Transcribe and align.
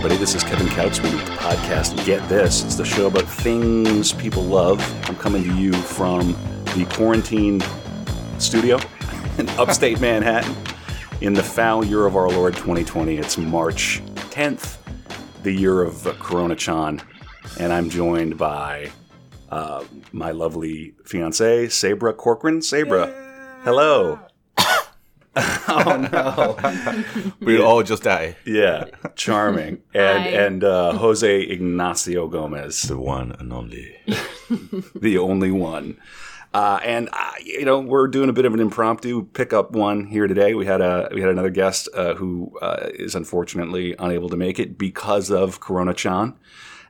Everybody, 0.00 0.18
this 0.18 0.34
is 0.34 0.42
Kevin 0.42 0.66
Kautzman 0.68 1.12
with 1.12 1.26
the 1.26 1.32
podcast 1.32 2.06
Get 2.06 2.26
This. 2.26 2.64
It's 2.64 2.74
the 2.74 2.86
show 2.86 3.08
about 3.08 3.24
things 3.24 4.14
people 4.14 4.42
love. 4.42 4.80
I'm 5.06 5.14
coming 5.16 5.44
to 5.44 5.54
you 5.54 5.74
from 5.74 6.34
the 6.74 6.86
quarantine 6.88 7.60
studio 8.38 8.80
in 9.36 9.46
upstate 9.58 10.00
Manhattan 10.00 10.56
in 11.20 11.34
the 11.34 11.42
foul 11.42 11.84
year 11.84 12.06
of 12.06 12.16
our 12.16 12.30
Lord 12.30 12.56
2020. 12.56 13.18
It's 13.18 13.36
March 13.36 14.00
10th, 14.30 14.78
the 15.42 15.52
year 15.52 15.82
of 15.82 16.02
Corona 16.18 16.56
Chan, 16.56 17.02
and 17.58 17.70
I'm 17.70 17.90
joined 17.90 18.38
by 18.38 18.90
uh, 19.50 19.84
my 20.12 20.30
lovely 20.30 20.94
fiance, 21.04 21.68
Sabra 21.68 22.14
Corcoran. 22.14 22.62
Sabra, 22.62 23.08
hello. 23.64 24.18
oh 25.68 26.08
no. 26.12 27.32
We'll 27.40 27.62
all 27.66 27.82
just 27.82 28.02
die. 28.02 28.36
Yeah, 28.44 28.84
charming. 29.16 29.82
And 29.94 30.22
Hi. 30.22 30.28
and 30.28 30.64
uh, 30.64 30.92
Jose 30.98 31.40
Ignacio 31.42 32.28
Gomez, 32.28 32.82
The 32.82 32.98
one 32.98 33.32
and 33.38 33.52
only. 33.52 33.96
the 34.94 35.18
only 35.18 35.50
one. 35.50 35.98
Uh, 36.52 36.80
and 36.84 37.08
uh, 37.12 37.30
you 37.44 37.64
know 37.64 37.78
we're 37.80 38.08
doing 38.08 38.28
a 38.28 38.32
bit 38.32 38.44
of 38.44 38.52
an 38.54 38.60
impromptu 38.60 39.24
pickup 39.32 39.70
one 39.72 40.06
here 40.06 40.26
today. 40.26 40.54
We 40.54 40.66
had 40.66 40.80
a 40.80 41.08
we 41.14 41.20
had 41.20 41.30
another 41.30 41.50
guest 41.50 41.88
uh, 41.94 42.14
who 42.14 42.52
uh, 42.60 42.88
is 42.94 43.14
unfortunately 43.14 43.94
unable 43.98 44.28
to 44.28 44.36
make 44.36 44.58
it 44.58 44.76
because 44.76 45.30
of 45.30 45.60
Corona 45.60 45.94
Chan. 45.94 46.36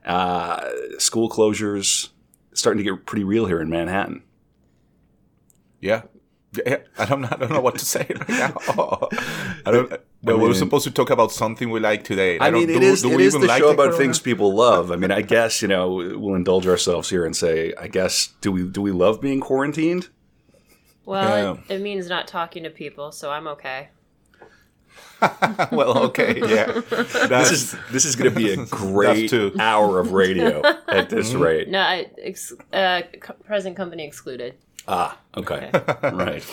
Uh, 0.04 0.66
school 0.98 1.28
closures 1.28 2.08
starting 2.54 2.82
to 2.82 2.90
get 2.90 3.04
pretty 3.04 3.22
real 3.24 3.44
here 3.46 3.60
in 3.60 3.68
Manhattan. 3.68 4.22
Yeah. 5.80 6.02
Yeah, 6.52 6.78
I 6.98 7.04
don't, 7.04 7.24
I 7.24 7.36
don't 7.36 7.52
know 7.52 7.60
what 7.60 7.78
to 7.78 7.84
say 7.84 8.06
right 8.08 8.28
now. 8.28 8.56
I 9.66 9.70
don't. 9.70 9.90
No, 10.22 10.34
we 10.34 10.40
mean- 10.40 10.48
were 10.48 10.54
supposed 10.54 10.82
to 10.84 10.90
talk 10.90 11.08
about 11.10 11.30
something 11.30 11.70
we 11.70 11.78
like 11.78 12.02
today. 12.02 12.38
I, 12.40 12.50
don't- 12.50 12.60
mean, 12.66 12.70
it 12.70 12.80
do- 12.80 12.86
is 12.86 13.02
do 13.02 13.10
it 13.12 13.16
we 13.18 13.26
even 13.26 13.40
the 13.42 13.46
like 13.46 13.60
show 13.62 13.70
about 13.70 13.94
things 13.96 14.18
people 14.18 14.52
love. 14.54 14.90
I 14.90 14.96
mean, 14.96 15.12
I 15.12 15.22
guess 15.22 15.62
you 15.62 15.68
know 15.68 15.88
we'll 15.94 16.34
indulge 16.34 16.66
ourselves 16.66 17.08
here 17.08 17.24
and 17.24 17.36
say, 17.36 17.72
I 17.80 17.86
guess 17.86 18.32
do 18.40 18.50
we 18.50 18.64
do 18.64 18.82
we 18.82 18.90
love 18.90 19.20
being 19.20 19.38
quarantined? 19.40 20.08
Well, 21.04 21.54
Yeah. 21.68 21.74
it, 21.74 21.76
it 21.78 21.82
means 21.82 22.08
not 22.08 22.26
talking 22.26 22.64
to 22.64 22.70
people, 22.70 23.12
so 23.12 23.30
I'm 23.30 23.46
okay. 23.48 23.88
well, 25.70 25.98
okay, 26.06 26.40
yeah. 26.40 26.80
This 27.28 27.50
is 27.52 27.76
this 27.92 28.04
is 28.04 28.16
going 28.16 28.30
to 28.32 28.36
be 28.36 28.50
a 28.52 28.56
great 28.66 29.32
hour 29.58 30.00
of 30.00 30.12
radio 30.12 30.62
at 30.88 31.10
this 31.10 31.30
Mm-hmm. 31.32 31.42
rate. 31.42 31.68
No, 31.68 31.80
I, 31.80 32.06
ex, 32.20 32.52
uh, 32.72 33.02
co- 33.20 33.34
present 33.34 33.76
company 33.76 34.04
excluded. 34.06 34.56
Ah, 34.88 35.18
okay, 35.36 35.70
right. 36.12 36.44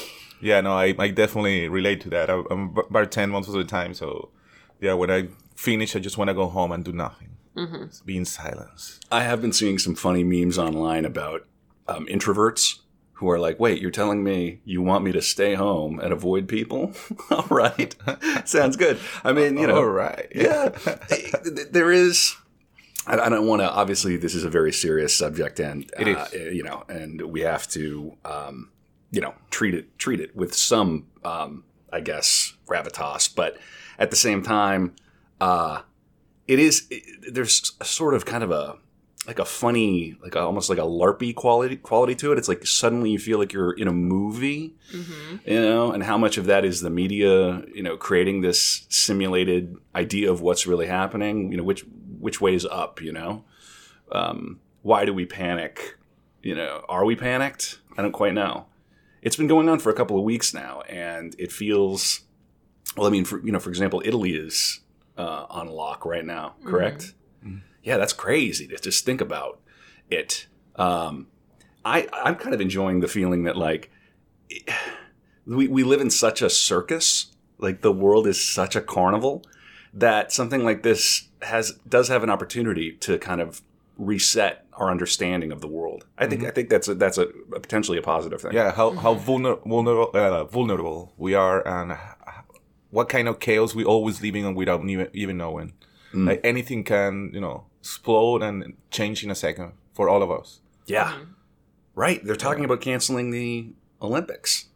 yeah, 0.41 0.61
no, 0.61 0.73
I, 0.73 0.93
I 0.99 1.07
definitely 1.09 1.67
relate 1.69 2.01
to 2.01 2.09
that. 2.11 2.29
I, 2.29 2.41
I'm 2.51 2.73
b- 2.73 2.81
bartend 2.91 3.31
most 3.31 3.47
of 3.47 3.53
the 3.55 3.63
time, 3.63 3.93
so 3.93 4.29
yeah, 4.79 4.93
when 4.93 5.09
I 5.09 5.29
finish, 5.55 5.95
I 5.95 5.99
just 5.99 6.17
want 6.17 6.27
to 6.29 6.33
go 6.33 6.47
home 6.47 6.71
and 6.71 6.83
do 6.85 6.91
nothing. 6.91 7.29
Just 7.87 8.05
Be 8.05 8.15
in 8.17 8.25
silence. 8.25 8.99
I 9.11 9.23
have 9.23 9.41
been 9.41 9.51
seeing 9.51 9.79
some 9.79 9.95
funny 9.95 10.23
memes 10.23 10.59
online 10.59 11.05
about 11.05 11.47
um, 11.87 12.05
introverts 12.05 12.79
who 13.13 13.27
are 13.31 13.39
like, 13.39 13.59
"Wait, 13.59 13.81
you're 13.81 13.89
telling 13.89 14.23
me 14.23 14.59
you 14.63 14.83
want 14.83 15.03
me 15.03 15.11
to 15.13 15.23
stay 15.23 15.55
home 15.55 15.99
and 15.99 16.13
avoid 16.13 16.47
people? 16.47 16.93
All 17.31 17.47
right, 17.49 17.95
sounds 18.45 18.77
good. 18.77 18.99
I 19.23 19.33
mean, 19.33 19.57
you 19.57 19.65
know, 19.65 19.77
All 19.77 19.85
right. 19.85 20.27
yeah, 20.35 20.69
there 21.71 21.91
is. 21.91 22.35
I 23.07 23.25
I 23.25 23.29
don't 23.29 23.47
want 23.47 23.61
to. 23.61 23.71
Obviously, 23.71 24.17
this 24.17 24.35
is 24.35 24.43
a 24.43 24.49
very 24.49 24.73
serious 24.73 25.15
subject, 25.15 25.59
and 25.59 25.89
It 25.97 26.17
uh. 26.17 26.27
You 26.37 26.63
know, 26.63 26.83
and 26.89 27.21
we 27.21 27.41
have 27.41 27.67
to, 27.69 28.15
um, 28.25 28.69
you 29.11 29.21
know, 29.21 29.33
treat 29.49 29.73
it 29.73 29.97
treat 29.97 30.19
it 30.19 30.35
with 30.35 30.53
some, 30.53 31.07
um, 31.23 31.63
I 31.91 32.01
guess, 32.01 32.53
gravitas. 32.67 33.33
But 33.33 33.57
at 33.97 34.09
the 34.09 34.17
same 34.17 34.43
time, 34.43 34.95
uh, 35.41 35.81
it 36.47 36.59
is. 36.59 36.85
It, 36.91 37.33
there's 37.33 37.73
a 37.81 37.85
sort 37.85 38.13
of 38.13 38.25
kind 38.25 38.43
of 38.43 38.51
a 38.51 38.77
like 39.27 39.39
a 39.39 39.45
funny, 39.45 40.15
like 40.23 40.35
a, 40.35 40.39
almost 40.39 40.69
like 40.69 40.79
a 40.79 40.83
larpy 40.83 41.35
quality 41.35 41.75
quality 41.75 42.15
to 42.15 42.31
it. 42.31 42.37
It's 42.37 42.47
like 42.47 42.65
suddenly 42.65 43.09
you 43.09 43.19
feel 43.19 43.37
like 43.37 43.51
you're 43.51 43.73
in 43.73 43.87
a 43.87 43.93
movie 43.93 44.75
hmm 44.91 45.35
you 45.45 45.61
know, 45.61 45.91
and 45.91 46.03
how 46.03 46.17
much 46.17 46.37
of 46.37 46.45
that 46.45 46.65
is 46.65 46.81
the 46.81 46.89
media, 46.89 47.61
you 47.73 47.83
know, 47.83 47.95
creating 47.97 48.41
this 48.41 48.85
simulated 48.89 49.75
idea 49.95 50.31
of 50.31 50.41
what's 50.41 50.65
really 50.67 50.87
happening, 50.87 51.51
you 51.51 51.57
know, 51.57 51.63
which 51.63 51.85
which 52.27 52.41
way 52.41 52.53
is 52.53 52.65
up, 52.65 53.01
you 53.01 53.13
know? 53.13 53.45
Um, 54.11 54.59
why 54.81 55.05
do 55.05 55.13
we 55.13 55.25
panic? 55.25 55.97
You 56.43 56.55
know, 56.55 56.83
are 56.89 57.05
we 57.05 57.15
panicked? 57.15 57.79
I 57.97 58.01
don't 58.01 58.11
quite 58.11 58.33
know. 58.33 58.65
It's 59.21 59.37
been 59.37 59.47
going 59.47 59.69
on 59.69 59.79
for 59.79 59.89
a 59.89 59.93
couple 59.93 60.17
of 60.17 60.25
weeks 60.25 60.53
now, 60.53 60.81
and 60.89 61.33
it 61.39 61.53
feels. 61.53 62.23
Well, 62.97 63.07
I 63.07 63.11
mean, 63.11 63.23
for 63.23 63.39
you 63.45 63.53
know, 63.53 63.61
for 63.61 63.69
example, 63.69 64.01
Italy 64.03 64.31
is 64.31 64.81
uh, 65.17 65.45
on 65.49 65.69
lock 65.69 66.05
right 66.05 66.25
now, 66.25 66.55
correct? 66.65 67.13
Yeah, 67.81 67.95
that's 67.95 68.11
crazy 68.11 68.67
to 68.67 68.77
just 68.77 69.05
think 69.05 69.21
about 69.21 69.61
it. 70.09 70.47
Um, 70.75 71.27
I 71.85 72.09
I'm 72.11 72.35
kind 72.35 72.53
of 72.53 72.59
enjoying 72.59 72.99
the 72.99 73.07
feeling 73.07 73.43
that 73.43 73.55
like 73.55 73.89
we, 75.45 75.69
we 75.69 75.83
live 75.83 76.01
in 76.01 76.09
such 76.09 76.41
a 76.41 76.49
circus 76.49 77.27
like 77.57 77.79
the 77.79 77.93
world 77.93 78.27
is 78.27 78.45
such 78.45 78.75
a 78.75 78.81
carnival 78.81 79.43
that 79.93 80.33
something 80.33 80.65
like 80.65 80.83
this 80.83 81.26
has 81.41 81.71
does 81.87 82.07
have 82.07 82.23
an 82.23 82.29
opportunity 82.29 82.91
to 82.93 83.17
kind 83.17 83.41
of 83.41 83.61
reset 83.97 84.65
our 84.73 84.91
understanding 84.91 85.51
of 85.51 85.59
the 85.61 85.67
world. 85.67 86.05
I 86.17 86.27
think 86.27 86.43
i 86.43 86.51
think 86.51 86.69
that's 86.69 86.87
a, 86.87 86.93
that's 86.95 87.17
a, 87.17 87.27
a 87.55 87.59
potentially 87.59 87.97
a 87.97 88.01
positive 88.01 88.41
thing. 88.41 88.53
Yeah, 88.53 88.71
how 88.71 88.91
how 88.91 89.15
vulner- 89.15 89.59
vulnerable 89.65 90.11
uh, 90.13 90.43
vulnerable 90.45 91.13
we 91.17 91.33
are, 91.33 91.67
and 91.67 91.97
what 92.91 93.09
kind 93.09 93.27
of 93.27 93.39
chaos 93.39 93.75
we 93.75 93.83
always 93.83 94.21
living 94.21 94.45
in 94.45 94.55
without 94.55 94.83
even, 94.87 95.09
even 95.13 95.37
knowing. 95.37 95.73
Like 96.13 96.41
anything 96.43 96.83
can, 96.83 97.29
you 97.31 97.41
know, 97.41 97.65
explode 97.79 98.41
and 98.41 98.75
change 98.89 99.23
in 99.23 99.29
a 99.29 99.35
second 99.35 99.73
for 99.93 100.09
all 100.09 100.23
of 100.23 100.31
us. 100.31 100.61
yeah. 100.87 101.17
Right 101.93 102.23
they're 102.25 102.35
talking 102.35 102.63
about 102.65 102.81
canceling 102.81 103.31
the 103.31 103.73
olympics. 104.01 104.67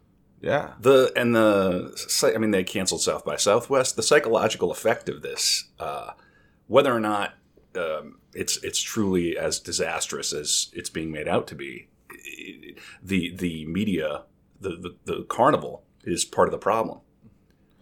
Yeah, 0.41 0.73
the 0.79 1.11
and 1.15 1.35
the 1.35 2.31
I 2.35 2.37
mean 2.37 2.51
they 2.51 2.63
canceled 2.63 3.01
South 3.01 3.23
by 3.23 3.37
Southwest. 3.37 3.95
The 3.95 4.03
psychological 4.03 4.71
effect 4.71 5.07
of 5.07 5.21
this, 5.21 5.65
uh, 5.79 6.11
whether 6.71 6.93
or 6.95 6.99
not 7.01 7.33
um, 7.75 8.19
it's 8.33 8.55
it's 8.63 8.81
truly 8.81 9.37
as 9.37 9.59
disastrous 9.59 10.31
as 10.33 10.69
it's 10.73 10.89
being 10.89 11.11
made 11.11 11.27
out 11.27 11.45
to 11.47 11.55
be, 11.55 11.89
the 13.03 13.35
the 13.35 13.65
media, 13.65 14.23
the 14.59 14.69
the, 14.69 14.95
the 15.05 15.23
carnival 15.23 15.83
is 16.03 16.23
part 16.25 16.47
of 16.47 16.51
the 16.53 16.57
problem, 16.57 16.99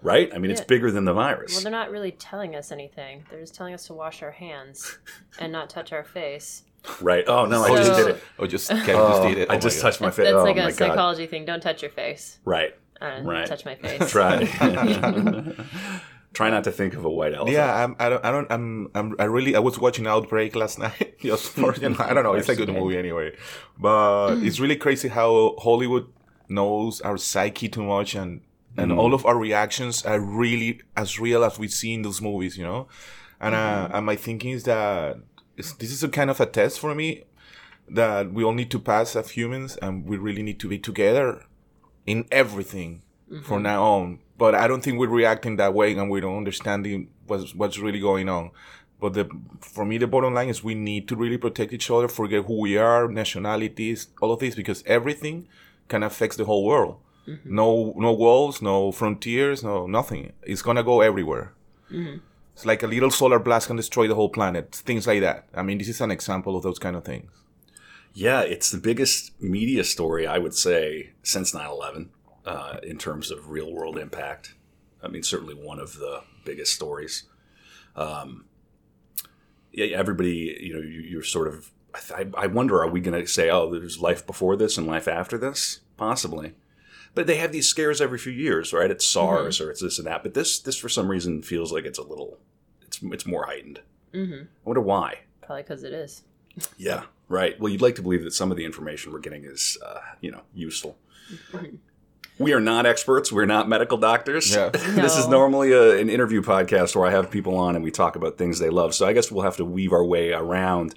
right? 0.01 0.29
I 0.33 0.39
mean, 0.39 0.49
it's 0.51 0.61
bigger 0.61 0.89
than 0.91 1.05
the 1.05 1.13
virus. 1.13 1.53
Well, 1.53 1.61
they're 1.63 1.71
not 1.71 1.91
really 1.91 2.11
telling 2.11 2.55
us 2.55 2.71
anything. 2.71 3.23
They're 3.29 3.39
just 3.41 3.53
telling 3.55 3.73
us 3.75 3.85
to 3.87 3.93
wash 3.93 4.21
our 4.23 4.31
hands 4.31 4.97
and 5.39 5.51
not 5.51 5.69
touch 5.69 5.93
our 5.93 6.03
face. 6.03 6.63
right? 7.01 7.23
Oh 7.27 7.45
no, 7.45 7.63
I 7.63 7.75
just 7.77 7.93
did 7.95 8.07
it. 8.15 8.23
Oh, 8.39 8.47
just 8.47 8.69
Kevin 8.69 8.95
Oh, 8.95 9.09
just 9.09 9.21
did 9.29 9.37
it. 9.37 9.49
I 9.49 9.53
Oh 9.53 9.55
my 9.55 9.59
just 9.59 9.77
God. 9.77 9.81
touched 9.83 10.01
my 10.01 10.09
face. 10.11 10.25
that's 10.25 10.35
Oh 10.35 10.43
like 10.43 10.55
my 10.55 10.63
a 10.63 10.65
god! 10.67 10.73
psychology 10.75 11.27
thing. 11.27 11.45
Don't 11.45 11.61
touch 11.61 11.81
your 11.83 11.91
face. 11.91 12.39
Right, 12.45 12.73
Uh, 13.01 13.19
Right. 13.23 13.45
Touch 13.47 13.65
my 13.65 13.75
face. 13.83 14.09
try. 14.09 14.45
Try 16.33 16.49
not 16.51 16.63
to 16.65 16.71
think 16.71 16.93
of 16.93 17.03
a 17.05 17.09
white 17.09 17.33
elephant. 17.33 17.55
Yeah, 17.55 17.83
I'm, 17.83 17.95
I 17.99 18.09
don't, 18.09 18.23
I 18.23 18.31
don't, 18.31 18.51
I'm, 18.51 18.91
I'm, 18.93 19.15
I 19.17 19.23
really, 19.23 19.55
I 19.55 19.59
was 19.59 19.79
watching 19.79 20.05
Outbreak 20.05 20.55
last 20.55 20.77
night. 20.85 21.19
Just 21.19 21.51
for, 21.51 21.75
you 21.75 21.89
know, 21.89 21.95
I 21.99 22.13
don't 22.13 22.23
know, 22.23 22.33
it's 22.33 22.49
a 22.49 22.55
good 22.55 22.69
movie 22.69 22.97
anyway. 22.97 23.35
But 23.77 24.37
it's 24.37 24.59
really 24.59 24.75
crazy 24.75 25.07
how 25.07 25.55
Hollywood 25.59 26.07
knows 26.47 27.01
our 27.01 27.17
psyche 27.17 27.67
too 27.67 27.83
much 27.83 28.15
and, 28.15 28.41
and 28.77 28.91
all 28.91 29.13
of 29.13 29.25
our 29.25 29.37
reactions 29.37 30.05
are 30.05 30.19
really 30.19 30.81
as 30.95 31.19
real 31.19 31.43
as 31.43 31.59
we 31.59 31.67
see 31.67 31.93
in 31.95 32.03
those 32.03 32.21
movies, 32.21 32.57
you 32.57 32.63
know? 32.63 32.87
And, 33.41 33.55
uh, 33.55 33.89
and 33.93 34.05
my 34.05 34.15
thinking 34.15 34.51
is 34.51 34.63
that 34.63 35.17
it's, 35.57 35.73
this 35.73 35.91
is 35.91 36.03
a 36.03 36.09
kind 36.09 36.29
of 36.29 36.39
a 36.39 36.45
test 36.45 36.79
for 36.79 36.93
me 36.95 37.23
that 37.89 38.31
we 38.31 38.43
all 38.43 38.53
need 38.53 38.69
to 38.71 38.79
pass 38.79 39.15
as 39.15 39.31
humans 39.31 39.77
and 39.77 40.05
we 40.05 40.15
really 40.17 40.43
need 40.43 40.59
to 40.59 40.69
be 40.69 40.77
together 40.77 41.43
in 42.05 42.25
everything 42.31 43.01
from 43.43 43.63
now 43.63 43.83
on. 43.83 44.19
But 44.39 44.55
I 44.55 44.67
don't 44.69 44.81
think 44.81 44.97
we're 44.97 45.19
reacting 45.23 45.57
that 45.57 45.73
way 45.73 45.93
and 45.93 46.09
we 46.09 46.21
don't 46.21 46.37
understanding 46.37 47.09
what's 47.27 47.53
what's 47.53 47.77
really 47.77 47.99
going 47.99 48.29
on. 48.29 48.51
But 49.01 49.13
the 49.13 49.25
for 49.59 49.83
me 49.85 49.97
the 49.97 50.07
bottom 50.07 50.33
line 50.33 50.49
is 50.49 50.63
we 50.63 50.75
need 50.75 51.07
to 51.09 51.15
really 51.23 51.37
protect 51.37 51.73
each 51.73 51.91
other, 51.91 52.07
forget 52.07 52.45
who 52.45 52.57
we 52.61 52.77
are, 52.77 53.07
nationalities, 53.09 54.07
all 54.21 54.31
of 54.31 54.39
this, 54.39 54.55
because 54.55 54.81
everything 54.85 55.47
can 55.89 56.03
affect 56.03 56.37
the 56.37 56.45
whole 56.45 56.65
world. 56.65 56.95
Mm-hmm. 57.27 57.55
No 57.61 57.93
no 57.97 58.11
walls, 58.13 58.61
no 58.61 58.91
frontiers, 58.93 59.61
no 59.61 59.87
nothing. 59.87 60.31
It's 60.43 60.61
gonna 60.61 60.83
go 60.91 61.01
everywhere. 61.01 61.53
Mm-hmm. 61.91 62.17
It's 62.53 62.65
like 62.65 62.83
a 62.83 62.87
little 62.87 63.11
solar 63.11 63.39
blast 63.39 63.67
can 63.67 63.77
destroy 63.77 64.07
the 64.07 64.15
whole 64.15 64.29
planet. 64.29 64.65
Things 64.89 65.05
like 65.05 65.21
that. 65.21 65.47
I 65.53 65.63
mean, 65.63 65.77
this 65.77 65.89
is 65.89 66.01
an 66.01 66.11
example 66.11 66.55
of 66.55 66.63
those 66.63 66.79
kind 66.79 66.95
of 66.95 67.03
things. 67.03 67.31
Yeah, 68.13 68.41
it's 68.41 68.71
the 68.71 68.79
biggest 68.89 69.41
media 69.41 69.83
story, 69.83 70.27
I 70.27 70.39
would 70.39 70.55
say, 70.55 71.11
since 71.23 71.53
9 71.53 71.69
11 71.69 72.09
uh, 72.45 72.77
in 72.83 72.97
terms 72.97 73.31
of 73.31 73.49
real 73.49 73.71
world 73.71 73.97
impact. 73.97 74.55
I 75.03 75.07
mean, 75.07 75.23
certainly 75.23 75.53
one 75.53 75.79
of 75.79 75.93
the 75.93 76.23
biggest 76.45 76.73
stories. 76.73 77.23
Um, 77.95 78.45
yeah, 79.71 79.97
everybody, 79.97 80.57
you 80.59 80.73
know, 80.73 80.81
you, 80.81 81.01
you're 81.01 81.23
sort 81.23 81.47
of. 81.47 81.71
I, 82.15 82.27
I 82.37 82.47
wonder, 82.47 82.81
are 82.83 82.89
we 82.89 83.01
going 83.01 83.19
to 83.19 83.27
say, 83.27 83.49
oh, 83.49 83.71
there's 83.71 83.99
life 83.99 84.25
before 84.27 84.55
this 84.55 84.77
and 84.77 84.85
life 84.85 85.07
after 85.07 85.37
this? 85.37 85.79
Possibly. 85.97 86.53
But 87.15 87.25
they 87.25 87.37
have 87.37 87.51
these 87.51 87.67
scares 87.67 87.99
every 87.99 88.19
few 88.19 88.31
years, 88.31 88.71
right? 88.73 88.91
It's 88.91 89.05
SARS 89.05 89.59
or 89.59 89.71
it's 89.71 89.81
this 89.81 89.97
and 89.97 90.05
that. 90.05 90.21
But 90.21 90.35
this, 90.35 90.59
this 90.59 90.77
for 90.77 90.87
some 90.87 91.09
reason 91.09 91.41
feels 91.41 91.71
like 91.71 91.85
it's 91.85 91.97
a 91.97 92.03
little, 92.03 92.37
it's 92.81 92.99
it's 93.01 93.13
it's 93.13 93.25
more 93.25 93.45
heightened. 93.45 93.81
Mm-hmm. 94.13 94.43
I 94.43 94.63
wonder 94.63 94.81
why. 94.81 95.19
Probably 95.41 95.63
because 95.63 95.83
it 95.83 95.93
is. 95.93 96.23
Yeah, 96.77 97.03
right. 97.27 97.59
Well, 97.59 97.71
you'd 97.71 97.81
like 97.81 97.95
to 97.95 98.01
believe 98.01 98.23
that 98.23 98.33
some 98.33 98.51
of 98.51 98.57
the 98.57 98.65
information 98.65 99.11
we're 99.11 99.19
getting 99.19 99.45
is, 99.45 99.77
uh, 99.85 99.99
you 100.21 100.31
know, 100.31 100.41
useful. 100.53 100.97
We 102.39 102.53
are 102.53 102.59
not 102.61 102.85
experts. 102.85 103.31
We're 103.31 103.45
not 103.45 103.67
medical 103.67 103.97
doctors. 103.97 104.55
Yeah. 104.55 104.69
this 104.73 105.17
is 105.17 105.27
normally 105.27 105.73
a, 105.73 105.99
an 105.99 106.09
interview 106.09 106.41
podcast 106.41 106.95
where 106.95 107.05
I 107.05 107.11
have 107.11 107.29
people 107.29 107.55
on 107.57 107.75
and 107.75 107.83
we 107.83 107.91
talk 107.91 108.15
about 108.15 108.37
things 108.37 108.59
they 108.59 108.69
love. 108.69 108.95
So 108.95 109.05
I 109.05 109.13
guess 109.13 109.31
we'll 109.31 109.43
have 109.43 109.57
to 109.57 109.65
weave 109.65 109.91
our 109.93 110.03
way 110.05 110.31
around. 110.31 110.95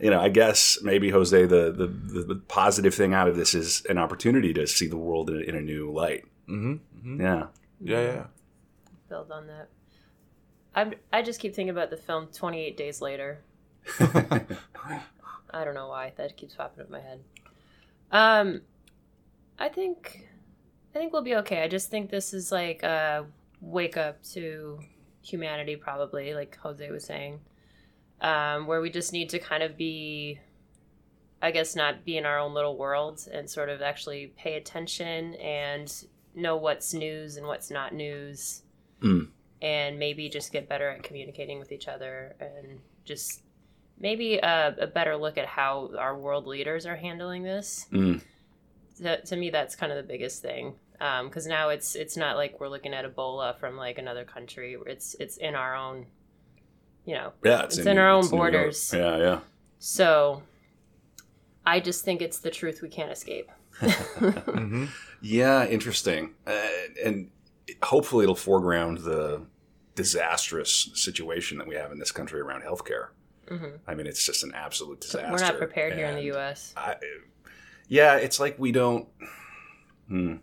You 0.00 0.10
know, 0.10 0.20
I 0.20 0.28
guess 0.30 0.78
maybe 0.82 1.10
Jose, 1.10 1.46
the 1.46 1.70
the, 1.72 1.86
the, 1.86 2.22
the 2.24 2.34
positive 2.48 2.94
thing 2.94 3.14
out 3.14 3.28
of 3.28 3.36
this 3.36 3.54
is 3.54 3.84
an 3.88 3.98
opportunity 3.98 4.52
to 4.54 4.66
see 4.66 4.86
the 4.88 4.96
world 4.96 5.30
in, 5.30 5.36
a- 5.36 5.40
in 5.40 5.54
a 5.54 5.60
new 5.60 5.90
light. 5.92 6.24
Mm-hmm. 6.48 7.20
Yeah. 7.20 7.46
Yeah, 7.80 8.00
yeah. 8.02 8.24
Build 9.08 9.30
on 9.30 9.46
that. 9.46 9.68
I'm, 10.74 10.94
I 11.12 11.22
just 11.22 11.40
keep 11.40 11.54
thinking 11.54 11.70
about 11.70 11.90
the 11.90 11.96
film 11.96 12.28
28 12.32 12.76
Days 12.76 13.00
Later. 13.00 13.40
I 15.52 15.64
don't 15.64 15.74
know 15.74 15.88
why 15.88 16.12
that 16.16 16.36
keeps 16.36 16.54
popping 16.54 16.80
up 16.82 16.86
in 16.86 16.92
my 16.92 17.00
head. 17.00 17.20
Um, 18.12 18.60
I 19.58 19.68
think, 19.68 20.28
I 20.94 20.98
think 20.98 21.12
we'll 21.12 21.22
be 21.22 21.36
okay. 21.36 21.62
I 21.62 21.68
just 21.68 21.90
think 21.90 22.10
this 22.10 22.34
is 22.34 22.50
like 22.50 22.82
a 22.82 23.26
wake 23.60 23.96
up 23.96 24.22
to 24.32 24.80
humanity, 25.22 25.76
probably, 25.76 26.34
like 26.34 26.56
Jose 26.58 26.90
was 26.90 27.04
saying, 27.04 27.40
um, 28.20 28.66
where 28.66 28.80
we 28.80 28.90
just 28.90 29.12
need 29.12 29.28
to 29.30 29.38
kind 29.38 29.62
of 29.62 29.76
be, 29.76 30.40
I 31.40 31.50
guess, 31.52 31.76
not 31.76 32.04
be 32.04 32.16
in 32.16 32.26
our 32.26 32.38
own 32.38 32.54
little 32.54 32.76
world 32.76 33.26
and 33.32 33.48
sort 33.48 33.68
of 33.68 33.82
actually 33.82 34.32
pay 34.36 34.54
attention 34.56 35.34
and 35.34 35.92
know 36.34 36.56
what's 36.56 36.92
news 36.94 37.36
and 37.36 37.46
what's 37.46 37.70
not 37.70 37.94
news, 37.94 38.62
Mm. 39.02 39.28
and 39.62 39.98
maybe 39.98 40.28
just 40.28 40.52
get 40.52 40.68
better 40.68 40.90
at 40.90 41.02
communicating 41.02 41.58
with 41.58 41.72
each 41.72 41.88
other 41.88 42.34
and 42.38 42.80
just 43.06 43.42
maybe 43.98 44.36
a, 44.36 44.74
a 44.78 44.86
better 44.86 45.16
look 45.16 45.38
at 45.38 45.46
how 45.46 45.90
our 45.98 46.16
world 46.18 46.46
leaders 46.46 46.84
are 46.84 46.96
handling 46.96 47.42
this. 47.42 47.86
Mm. 47.92 48.20
To, 49.02 49.20
to 49.22 49.36
me, 49.36 49.50
that's 49.50 49.76
kind 49.76 49.92
of 49.92 49.96
the 49.96 50.02
biggest 50.04 50.42
thing 50.42 50.74
because 51.24 51.46
now 51.46 51.70
it's 51.70 51.94
it's 51.94 52.16
not 52.16 52.36
like 52.36 52.60
we're 52.60 52.68
looking 52.68 52.92
at 52.92 53.04
Ebola 53.04 53.56
from 53.58 53.76
like 53.76 53.98
another 53.98 54.24
country. 54.24 54.76
It's 54.86 55.14
it's 55.18 55.36
in 55.38 55.54
our 55.54 55.74
own, 55.74 56.06
you 57.06 57.14
know. 57.14 57.32
Yeah. 57.42 57.64
It's 57.64 57.78
in 57.78 57.98
our 57.98 58.10
own 58.10 58.28
borders. 58.28 58.92
Yeah, 58.94 59.16
yeah. 59.16 59.40
So, 59.78 60.42
I 61.64 61.80
just 61.80 62.04
think 62.04 62.20
it's 62.20 62.38
the 62.38 62.50
truth 62.50 62.82
we 62.82 62.88
can't 62.88 63.10
escape. 63.12 63.50
Mm-hmm. 63.80 64.86
Yeah, 65.22 65.66
interesting. 65.66 66.34
Uh, 66.46 66.60
and 67.04 67.30
hopefully 67.82 68.24
it'll 68.24 68.34
foreground 68.34 68.98
the 68.98 69.42
disastrous 69.94 70.90
situation 70.94 71.58
that 71.58 71.66
we 71.66 71.74
have 71.74 71.92
in 71.92 71.98
this 71.98 72.10
country 72.10 72.40
around 72.40 72.62
healthcare. 72.62 73.08
hmm 73.48 73.76
I 73.86 73.94
mean, 73.94 74.06
it's 74.06 74.24
just 74.24 74.44
an 74.44 74.52
absolute 74.54 75.00
disaster. 75.00 75.30
We're 75.30 75.38
not 75.38 75.58
prepared 75.58 75.94
here 75.94 76.06
in 76.06 76.16
the 76.16 76.24
U.S. 76.24 76.72
I, 76.76 76.96
yeah, 77.90 78.16
it's 78.16 78.38
like 78.40 78.58
we 78.58 78.72
don't. 78.72 79.06
Hmm. 80.08 80.36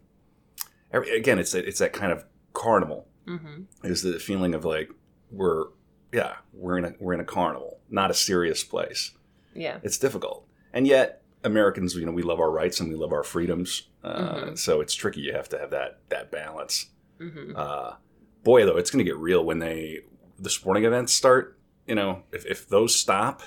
Again, 0.91 1.39
it's 1.39 1.51
that 1.51 1.65
it's 1.65 1.79
that 1.79 1.93
kind 1.93 2.11
of 2.11 2.23
carnival. 2.53 3.07
hmm 3.25 3.63
Is 3.83 4.01
the 4.03 4.19
feeling 4.19 4.53
of 4.53 4.63
like 4.65 4.89
we're 5.31 5.65
yeah 6.13 6.35
we're 6.53 6.77
in 6.77 6.85
a 6.85 6.93
we're 6.99 7.13
in 7.13 7.19
a 7.19 7.25
carnival, 7.25 7.79
not 7.89 8.11
a 8.11 8.13
serious 8.13 8.63
place. 8.63 9.11
Yeah. 9.53 9.79
It's 9.83 9.97
difficult, 9.97 10.47
and 10.73 10.85
yet 10.87 11.23
Americans, 11.43 11.95
you 11.95 12.05
know, 12.05 12.11
we 12.11 12.21
love 12.23 12.39
our 12.39 12.51
rights 12.51 12.79
and 12.79 12.89
we 12.89 12.95
love 12.95 13.11
our 13.13 13.23
freedoms. 13.23 13.89
Uh, 14.03 14.35
Mhm. 14.35 14.57
So 14.57 14.79
it's 14.81 14.93
tricky. 14.93 15.21
You 15.21 15.33
have 15.33 15.49
to 15.49 15.57
have 15.59 15.71
that 15.71 15.99
that 16.09 16.31
balance. 16.31 16.87
hmm 17.19 17.53
Uh, 17.55 17.95
boy, 18.43 18.65
though, 18.65 18.77
it's 18.77 18.89
going 18.91 19.03
to 19.03 19.09
get 19.11 19.17
real 19.17 19.43
when 19.43 19.59
they 19.59 20.01
the 20.39 20.49
sporting 20.49 20.85
events 20.85 21.13
start. 21.13 21.59
You 21.85 21.95
know, 21.95 22.23
if 22.31 22.45
if 22.45 22.67
those 22.69 22.95
stop, 22.95 23.41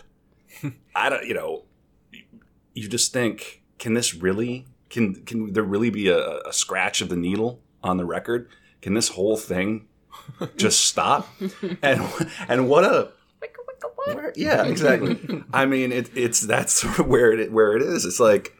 I 0.94 1.08
don't. 1.08 1.24
You 1.26 1.34
know, 1.34 1.64
you 2.74 2.88
just 2.88 3.12
think, 3.12 3.59
can 3.80 3.94
this 3.94 4.14
really? 4.14 4.66
Can 4.90 5.16
can 5.24 5.52
there 5.52 5.64
really 5.64 5.90
be 5.90 6.06
a, 6.08 6.38
a 6.42 6.52
scratch 6.52 7.00
of 7.00 7.08
the 7.08 7.16
needle 7.16 7.60
on 7.82 7.96
the 7.96 8.04
record? 8.04 8.48
Can 8.82 8.94
this 8.94 9.08
whole 9.08 9.36
thing 9.36 9.88
just 10.56 10.80
stop? 10.86 11.28
and 11.82 12.02
and 12.48 12.68
what 12.68 12.84
a 12.84 13.10
where- 14.06 14.32
yeah, 14.36 14.64
exactly. 14.64 15.18
I 15.52 15.66
mean, 15.66 15.92
it, 15.92 16.10
it's 16.16 16.40
that's 16.40 16.72
sort 16.72 16.98
of 17.00 17.06
where 17.08 17.32
it 17.32 17.52
where 17.52 17.76
it 17.76 17.82
is. 17.82 18.04
It's 18.04 18.20
like 18.20 18.54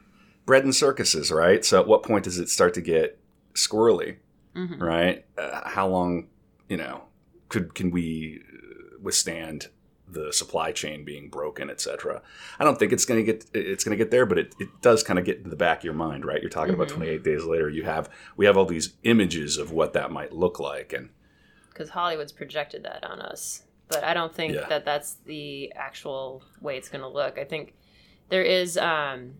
bread 0.46 0.64
and 0.64 0.75
circuses, 0.75 1.31
right? 1.31 1.64
So, 1.64 1.81
at 1.81 1.87
what 1.87 2.02
point 2.02 2.25
does 2.25 2.38
it 2.38 2.49
start 2.49 2.75
to 2.75 2.81
get 2.81 3.19
squirrely? 3.55 4.16
hmm 4.55 4.82
right? 4.82 5.25
Uh, 5.38 5.69
how 5.69 5.87
long, 5.88 6.26
you 6.69 6.76
know, 6.76 7.02
could 7.49 7.75
can 7.75 7.90
we 7.90 8.43
uh, 8.52 8.99
withstand 9.00 9.69
the 10.12 10.33
supply 10.33 10.73
chain 10.73 11.05
being 11.05 11.29
broken, 11.29 11.71
etc. 11.71 12.23
I 12.59 12.65
don't 12.65 12.79
think 12.79 12.93
it's 12.93 13.05
going 13.05 13.25
to 13.25 13.33
get 13.33 13.45
it's 13.55 13.85
going 13.85 13.97
to 13.97 14.03
get 14.05 14.11
there, 14.11 14.27
but 14.27 14.39
it, 14.39 14.55
it 14.59 14.69
does 14.83 15.03
kind 15.03 15.19
of 15.19 15.25
get 15.25 15.39
into 15.39 15.51
the 15.51 15.57
back 15.57 15.79
of 15.79 15.85
your 15.85 15.95
mind, 15.95 16.25
right? 16.25 16.41
You're 16.41 16.51
talking 16.51 16.75
about 16.75 16.89
Mhm. 16.89 16.97
28 16.97 17.23
days 17.25 17.45
later. 17.45 17.69
You 17.69 17.85
have 17.85 18.09
we 18.37 18.47
have 18.47 18.57
all 18.57 18.67
these 18.67 18.95
images 19.05 19.57
of 19.57 19.73
what 19.73 19.93
that 19.93 20.11
might 20.11 20.33
look 20.33 20.59
like, 20.61 20.93
and 20.93 21.11
because 21.71 21.91
Hollywood's 21.91 22.33
projected 22.33 22.83
that 22.85 23.05
on 23.05 23.21
us. 23.21 23.62
But 23.89 24.05
I 24.05 24.15
don't 24.15 24.35
think 24.35 24.55
Yeah. 24.55 24.67
that 24.69 24.85
that's 24.85 25.15
the 25.27 25.73
actual 25.75 26.43
way 26.61 26.77
it's 26.77 26.89
going 26.89 27.03
to 27.03 27.09
look. 27.09 27.39
I 27.39 27.45
think 27.45 27.75
there 28.29 28.43
is 28.45 28.77
um, 28.79 29.35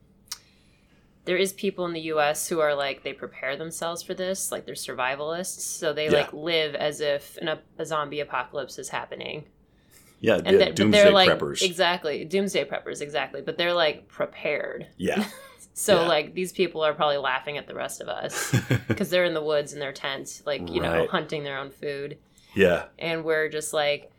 there 1.27 1.37
is 1.37 1.53
people 1.53 1.85
in 1.87 1.93
the 1.93 2.01
U.S. 2.15 2.49
who 2.49 2.61
are 2.61 2.75
like 2.75 3.03
they 3.05 3.13
prepare 3.13 3.57
themselves 3.57 4.03
for 4.03 4.15
this, 4.15 4.51
like 4.51 4.65
they're 4.67 4.75
survivalists, 4.75 5.61
so 5.61 5.93
they 5.93 6.07
Yeah. 6.07 6.13
like 6.23 6.33
live 6.33 6.75
as 6.75 7.01
if 7.01 7.37
an, 7.37 7.59
a 7.79 7.85
zombie 7.85 8.21
apocalypse 8.21 8.79
is 8.79 8.89
happening, 8.89 9.45
yeah, 10.21 10.37
and 10.37 10.47
yeah, 10.47 10.65
that- 10.67 10.77
doomsday 10.77 11.03
they're 11.03 11.13
like 11.13 11.31
preppers. 11.31 11.63
exactly 11.63 12.25
doomsday 12.25 12.65
preppers, 12.65 13.01
exactly. 13.01 13.43
But 13.43 13.57
they're 13.59 13.75
like 13.75 14.09
prepared, 14.09 14.87
yeah, 14.97 15.25
so 15.75 16.03
Yeah. 16.03 16.09
like 16.09 16.35
these 16.35 16.53
people 16.53 16.83
are 16.83 16.95
probably 16.95 17.17
laughing 17.19 17.57
at 17.59 17.67
the 17.67 17.75
rest 17.75 18.01
of 18.01 18.09
us 18.09 18.55
because 18.89 19.11
they're 19.11 19.25
in 19.25 19.35
the 19.35 19.43
woods 19.43 19.73
in 19.73 19.81
their 19.81 19.93
tent, 19.93 20.43
like 20.47 20.69
you 20.71 20.81
know, 20.81 21.07
hunting 21.11 21.43
their 21.45 21.59
own 21.59 21.71
food 21.71 22.19
yeah, 22.55 22.87
and 22.99 23.25
we're 23.25 23.49
just 23.49 23.73
like, 23.73 24.11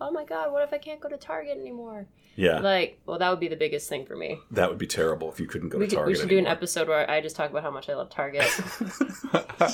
oh 0.00 0.10
my 0.10 0.24
god, 0.24 0.52
what 0.52 0.62
if 0.62 0.72
I 0.72 0.78
can't 0.78 1.00
go 1.00 1.08
to 1.08 1.16
Target 1.16 1.56
anymore? 1.58 2.06
yeah. 2.36 2.58
Like, 2.58 2.98
well, 3.06 3.16
that 3.18 3.30
would 3.30 3.38
be 3.38 3.46
the 3.46 3.54
biggest 3.56 3.88
thing 3.88 4.04
for 4.04 4.16
me. 4.16 4.40
That 4.50 4.68
would 4.68 4.78
be 4.78 4.88
terrible 4.88 5.30
if 5.30 5.38
you 5.38 5.46
couldn't 5.46 5.68
go 5.68 5.78
We, 5.78 5.84
to 5.86 5.90
could, 5.90 5.96
Target. 5.98 6.12
we 6.16 6.18
should 6.20 6.28
do 6.28 6.38
an 6.38 6.48
episode 6.48 6.88
where 6.88 7.08
I 7.08 7.20
just 7.20 7.36
talk 7.36 7.48
about 7.50 7.62
how 7.62 7.70
much 7.70 7.88
I 7.88 7.94
love 7.94 8.10
Target. 8.10 8.42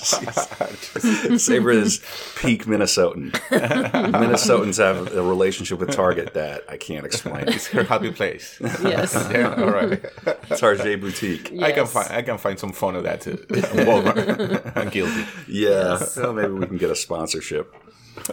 Sabra 1.38 1.74
is 1.74 2.00
peak 2.36 2.66
Minnesotan. 2.66 3.30
Minnesotans 3.50 4.78
have 4.78 5.14
a 5.14 5.22
relationship 5.22 5.78
with 5.78 5.90
Target 5.90 6.34
that 6.34 6.64
I 6.68 6.76
can't 6.76 7.06
explain. 7.06 7.48
it's 7.48 7.66
her 7.68 7.82
happy 7.84 8.10
place. 8.12 8.58
yes. 8.60 9.14
yeah, 9.32 9.54
all 9.54 9.70
right. 9.70 10.04
Target 10.56 11.00
boutique. 11.00 11.50
Yes. 11.52 11.62
I 11.62 11.72
can 11.72 11.86
find 11.86 12.10
I 12.10 12.22
can 12.22 12.38
find 12.38 12.58
some 12.58 12.72
fun 12.72 12.94
of 12.96 13.04
that 13.04 13.20
too. 13.22 13.38
Uh, 13.50 13.54
Walmart. 13.54 14.76
I'm 14.76 14.88
guilty. 14.90 15.24
Yeah, 15.48 15.98
Yes. 15.98 16.16
well, 16.16 16.32
maybe 16.32 16.52
we 16.52 16.66
can 16.66 16.76
get 16.76 16.90
a 16.90 16.96
sponsorship. 16.96 17.74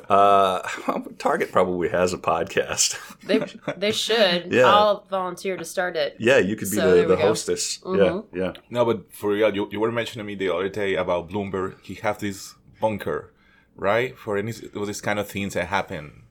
Uh, 0.09 0.61
Target 1.17 1.51
probably 1.51 1.89
has 1.89 2.13
a 2.13 2.17
podcast. 2.17 2.97
They 3.27 3.39
they 3.77 3.91
should. 3.91 4.51
Yeah. 4.57 4.65
I'll 4.65 5.05
volunteer 5.09 5.57
to 5.57 5.65
start 5.65 5.95
it. 5.95 6.15
Yeah, 6.19 6.37
you 6.37 6.55
could 6.55 6.69
be 6.71 6.77
So 6.77 6.95
the, 6.95 7.07
the 7.07 7.15
go. 7.15 7.21
hostess. 7.27 7.79
Mhm. 7.83 8.25
Yeah, 8.33 8.41
yeah. 8.43 8.53
No, 8.69 8.85
but 8.85 9.11
for 9.13 9.31
real, 9.31 9.53
you, 9.55 9.67
you 9.71 9.79
were 9.79 9.91
mentioning 9.91 10.25
me 10.27 10.35
the 10.35 10.53
other 10.53 10.69
day 10.69 10.95
about 10.95 11.29
Bloomberg. 11.29 11.75
He 11.83 11.95
have 11.95 12.17
this 12.19 12.55
bunker, 12.81 13.33
right? 13.75 14.17
For 14.17 14.37
any 14.37 14.51
for 14.51 14.85
this 14.85 15.01
kind 15.01 15.19
of 15.19 15.27
things 15.27 15.53
that 15.53 15.67
happen. 15.67 16.23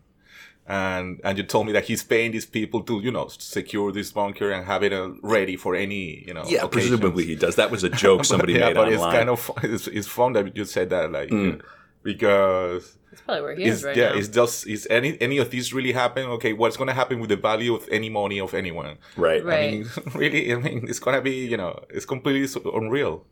And 0.69 1.21
and 1.23 1.39
you 1.39 1.45
told 1.45 1.67
me 1.69 1.73
that 1.75 1.85
he's 1.85 2.03
paying 2.03 2.33
these 2.33 2.47
people 2.47 2.81
to 2.89 3.01
you 3.01 3.13
know 3.13 3.29
secure 3.29 3.93
this 3.93 4.11
bunker 4.11 4.51
and 4.51 4.67
have 4.67 4.83
it 4.83 4.93
uh, 4.93 5.11
ready 5.23 5.57
for 5.57 5.77
any 5.77 6.25
you 6.27 6.35
know 6.35 6.43
Yeah, 6.45 6.65
occasions. 6.65 6.73
presumably 6.99 7.25
he 7.25 7.37
does. 7.37 7.55
That 7.55 7.71
was 7.71 7.85
a 7.85 7.89
joke 7.89 8.25
somebody 8.33 8.55
yeah, 8.55 8.67
made 8.67 8.75
but 8.75 8.89
online. 8.89 8.95
it's 8.95 9.17
kind 9.17 9.29
of 9.31 9.39
fu- 9.41 9.55
it's, 9.63 9.87
it's 9.87 10.09
fun 10.09 10.33
that 10.33 10.57
you 10.57 10.65
said 10.65 10.91
that 10.91 11.13
like 11.13 11.31
Mm. 11.31 11.61
because 12.03 12.99
That's 13.17 13.25
probably 13.27 13.43
where 13.43 13.55
he 13.57 13.63
it's 13.65 13.79
is 13.79 13.85
right 13.85 13.97
yeah 13.97 14.11
now. 14.13 14.19
it's 14.19 14.29
just 14.41 14.67
is 14.67 14.87
any 14.91 15.11
any 15.21 15.39
of 15.39 15.49
these 15.51 15.73
really 15.77 15.93
happen 15.93 16.23
okay 16.37 16.53
what's 16.53 16.77
gonna 16.77 16.93
happen 17.03 17.17
with 17.21 17.31
the 17.35 17.41
value 17.51 17.75
of 17.75 17.83
any 17.99 18.11
money 18.11 18.39
of 18.47 18.53
anyone 18.55 18.99
right. 19.17 19.43
Right. 19.45 19.59
I 19.69 19.71
mean 19.71 19.87
really 20.21 20.43
I 20.53 20.57
mean 20.57 20.79
it's 20.91 20.99
gonna 21.05 21.23
be 21.31 21.37
you 21.53 21.57
know 21.57 21.73
it's 21.97 22.07
completely 22.15 22.47
unreal 22.81 23.25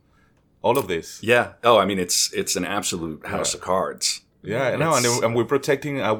all 0.61 0.77
of 0.77 0.87
this 0.87 1.07
Yeah. 1.21 1.45
Oh, 1.63 1.77
I 1.77 1.85
mean, 1.85 1.99
it's 2.05 2.33
it's 2.33 2.55
an 2.55 2.65
absolute 2.65 3.21
house 3.33 3.53
of 3.55 3.61
cards. 3.61 4.05
yeah 4.53 4.75
no 4.83 4.89
and, 4.97 5.05
and 5.23 5.31
we're 5.35 5.49
protecting 5.55 5.95
a, 6.11 6.13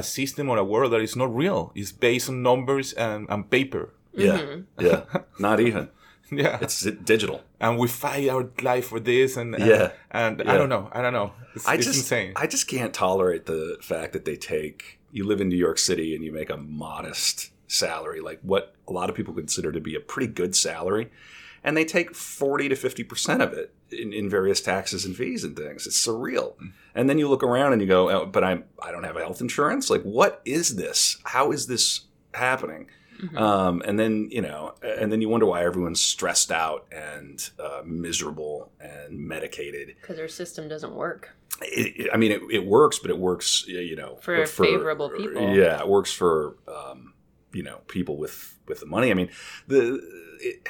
a 0.00 0.02
system 0.02 0.48
or 0.52 0.56
a 0.58 0.64
world 0.72 0.90
that 0.92 1.00
is 1.08 1.14
not 1.22 1.30
real 1.44 1.60
it's 1.80 1.92
based 1.92 2.28
on 2.28 2.36
numbers 2.42 2.92
and, 3.06 3.20
and 3.32 3.40
paper 3.56 3.84
Yeah, 4.14 4.38
Mhm. 4.38 4.58
yeah. 4.86 5.00
Not 5.46 5.58
even. 5.68 5.84
Yeah 6.32 6.58
It's 6.60 6.82
digital. 6.82 7.42
and 7.60 7.78
we 7.78 7.88
fight 7.88 8.28
our 8.28 8.48
life 8.62 8.86
for 8.86 9.00
this 9.00 9.36
and 9.36 9.54
and, 9.54 9.66
Yeah. 9.66 9.92
and 10.10 10.38
Yeah. 10.44 10.52
I 10.52 10.56
don't 10.58 10.68
know 10.68 10.88
I 10.92 11.02
don't 11.02 11.12
know 11.12 11.32
it's, 11.54 11.66
I 11.68 11.74
it's 11.74 11.86
just 11.86 11.98
insane 11.98 12.32
I 12.36 12.46
just 12.46 12.66
can't 12.68 12.92
tolerate 12.94 13.46
the 13.46 13.76
fact 13.82 14.12
that 14.14 14.24
they 14.24 14.36
take 14.36 14.98
you 15.10 15.24
live 15.26 15.40
in 15.40 15.48
New 15.48 15.56
York 15.56 15.78
City 15.78 16.14
and 16.14 16.24
you 16.24 16.32
make 16.32 16.48
a 16.50 16.56
modest 16.56 17.50
salary, 17.68 18.20
like 18.20 18.40
what 18.42 18.74
a 18.88 18.92
lot 18.92 19.10
of 19.10 19.16
people 19.16 19.34
consider 19.34 19.70
to 19.72 19.80
be 19.80 19.94
a 19.94 20.00
pretty 20.00 20.26
good 20.26 20.54
salary, 20.56 21.10
and 21.62 21.76
they 21.76 21.84
take 21.84 22.14
forty 22.14 22.68
to 22.68 22.76
fifty 22.76 23.04
percent 23.04 23.42
of 23.42 23.52
it 23.52 23.74
in, 23.90 24.12
in 24.14 24.30
various 24.30 24.60
taxes 24.62 25.04
and 25.04 25.14
fees 25.14 25.44
and 25.44 25.54
things. 25.56 25.86
It's 25.86 26.06
surreal. 26.06 26.56
Mm. 26.56 26.72
And 26.94 27.10
then 27.10 27.18
you 27.18 27.28
look 27.28 27.42
around 27.42 27.72
and 27.74 27.82
you 27.82 27.88
go, 27.88 28.10
oh, 28.10 28.24
but 28.26 28.42
I'm 28.42 28.64
I 28.82 28.90
don't 28.90 29.04
have 29.04 29.16
health 29.16 29.40
insurance. 29.42 29.90
Like, 29.90 30.02
what 30.02 30.40
is 30.44 30.76
this? 30.76 31.18
How 31.24 31.52
is 31.52 31.66
this 31.66 32.02
happening? 32.34 32.88
Mhm. 33.22 33.38
Um, 33.38 33.82
and 33.86 33.98
then 33.98 34.28
you 34.30 34.42
know, 34.42 34.74
and 34.82 35.12
then 35.12 35.20
you 35.20 35.28
wonder 35.28 35.46
why 35.46 35.64
everyone's 35.64 36.00
stressed 36.00 36.50
out 36.50 36.86
and 36.90 37.48
uh, 37.58 37.82
miserable 37.84 38.72
and 38.80 39.16
medicated. 39.18 39.94
because 40.00 40.18
our 40.18 40.28
system 40.28 40.68
doesn't 40.68 40.94
work. 40.94 41.30
It, 41.60 42.06
it- 42.06 42.10
I 42.12 42.16
mean, 42.16 42.32
it, 42.32 42.40
it 42.50 42.66
works, 42.66 42.98
but 42.98 43.10
it 43.10 43.18
works, 43.18 43.64
you 43.68 43.94
know, 43.94 44.16
For 44.16 44.44
favorable 44.46 45.08
people. 45.10 45.54
Yeah, 45.54 45.80
it 45.80 45.86
works 45.88 46.12
for 46.12 46.56
um, 46.66 47.14
you 47.52 47.62
know 47.62 47.78
people 47.86 48.16
with 48.16 48.58
with 48.66 48.80
the 48.80 48.86
money. 48.86 49.10
I 49.10 49.14
mean, 49.14 49.30
the 49.68 50.00
it, 50.40 50.66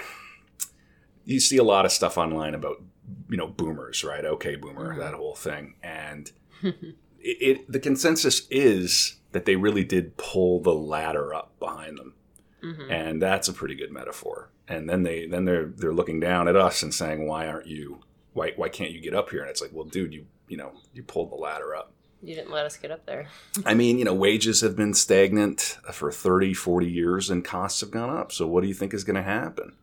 you 1.24 1.40
see 1.40 1.56
a 1.56 1.64
lot 1.64 1.84
of 1.86 1.92
stuff 1.92 2.18
online 2.18 2.54
about 2.54 2.82
you 3.30 3.36
know 3.36 3.46
boomers, 3.46 4.04
right? 4.04 4.24
Okay, 4.24 4.56
boomer, 4.56 4.94
Mhm. 4.94 4.98
that 4.98 5.14
whole 5.14 5.34
thing, 5.36 5.74
and 5.82 6.30
it 7.20 7.70
the 7.70 7.80
consensus 7.80 8.46
is 8.50 9.16
that 9.32 9.46
they 9.46 9.56
really 9.56 9.84
did 9.84 10.16
pull 10.18 10.60
the 10.60 10.74
ladder 10.74 11.32
up 11.32 11.58
behind 11.58 11.96
them 11.96 12.14
hmm 12.62 12.90
and 12.90 13.20
that's 13.20 13.48
a 13.48 13.52
pretty 13.52 13.74
good 13.74 13.90
metaphor. 13.90 14.50
And 14.68 14.88
then 14.88 15.02
they 15.02 15.26
then 15.26 15.44
they're 15.44 15.66
they're 15.66 15.92
looking 15.92 16.20
down 16.20 16.48
at 16.48 16.56
us 16.56 16.82
and 16.82 16.94
saying, 16.94 17.26
"Why 17.26 17.46
aren't 17.46 17.66
you? 17.66 18.00
Why 18.32 18.52
why 18.56 18.68
can't 18.68 18.92
you 18.92 19.00
get 19.00 19.14
up 19.14 19.30
here?" 19.30 19.40
And 19.40 19.50
it's 19.50 19.60
like, 19.60 19.72
"Well, 19.72 19.84
dude, 19.84 20.14
you 20.14 20.26
you 20.48 20.56
know 20.56 20.72
you 20.94 21.02
pulled 21.02 21.30
the 21.30 21.36
ladder 21.36 21.74
up." 21.74 21.92
You 22.22 22.36
didn't 22.36 22.52
let 22.52 22.64
us 22.64 22.76
get 22.76 22.92
up 22.92 23.04
there. 23.04 23.26
I 23.66 23.74
mean, 23.74 23.98
you 23.98 24.04
know, 24.04 24.14
wages 24.14 24.60
have 24.60 24.76
been 24.76 24.94
stagnant 24.94 25.76
for 25.92 26.12
30, 26.12 26.54
40 26.54 26.88
years, 26.88 27.30
and 27.30 27.44
costs 27.44 27.80
have 27.80 27.90
gone 27.90 28.16
up. 28.16 28.30
So, 28.30 28.46
what 28.46 28.62
do 28.62 28.68
you 28.68 28.74
think 28.74 28.94
is 28.94 29.02
going 29.02 29.16
to 29.16 29.24
happen? 29.24 29.74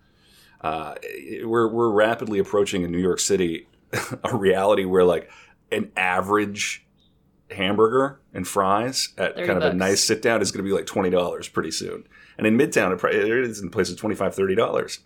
Uh, 0.62 0.96
we're 1.44 1.68
we're 1.68 1.90
rapidly 1.92 2.40
approaching 2.40 2.84
in 2.84 2.92
New 2.92 3.00
York 3.00 3.20
City 3.20 3.68
a 4.24 4.36
reality 4.36 4.86
where 4.86 5.04
like 5.04 5.30
an 5.72 5.92
average 5.98 6.86
hamburger 7.52 8.22
and 8.34 8.48
fries 8.48 9.10
at 9.18 9.36
30 9.36 9.48
kind 9.48 9.64
of 9.64 9.72
a 9.72 9.74
nice 9.74 10.04
sit 10.04 10.22
down 10.22 10.42
is 10.42 10.52
going 10.52 10.64
to 10.64 10.70
be 10.70 10.76
like 10.76 10.86
twenty 10.86 11.10
dollars 11.10 11.48
pretty 11.48 11.72
soon. 11.72 12.06
And 12.40 12.48
in 12.48 12.58
Midtown, 12.58 12.92
it, 12.92 13.16
it 13.16 13.44
is 13.46 13.62
in 13.62 13.70
places 13.70 13.96
twenty 13.96 14.16
five, 14.16 14.34
thirty 14.34 14.56
dollars. 14.56 15.00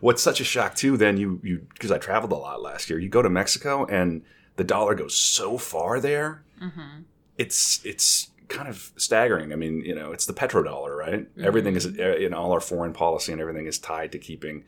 What's 0.00 0.22
such 0.22 0.40
a 0.40 0.44
shock 0.44 0.74
too? 0.74 0.96
Then 0.96 1.16
you 1.16 1.40
you 1.42 1.66
because 1.72 1.90
I 1.90 1.98
traveled 1.98 2.32
a 2.32 2.36
lot 2.36 2.62
last 2.62 2.88
year. 2.88 2.98
You 2.98 3.08
go 3.08 3.22
to 3.22 3.30
Mexico 3.30 3.84
and 3.86 4.22
the 4.56 4.64
dollar 4.64 4.94
goes 4.94 5.16
so 5.16 5.58
far 5.58 6.00
there 6.00 6.44
hmm 6.58 7.02
it's 7.38 7.84
it's 7.84 8.30
kind 8.48 8.68
of 8.68 8.92
staggering. 8.96 9.52
I 9.52 9.56
mean, 9.56 9.82
you 9.84 9.94
know, 9.94 10.12
it's 10.12 10.24
the 10.24 10.32
petrodollar, 10.32 10.96
right? 10.96 11.26
Everything 11.42 11.74
is 11.76 11.84
in 11.84 12.32
all 12.32 12.52
our 12.52 12.60
foreign 12.60 12.92
policy 12.92 13.32
and 13.32 13.40
everything 13.40 13.66
is 13.66 13.78
tied 13.78 14.12
to 14.12 14.18
keeping, 14.18 14.64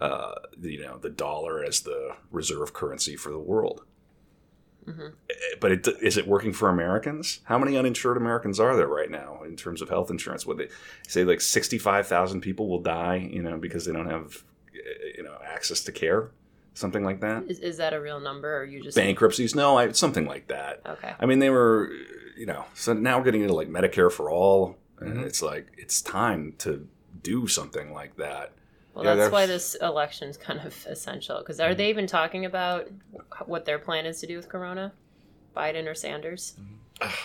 uh, 0.00 0.32
you 0.60 0.80
know, 0.80 0.96
the 0.96 1.10
dollar 1.10 1.62
as 1.62 1.80
the 1.80 2.14
reserve 2.30 2.72
currency 2.72 3.16
for 3.16 3.30
the 3.30 3.38
world. 3.38 3.82
Mhm. 4.86 5.12
Eh, 5.30 5.34
But 5.60 5.72
it, 5.72 5.88
is 6.02 6.16
it 6.16 6.26
working 6.26 6.52
for 6.52 6.68
Americans? 6.68 7.40
How 7.44 7.58
many 7.58 7.76
uninsured 7.76 8.16
Americans 8.16 8.60
are 8.60 8.76
there 8.76 8.86
right 8.88 9.10
now 9.10 9.42
in 9.44 9.56
terms 9.56 9.82
of 9.82 9.88
health 9.88 10.10
insurance? 10.10 10.46
Would 10.46 10.58
they 10.58 10.68
say 11.08 11.24
like 11.24 11.40
sixty-five 11.40 12.06
thousand 12.06 12.40
people 12.42 12.68
will 12.68 12.80
die, 12.82 13.16
you 13.32 13.42
know, 13.42 13.56
because 13.58 13.84
they 13.84 13.92
don't 13.92 14.10
have, 14.10 14.44
you 15.16 15.22
know, 15.22 15.36
access 15.44 15.80
to 15.84 15.92
care, 15.92 16.30
something 16.74 17.04
like 17.04 17.20
that? 17.20 17.44
Is, 17.48 17.58
is 17.60 17.76
that 17.78 17.92
a 17.94 18.00
real 18.00 18.20
number, 18.20 18.48
or 18.54 18.60
are 18.60 18.64
you 18.64 18.82
just 18.82 18.96
Bankruptcies? 18.96 19.54
No, 19.54 19.76
I, 19.76 19.92
something 19.92 20.26
like 20.26 20.46
that. 20.48 20.82
Okay. 20.86 21.14
I 21.18 21.26
mean, 21.26 21.38
they 21.40 21.50
were, 21.50 21.90
you 22.36 22.46
know, 22.46 22.64
so 22.74 22.92
now 22.92 23.18
we're 23.18 23.24
getting 23.24 23.42
into 23.42 23.54
like 23.54 23.68
Medicare 23.68 24.12
for 24.12 24.30
all, 24.30 24.76
and 25.00 25.16
Mhm. 25.18 25.24
it's 25.26 25.42
like 25.42 25.66
it's 25.76 26.00
time 26.02 26.54
to 26.58 26.86
do 27.22 27.46
something 27.48 27.92
like 27.92 28.16
that. 28.16 28.52
Well, 28.96 29.04
Yeah, 29.04 29.14
that's 29.14 29.32
why 29.32 29.44
this 29.44 29.74
election 29.82 30.28
is 30.30 30.36
kind 30.38 30.58
of 30.60 30.86
essential. 30.88 31.38
Because 31.38 31.60
are 31.60 31.74
they 31.74 31.90
even 31.90 32.06
talking 32.06 32.46
about 32.46 32.88
what 33.44 33.66
their 33.66 33.78
plan 33.78 34.06
is 34.06 34.20
to 34.20 34.26
do 34.26 34.36
with 34.36 34.48
Corona? 34.48 34.92
Biden 35.54 35.86
or 35.90 35.94
Sanders? 35.94 36.54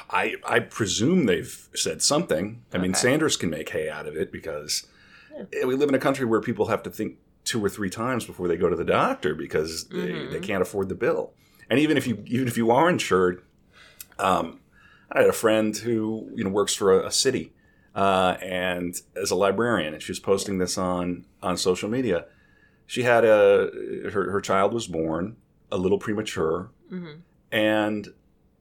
I 0.09 0.35
I 0.45 0.59
presume 0.59 1.25
they've 1.27 1.69
said 1.73 2.01
something. 2.01 2.63
I 2.73 2.77
mean, 2.77 2.93
Sanders 2.93 3.37
can 3.37 3.49
make 3.49 3.69
hay 3.69 3.89
out 3.89 4.05
of 4.05 4.15
it 4.17 4.31
because 4.31 4.85
Yeah. 5.33 5.45
eh, 5.61 5.65
we 5.65 5.75
live 5.75 5.87
in 5.89 5.95
a 5.95 5.99
country 5.99 6.25
where 6.25 6.41
people 6.41 6.67
have 6.67 6.83
to 6.83 6.89
think 6.89 7.17
two 7.45 7.63
or 7.63 7.69
three 7.69 7.89
times 7.89 8.25
before 8.25 8.47
they 8.49 8.57
go 8.57 8.69
to 8.69 8.75
the 8.75 8.83
doctor 8.85 9.33
because 9.33 9.87
they, 9.87 9.95
Mhm. 10.11 10.31
they 10.31 10.39
can't 10.39 10.61
afford 10.61 10.89
the 10.89 10.95
bill. 10.95 11.33
And 11.69 11.79
even 11.79 11.95
if 11.97 12.05
you 12.05 12.21
even 12.27 12.47
if 12.49 12.57
you 12.57 12.69
are 12.71 12.89
insured, 12.89 13.43
um, 14.19 14.59
I 15.11 15.21
had 15.21 15.29
a 15.29 15.33
friend 15.33 15.75
who 15.75 16.29
you 16.35 16.43
know 16.43 16.49
works 16.49 16.73
for 16.75 16.99
a, 17.01 17.07
a 17.07 17.11
city 17.11 17.53
uh, 17.95 18.37
and 18.41 18.95
as 19.15 19.31
a 19.31 19.35
librarian, 19.35 19.93
and 19.93 20.01
she 20.01 20.11
was 20.11 20.19
posting 20.19 20.57
this 20.57 20.77
on 20.77 21.25
on 21.41 21.57
social 21.57 21.89
media. 21.89 22.25
She 22.85 23.03
had 23.03 23.23
a 23.23 24.09
her 24.11 24.31
her 24.31 24.41
child 24.41 24.73
was 24.73 24.87
born 24.87 25.37
a 25.71 25.77
little 25.77 25.97
premature, 25.97 26.69
hmm 26.89 27.13
and 27.51 28.13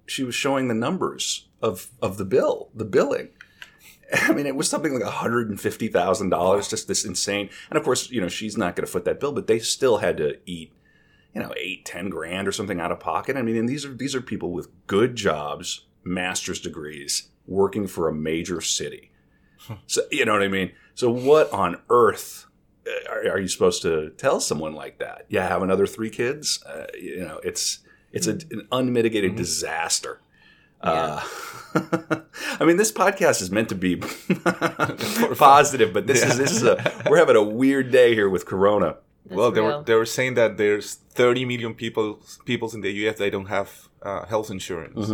she 0.07 0.25
was 0.25 0.35
showing 0.35 0.67
the 0.67 0.75
numbers 0.75 1.49
of 1.63 1.89
of 2.03 2.17
the 2.17 2.25
bill, 2.25 2.71
the 2.75 2.85
billing. 2.85 3.29
I 4.13 4.33
mean, 4.33 4.47
it 4.47 4.57
was 4.57 4.69
something 4.69 4.93
like 4.93 5.05
hundred 5.05 5.49
and 5.49 5.61
fifty 5.61 5.87
thousand 5.89 6.31
dollars, 6.31 6.69
just 6.69 6.89
this 6.89 7.05
insane. 7.05 7.49
And 7.71 7.79
of 7.79 7.85
course, 7.85 8.11
you 8.11 8.21
know, 8.21 8.29
she's 8.29 8.57
not 8.57 8.75
going 8.75 8.85
to 8.85 8.91
foot 8.91 9.05
that 9.05 9.21
bill, 9.21 9.33
but 9.33 9.47
they 9.47 9.61
still 9.61 9.99
had 9.99 10.17
to 10.17 10.39
eat, 10.47 10.73
you 11.33 11.41
know, 11.41 11.53
eight, 11.57 11.85
ten 11.85 12.11
grand 12.11 12.49
or 12.49 12.53
something 12.53 12.81
out 12.81 12.91
of 12.91 12.99
pocket. 12.99 13.37
I 13.37 13.43
mean, 13.43 13.57
and 13.57 13.69
these 13.69 13.85
are 13.85 13.95
these 13.95 14.15
are 14.17 14.21
people 14.21 14.51
with 14.51 14.69
good 14.89 15.15
jobs, 15.15 15.87
master's 16.03 16.61
degrees, 16.61 17.29
working 17.47 17.87
for 17.87 18.09
a 18.09 18.13
major 18.13 18.61
city. 18.61 19.10
So 19.87 20.03
you 20.11 20.25
know 20.25 20.33
what 20.33 20.43
I 20.43 20.49
mean. 20.49 20.73
So 20.95 21.11
what 21.11 21.53
on 21.53 21.81
earth 21.89 22.47
uh, 22.87 22.91
are, 23.13 23.33
are 23.33 23.41
you 23.41 23.49
supposed 23.49 23.83
to 23.83 24.11
tell 24.11 24.41
someone 24.41 24.75
like 24.75 24.99
that? 24.99 25.27
Yeah, 25.29 25.47
have 25.49 25.63
another 25.63 25.87
three 25.87 26.11
kids. 26.11 26.63
Uh, 26.65 26.87
you 26.99 27.21
know, 27.21 27.41
it's 27.45 27.81
it's 28.13 28.27
a, 28.27 28.33
an 28.33 28.67
unmitigated 28.73 29.33
Mhm. 29.33 29.37
disaster. 29.37 30.21
Uh, 30.83 31.21
I 32.61 32.65
mean, 32.65 32.79
this 32.79 32.91
podcast 32.91 33.43
is 33.43 33.51
meant 33.51 33.69
to 33.69 33.75
be 33.75 33.97
positive, 35.37 35.93
but 35.93 36.07
this 36.07 36.23
is 36.23 36.39
this 36.39 36.53
is 36.53 36.65
a 36.65 36.77
we're 37.09 37.19
having 37.19 37.37
a 37.37 37.43
weird 37.43 37.91
day 37.91 38.15
here 38.15 38.29
with 38.29 38.47
Corona. 38.47 38.97
That's 39.27 39.37
well, 39.37 39.51
they 39.51 39.61
real. 39.61 39.79
were 39.79 39.85
they 39.85 39.95
were 39.95 40.07
saying 40.07 40.35
that 40.35 40.57
there's 40.57 40.95
30 40.95 41.45
million 41.45 41.75
people 41.75 42.21
peoples 42.45 42.75
in 42.75 42.81
the 42.81 42.91
U.S. 43.05 43.19
that 43.19 43.31
don't 43.31 43.47
have 43.47 43.89
uh, 44.03 44.25
health 44.27 44.51
insurance, 44.51 45.11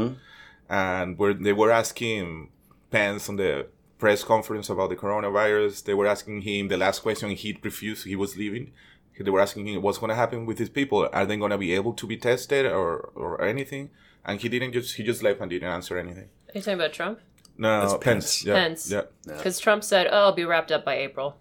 and 0.68 1.18
where 1.18 1.34
they 1.34 1.52
were 1.52 1.70
asking 1.70 2.50
Pence 2.90 3.28
on 3.28 3.36
the 3.36 3.66
press 3.98 4.22
conference 4.22 4.68
about 4.68 4.90
the 4.90 4.96
coronavirus, 4.96 5.84
they 5.84 5.94
were 5.94 6.06
asking 6.06 6.42
him 6.42 6.68
the 6.68 6.76
last 6.76 7.00
question. 7.00 7.30
He 7.30 7.58
refused. 7.62 8.06
He 8.06 8.16
was 8.16 8.36
leaving. 8.36 8.72
They 9.18 9.30
were 9.30 9.40
asking 9.40 9.66
him 9.66 9.80
what's 9.80 9.98
going 9.98 10.10
to 10.10 10.16
happen 10.16 10.44
with 10.44 10.58
these 10.58 10.68
people. 10.68 11.08
Are 11.12 11.24
they 11.24 11.36
going 11.38 11.50
to 11.50 11.58
be 11.58 11.72
able 11.72 11.94
to 11.94 12.06
be 12.06 12.16
tested 12.18 12.66
or 12.66 13.10
or 13.14 13.42
anything? 13.42 13.90
And 14.24 14.40
he 14.40 14.48
didn't 14.48 14.72
just 14.72 14.96
he 14.96 15.02
just 15.02 15.22
left 15.22 15.40
and 15.40 15.48
didn't 15.48 15.68
answer 15.68 15.96
anything. 15.98 16.28
Are 16.48 16.52
you 16.54 16.60
talking 16.60 16.74
about 16.74 16.92
Trump? 16.92 17.20
No, 17.56 17.80
That's 17.80 17.92
Pence. 17.94 18.02
Pence. 18.02 18.44
Yeah, 18.44 18.54
Pence. 18.54 18.90
Yeah. 18.90 19.02
Yeah. 19.26 19.36
Because 19.38 19.58
Trump 19.58 19.82
said, 19.84 20.08
"Oh, 20.10 20.24
I'll 20.24 20.32
be 20.32 20.44
wrapped 20.44 20.70
up 20.70 20.84
by 20.84 20.96
April." 20.98 21.36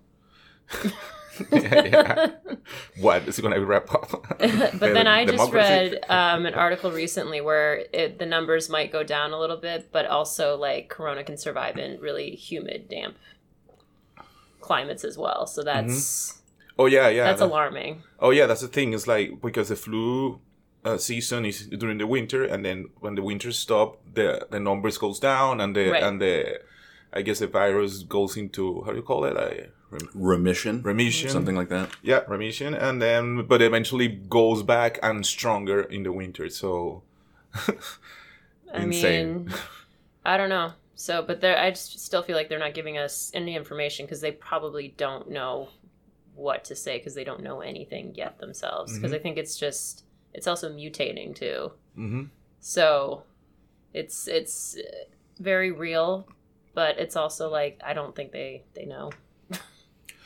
yeah. 1.51 2.31
What 2.99 3.27
is 3.27 3.39
going 3.39 3.53
to 3.53 3.59
be 3.59 3.65
wrapped 3.65 3.93
up? 3.93 4.09
but 4.39 4.39
then 4.79 5.05
I 5.07 5.25
just 5.25 5.37
Democracy? 5.37 5.95
read 5.95 6.05
um, 6.09 6.45
an 6.45 6.53
article 6.55 6.91
recently 6.91 7.39
where 7.41 7.85
it, 7.93 8.17
the 8.19 8.25
numbers 8.25 8.69
might 8.69 8.91
go 8.91 9.03
down 9.03 9.31
a 9.31 9.39
little 9.39 9.57
bit, 9.57 9.89
but 9.91 10.05
also 10.07 10.55
like 10.57 10.89
Corona 10.89 11.23
can 11.23 11.37
survive 11.37 11.77
in 11.77 11.99
really 11.99 12.31
humid, 12.35 12.89
damp 12.89 13.15
climates 14.61 15.03
as 15.03 15.17
well. 15.17 15.45
So 15.47 15.63
that's 15.63 16.41
Oh 16.77 16.87
yeah, 16.87 17.07
yeah. 17.09 17.25
that's 17.25 17.39
that- 17.39 17.45
alarming. 17.47 18.03
Oh 18.19 18.31
yeah, 18.31 18.47
that's 18.47 18.61
the 18.61 18.67
thing. 18.67 18.93
It's 18.93 19.07
like 19.07 19.41
because 19.41 19.69
the 19.69 19.75
flu 19.75 20.39
uh, 20.83 20.97
season 20.97 21.45
is 21.45 21.67
during 21.67 21.97
the 21.97 22.07
winter, 22.07 22.43
and 22.43 22.65
then 22.65 22.89
when 22.99 23.15
the 23.15 23.21
winter 23.23 23.51
stop, 23.51 23.97
the 24.13 24.47
the 24.49 24.59
numbers 24.59 24.97
goes 24.97 25.19
down, 25.19 25.61
and 25.61 25.75
the 25.75 25.89
Right. 25.91 26.03
and 26.03 26.21
the 26.21 26.59
I 27.13 27.21
guess 27.21 27.39
the 27.39 27.47
virus 27.47 28.03
goes 28.03 28.35
into 28.37 28.81
how 28.83 28.91
do 28.91 28.97
you 28.97 29.03
call 29.03 29.25
it? 29.25 29.35
Like 29.35 29.71
Remission, 30.13 30.81
remission, 30.81 31.29
something 31.29 31.55
like 31.55 31.69
that. 31.69 31.89
Yeah, 32.01 32.21
remission, 32.27 32.73
and 32.73 33.01
then 33.01 33.45
but 33.45 33.61
eventually 33.61 34.07
goes 34.07 34.63
back 34.63 34.99
and 35.01 35.25
stronger 35.25 35.81
in 35.81 36.03
the 36.03 36.11
winter. 36.11 36.49
So 36.49 37.03
I 38.73 38.83
Insane. 38.83 39.45
mean, 39.45 39.53
I 40.25 40.37
don't 40.37 40.49
know. 40.49 40.73
So, 40.95 41.21
but 41.21 41.39
they're, 41.41 41.57
I 41.57 41.69
just 41.69 41.99
still 41.99 42.23
feel 42.23 42.35
like 42.35 42.49
they're 42.49 42.59
not 42.59 42.73
giving 42.73 42.97
us 42.97 43.31
any 43.33 43.55
information 43.55 44.05
because 44.05 44.21
they 44.21 44.31
probably 44.31 44.93
don't 44.97 45.29
know 45.29 45.69
what 46.33 46.65
to 46.65 46.75
say 46.75 46.97
because 46.97 47.15
they 47.15 47.23
don't 47.23 47.43
know 47.43 47.61
anything 47.61 48.13
yet 48.15 48.39
themselves. 48.39 48.93
Because 48.95 49.11
Mhm. 49.11 49.15
I 49.15 49.19
think 49.19 49.37
it's 49.37 49.57
just 49.57 50.03
it's 50.33 50.47
also 50.47 50.69
mutating 50.73 51.35
too. 51.35 51.71
hmm 51.95 52.23
So 52.59 53.23
it's 53.93 54.27
it's 54.27 54.77
uh, 54.77 55.05
very 55.39 55.71
real, 55.71 56.27
but 56.73 56.97
it's 56.97 57.15
also 57.15 57.49
like 57.49 57.79
I 57.85 57.93
don't 57.93 58.15
think 58.15 58.31
they 58.31 58.63
they 58.73 58.85
know. 58.85 59.11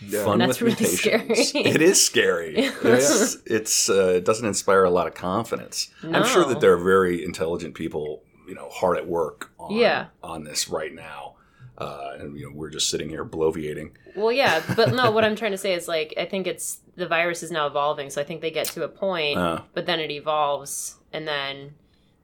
Yeah. 0.02 0.24
Fun 0.24 0.40
That's 0.40 0.62
with 0.62 0.62
really 0.62 0.90
mutations. 0.90 1.50
scary. 1.50 1.66
It 1.66 1.82
is 1.82 2.04
scary. 2.04 2.56
It's 2.84 3.38
it's 3.46 3.90
uh, 3.90 4.14
it 4.18 4.26
doesn't 4.26 4.46
inspire 4.48 4.84
a 4.84 4.90
lot 4.90 5.08
of 5.08 5.14
confidence. 5.16 5.90
I'm 6.04 6.26
sure 6.26 6.46
that 6.46 6.60
there 6.62 6.74
are 6.74 6.78
very 6.84 7.24
intelligent 7.24 7.76
people, 7.76 8.24
you 8.48 8.56
know, 8.56 8.70
hard 8.70 8.98
at 8.98 9.08
work 9.08 9.52
on 9.60 9.76
Yeah. 9.76 10.08
on 10.24 10.44
this 10.44 10.70
right 10.70 10.94
now. 10.94 11.36
Uh, 11.78 12.12
and 12.20 12.38
you 12.38 12.46
know, 12.50 12.56
we're 12.56 12.70
just 12.70 12.90
sitting 12.90 13.08
here 13.10 13.24
bloviating. 13.24 13.92
Well, 14.16 14.32
yeah, 14.34 14.62
but 14.76 14.94
no. 14.94 15.12
What 15.12 15.24
I'm 15.24 15.36
trying 15.42 15.52
to 15.52 15.58
say 15.58 15.74
is 15.74 15.88
like 15.88 16.14
I 16.18 16.26
think 16.26 16.46
it's 16.48 16.80
the 16.96 17.08
virus 17.08 17.42
is 17.44 17.52
now 17.52 17.68
evolving, 17.68 18.10
so 18.10 18.20
I 18.20 18.26
think 18.26 18.42
they 18.42 18.52
get 18.52 18.66
to 18.68 18.84
a 18.84 18.90
point, 18.90 19.38
Uh, 19.38 19.62
but 19.74 19.86
then 19.86 20.00
it 20.02 20.12
evolves, 20.12 20.98
and 21.14 21.26
then 21.28 21.76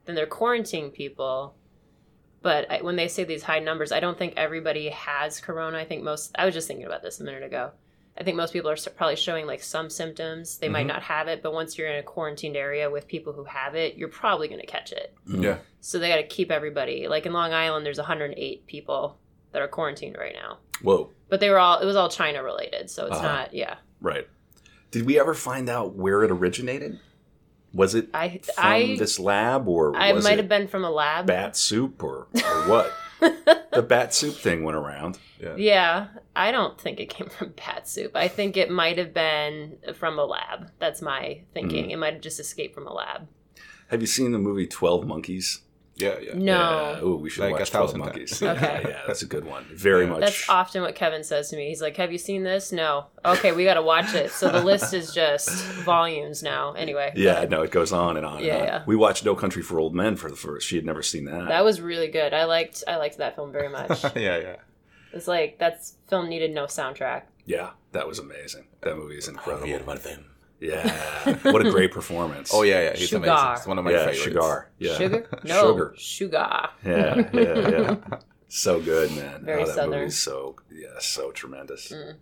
then 0.05 0.15
they're 0.15 0.27
quarantining 0.27 0.91
people. 0.93 1.55
But 2.45 2.69
I, 2.71 2.81
when 2.83 2.95
they 2.95 3.07
say 3.07 3.23
these 3.23 3.41
high 3.41 3.57
numbers, 3.57 3.91
I 3.91 3.99
don't 3.99 4.19
think 4.19 4.35
everybody 4.37 4.89
has 4.89 5.39
corona. 5.41 5.79
I 5.79 5.85
think 5.85 6.03
most. 6.03 6.29
I 6.37 6.45
was 6.45 6.53
just 6.53 6.67
thinking 6.67 6.85
about 6.85 7.01
this 7.01 7.19
a 7.19 7.23
minute 7.23 7.41
ago. 7.41 7.71
I 8.15 8.23
think 8.23 8.37
most 8.37 8.53
people 8.53 8.69
are 8.69 8.77
probably 8.95 9.15
showing 9.15 9.47
like 9.47 9.63
some 9.63 9.89
symptoms. 9.89 10.59
They 10.59 10.69
might 10.69 10.85
Mhm. 10.85 10.89
not 10.89 11.01
have 11.01 11.27
it, 11.27 11.41
but 11.41 11.53
once 11.53 11.75
you're 11.75 11.87
in 11.87 11.97
a 11.97 12.03
quarantined 12.03 12.55
area 12.55 12.87
with 12.91 13.07
people 13.07 13.33
who 13.33 13.45
have 13.45 13.73
it, 13.73 13.95
you're 13.95 14.09
probably 14.09 14.47
going 14.47 14.61
to 14.61 14.67
catch 14.67 14.91
it. 14.91 15.15
Yeah. 15.27 15.57
So 15.81 15.97
they 15.97 16.07
got 16.07 16.17
to 16.17 16.27
keep 16.27 16.51
everybody. 16.51 17.07
Like 17.07 17.25
in 17.25 17.33
Long 17.33 17.51
Island, 17.51 17.83
there's 17.83 17.97
108 17.97 18.67
people 18.67 19.17
that 19.51 19.63
are 19.63 19.67
quarantined 19.67 20.15
right 20.15 20.35
now. 20.35 20.59
Whoa. 20.83 21.09
But 21.29 21.39
they 21.39 21.49
were 21.49 21.57
all. 21.57 21.79
It 21.79 21.85
was 21.85 21.95
all 21.95 22.09
China 22.09 22.43
related, 22.43 22.91
so 22.91 23.07
it's 23.07 23.15
Uh-huh. 23.15 23.27
not. 23.27 23.53
Yeah. 23.55 23.77
Right. 24.01 24.27
Did 24.91 25.07
we 25.07 25.19
ever 25.19 25.33
find 25.33 25.67
out 25.67 25.95
where 25.95 26.23
it 26.23 26.29
originated? 26.29 26.99
Was 27.75 27.93
it 27.93 28.07
I 28.13 28.39
from 28.39 28.53
I 28.57 28.95
this 28.97 29.19
lab 29.19 29.67
or 29.67 29.95
I 29.95 30.13
was 30.13 30.23
might 30.23 30.33
it 30.33 30.37
have 30.37 30.49
been 30.49 30.67
from 30.67 30.85
a 30.85 30.89
lab. 30.89 31.27
bat 31.27 31.57
soup 31.57 32.01
or, 32.01 32.27
or 32.33 32.69
what? 32.69 32.93
the 33.19 33.85
bat 33.87 34.13
soup 34.13 34.35
thing 34.35 34.63
went 34.63 34.77
around. 34.77 35.19
Yeah. 35.39 35.55
Yeah, 35.57 36.07
I 36.35 36.51
don't 36.51 36.79
think 36.79 36.99
it 37.01 37.09
came 37.09 37.27
from 37.29 37.53
bat 37.55 37.87
soup. 37.87 38.15
I 38.15 38.29
think 38.29 38.55
it 38.55 38.71
might 38.71 38.97
have 38.97 39.13
been 39.13 39.77
from 39.93 40.17
a 40.17 40.23
lab. 40.25 40.71
That's 40.79 41.01
my 41.01 41.41
thinking. 41.53 41.87
Mm. 41.87 41.91
It 41.91 41.97
might 41.97 42.13
have 42.13 42.21
just 42.21 42.39
escaped 42.39 42.73
from 42.73 42.87
a 42.87 42.93
lab. 42.93 43.27
Have 43.89 44.01
you 44.01 44.07
seen 44.07 44.31
the 44.31 44.39
movie 44.39 44.67
Twelve 44.67 45.05
Monkeys? 45.05 45.61
Yeah. 45.97 46.17
Yeah. 46.19 46.33
No. 46.35 46.41
Yeah. 46.93 46.99
Oh, 47.01 47.15
we 47.15 47.29
should 47.29 47.41
Like 47.43 47.51
a 47.51 47.53
watch 47.53 47.69
Twelve 47.71 47.85
thousand 47.91 47.99
Monkeys. 48.01 48.43
Okay. 48.43 48.53
Yeah, 48.83 48.87
yeah, 48.89 49.01
that's 49.07 49.21
a 49.21 49.25
good 49.25 49.45
one. 49.45 49.65
Very 49.73 50.03
Yeah. 50.03 50.09
much. 50.09 50.19
That's 50.21 50.49
often 50.49 50.81
what 50.81 50.93
Kevin 50.95 51.23
says 51.23 51.49
to 51.51 51.55
me. 51.55 51.69
He's 51.69 51.81
like, 51.81 51.95
"Have 51.97 52.11
you 52.11 52.17
seen 52.17 52.43
this?" 52.43 52.71
No. 52.73 53.05
Okay, 53.23 53.53
we 53.53 53.63
got 53.63 53.75
to 53.75 53.81
watch 53.81 54.13
it. 54.13 54.31
So 54.31 54.49
the 54.49 54.61
list 54.63 54.93
is 54.93 55.13
just 55.13 55.49
volumes 55.85 56.43
now. 56.43 56.73
Anyway. 56.73 57.13
Yeah, 57.15 57.45
no, 57.49 57.61
it 57.61 57.71
goes 57.71 57.91
on 57.93 58.17
and 58.17 58.25
on. 58.25 58.43
Yeah, 58.43 58.53
and 58.55 58.61
on. 58.61 58.67
yeah. 58.67 58.83
We 58.85 58.95
watched 58.97 59.23
No 59.23 59.35
Country 59.35 59.61
for 59.63 59.79
Old 59.79 59.95
Men 59.95 60.15
for 60.17 60.29
the 60.29 60.35
first. 60.35 60.67
She 60.67 60.75
had 60.75 60.85
never 60.85 61.01
seen 61.01 61.25
that. 61.25 61.47
That 61.47 61.63
was 61.63 61.79
really 61.79 62.09
good. 62.09 62.33
I 62.33 62.43
liked 62.43 62.83
I 62.87 62.97
liked 62.97 63.17
that 63.19 63.35
film 63.35 63.51
very 63.51 63.69
much. 63.69 64.03
yeah. 64.15 64.37
Yeah. 64.37 64.55
It's 65.13 65.29
like 65.29 65.59
that 65.59 65.79
film 66.09 66.27
needed 66.27 66.51
no 66.53 66.65
soundtrack. 66.65 67.21
yeah, 67.45 67.69
that 67.93 68.05
was 68.05 68.19
amazing. 68.19 68.65
That 68.81 68.97
movie 68.97 69.17
is 69.17 69.29
incredible. 69.29 69.65
Bardem. 70.71 71.43
Yeah, 71.43 71.51
what 71.51 71.65
a 71.65 71.71
great 71.71 71.91
performance. 71.91 72.51
Oh 72.53 72.63
yeah, 72.63 72.83
yeah. 72.83 72.95
He's 72.95 73.09
Sugar. 73.09 73.29
amazing. 73.29 73.51
It's 73.57 73.67
one 73.67 73.79
of 73.79 73.85
my 73.85 73.91
yeah, 73.91 73.97
favorites. 73.99 74.21
Sugar. 74.21 74.71
Yeah, 74.79 74.97
Sugar? 74.97 75.29
No. 75.43 75.61
Sugar. 75.71 75.93
Sugar. 75.97 76.69
Yeah, 76.85 77.29
yeah, 77.33 77.69
yeah. 77.69 77.95
so 78.47 78.79
good, 78.81 79.11
man. 79.15 79.43
Very 79.45 79.63
oh, 79.63 79.65
that 79.65 79.75
Southern. 79.75 79.99
movie's 79.99 80.17
so 80.17 80.55
yeah, 80.71 80.99
so 80.99 81.31
tremendous. 81.31 81.91
Mm. 81.91 82.15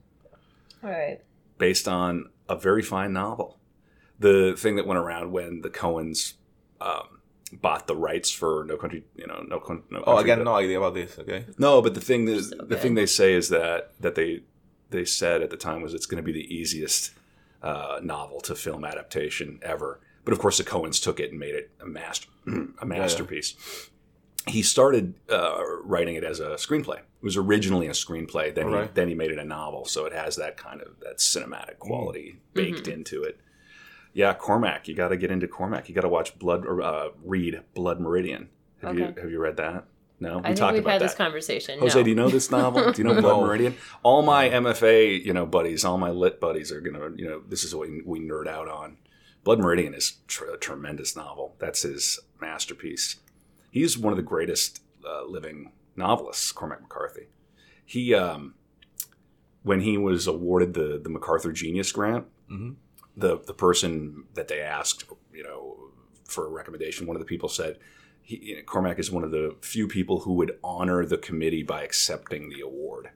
All 0.83 0.89
right. 0.89 1.19
Based 1.57 1.87
on 1.87 2.29
a 2.49 2.55
very 2.55 2.81
fine 2.81 3.13
novel. 3.13 3.59
The 4.19 4.55
thing 4.57 4.75
that 4.77 4.85
went 4.87 4.99
around 4.99 5.31
when 5.31 5.61
the 5.61 5.69
Coens 5.69 6.33
um, 6.79 7.19
bought 7.51 7.87
the 7.87 7.95
rights 7.95 8.29
for 8.31 8.63
No 8.67 8.77
Country, 8.77 9.03
you 9.15 9.27
know, 9.27 9.43
No, 9.47 9.59
Coun- 9.59 9.83
no 9.89 9.97
Country. 9.99 10.03
Oh, 10.07 10.17
I 10.17 10.23
got 10.23 10.37
but- 10.37 10.43
no 10.45 10.55
idea 10.55 10.77
about 10.77 10.93
this. 10.93 11.17
Okay. 11.19 11.45
No, 11.57 11.81
but 11.81 11.93
the 11.93 12.01
thing 12.01 12.25
that 12.25 12.43
So 12.43 12.55
the 12.63 12.77
thing 12.77 12.95
they 12.95 13.05
say 13.05 13.33
is 13.33 13.49
that 13.49 13.93
that 13.99 14.15
they 14.15 14.43
they 14.89 15.05
said 15.05 15.41
at 15.41 15.49
the 15.49 15.57
time 15.57 15.81
was 15.81 15.93
it's 15.93 16.05
going 16.05 16.23
to 16.23 16.25
be 16.25 16.31
the 16.31 16.53
easiest 16.55 17.11
uh, 17.63 17.99
novel 18.03 18.41
to 18.41 18.55
film 18.55 18.85
adaptation 18.85 19.59
ever. 19.61 19.99
But 20.25 20.33
of 20.33 20.39
course, 20.39 20.57
the 20.57 20.63
Coens 20.63 21.01
took 21.01 21.19
it 21.19 21.31
and 21.31 21.39
made 21.39 21.55
it 21.55 21.71
a 21.81 21.85
master 21.85 22.29
a 22.81 22.85
masterpiece. 22.85 23.55
He 24.45 24.61
started 24.61 25.15
uh, 25.29 25.57
writing 25.83 26.15
it 26.15 26.23
as 26.25 26.41
a 26.41 26.49
screenplay. 26.55 26.97
It 26.97 27.23
was 27.23 27.37
originally 27.37 27.87
a 27.87 27.91
screenplay. 27.91 28.53
Then 28.53 28.67
he 28.67 28.89
then 28.93 29.07
he 29.07 29.15
made 29.15 29.31
it 29.31 29.39
a 29.39 29.45
novel, 29.45 29.85
so 29.85 30.05
it 30.05 30.13
has 30.13 30.35
that 30.35 30.57
kind 30.57 30.81
of 30.81 30.99
that 31.01 31.17
cinematic 31.19 31.79
quality 31.79 32.39
baked 32.53 32.87
into 32.87 33.23
it. 33.23 33.39
Yeah, 34.13 34.33
Cormac, 34.33 34.87
you 34.87 34.95
got 34.95 35.07
to 35.09 35.17
get 35.17 35.31
into 35.31 35.47
Cormac. 35.47 35.89
You 35.89 35.95
got 35.95 36.01
to 36.01 36.09
watch 36.09 36.37
Blood 36.37 36.65
or 36.65 36.81
uh, 36.81 37.09
read 37.23 37.61
Blood 37.73 37.99
Meridian. 37.99 38.49
Have 38.81 38.97
you 38.99 39.05
have 39.05 39.31
you 39.31 39.39
read 39.39 39.57
that? 39.57 39.85
No, 40.23 40.41
I 40.43 40.53
think 40.55 40.71
we've 40.73 40.85
had 40.85 41.01
this 41.01 41.13
conversation. 41.13 41.79
Jose, 41.79 41.97
no. 41.99 42.03
do 42.03 42.09
you 42.09 42.15
know 42.15 42.29
this 42.29 42.49
novel? 42.49 42.91
Do 42.91 42.97
you 43.01 43.03
know 43.07 43.19
Blood 43.21 43.41
Meridian? 43.45 43.75
All 44.03 44.21
my 44.23 44.49
MFA, 44.49 45.23
you 45.23 45.33
know, 45.33 45.45
buddies, 45.45 45.83
all 45.85 45.97
my 45.97 46.09
lit 46.11 46.39
buddies 46.39 46.71
are 46.71 46.81
gonna, 46.81 47.11
you 47.15 47.27
know, 47.27 47.41
this 47.47 47.63
is 47.63 47.75
what 47.75 47.89
we, 47.89 48.01
we 48.05 48.19
nerd 48.21 48.47
out 48.47 48.67
on. 48.67 48.97
Blood 49.43 49.59
Meridian 49.59 49.93
is 49.93 50.19
tr- 50.27 50.45
a 50.45 50.57
tremendous 50.57 51.15
novel. 51.15 51.55
That's 51.59 51.81
his 51.81 52.19
masterpiece. 52.39 53.17
He's 53.69 53.97
one 53.97 54.13
of 54.13 54.17
the 54.17 54.23
greatest 54.23 54.81
uh, 55.05 55.25
living 55.25 55.71
novelists, 55.95 56.51
Cormac 56.53 56.81
McCarthy. 56.81 57.27
He, 57.85 58.13
um, 58.13 58.53
when 59.63 59.81
he 59.81 59.97
was 59.97 60.27
awarded 60.27 60.73
the 60.73 60.99
the 61.03 61.09
MacArthur 61.09 61.51
Genius 61.51 61.91
Grant, 61.91 62.25
Mhm. 62.49 62.75
the 63.17 63.39
the 63.39 63.53
person 63.53 64.23
that 64.35 64.47
they 64.47 64.61
asked, 64.61 65.03
you 65.33 65.43
know, 65.43 65.91
for 66.25 66.45
a 66.45 66.49
recommendation, 66.49 67.07
one 67.07 67.15
of 67.17 67.21
the 67.21 67.25
people 67.25 67.49
said, 67.49 67.77
he, 68.23 68.37
you 68.37 68.55
know, 68.55 68.61
Cormac 68.63 68.97
is 68.97 69.11
one 69.11 69.23
of 69.23 69.31
the 69.31 69.55
few 69.61 69.87
people 69.87 70.21
who 70.21 70.33
would 70.33 70.57
honor 70.63 71.05
the 71.05 71.17
committee 71.17 71.61
by 71.61 71.83
accepting 71.83 72.49
the 72.49 72.61
award, 72.61 73.09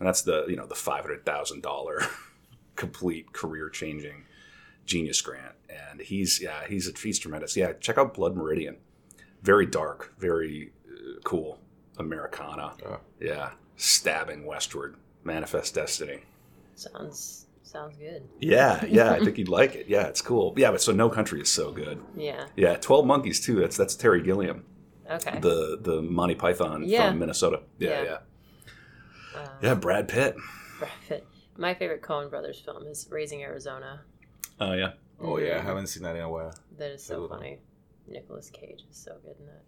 and 0.00 0.08
that's 0.08 0.22
the 0.22 0.46
you 0.48 0.56
know 0.56 0.66
the 0.66 0.74
five 0.74 1.02
hundred 1.02 1.24
thousand 1.24 1.62
dollar 1.62 2.02
complete 2.76 3.32
career 3.32 3.68
changing 3.68 4.24
genius 4.86 5.20
grant, 5.20 5.54
and 5.68 6.00
he's 6.00 6.40
yeah 6.40 6.66
he's 6.66 6.90
he's 7.00 7.18
tremendous. 7.18 7.56
Yeah, 7.56 7.74
check 7.74 7.98
out 7.98 8.14
Blood 8.14 8.34
Meridian, 8.34 8.78
very 9.42 9.66
dark, 9.66 10.14
very 10.18 10.72
uh, 10.90 11.20
cool 11.24 11.60
Americana. 11.98 12.72
Yeah. 12.82 12.96
Yeah, 13.20 13.50
stabbing 13.76 14.46
westward, 14.46 14.96
manifest 15.24 15.74
destiny. 15.74 16.20
Sounds 16.74 17.47
sounds 17.68 17.96
good. 17.96 18.28
Yeah, 18.40 18.84
yeah, 18.88 19.10
I 19.12 19.20
think 19.20 19.38
you'd 19.38 19.48
like 19.48 19.74
it. 19.74 19.86
Yeah, 19.88 20.06
it's 20.06 20.20
cool. 20.22 20.54
Yeah, 20.56 20.70
but 20.70 20.80
so 20.80 20.92
No 20.92 21.08
Country 21.08 21.40
is 21.40 21.50
so 21.50 21.72
good. 21.72 22.00
Yeah. 22.16 22.46
Yeah, 22.56 22.76
Twelve 22.76 23.06
Monkeys 23.06 23.40
too. 23.40 23.60
That's 23.60 23.76
that's 23.76 23.94
Terry 23.94 24.22
Gilliam, 24.22 24.64
Okay. 25.10 25.38
the 25.40 25.78
the 25.80 26.02
Monty 26.02 26.34
Python 26.34 26.84
Yeah. 26.86 27.10
from 27.10 27.18
Minnesota. 27.20 27.62
Yeah, 27.78 27.88
Yeah. 27.90 28.02
yeah, 28.04 28.18
Uh, 29.40 29.48
yeah. 29.62 29.74
Brad 29.74 30.08
Pitt. 30.08 30.36
Brad 30.78 30.92
Pitt. 31.08 31.26
My 31.56 31.74
favorite 31.74 32.02
Coen 32.02 32.30
Brothers 32.30 32.60
film 32.60 32.86
is 32.86 33.06
Raising 33.10 33.42
Arizona. 33.42 34.02
Oh 34.60 34.72
yeah. 34.74 34.92
Oh 35.20 35.38
yeah, 35.38 35.58
I 35.58 35.60
haven't 35.62 35.88
seen 35.88 36.04
that 36.04 36.14
in 36.16 36.22
a 36.22 36.30
while. 36.30 36.54
That 36.78 36.92
is 36.92 37.02
so 37.04 37.26
funny. 37.28 37.58
Nicolas 38.06 38.50
Cage 38.50 38.84
is 38.90 38.96
so 38.96 39.16
good 39.24 39.34
in 39.40 39.46
that. 39.46 39.62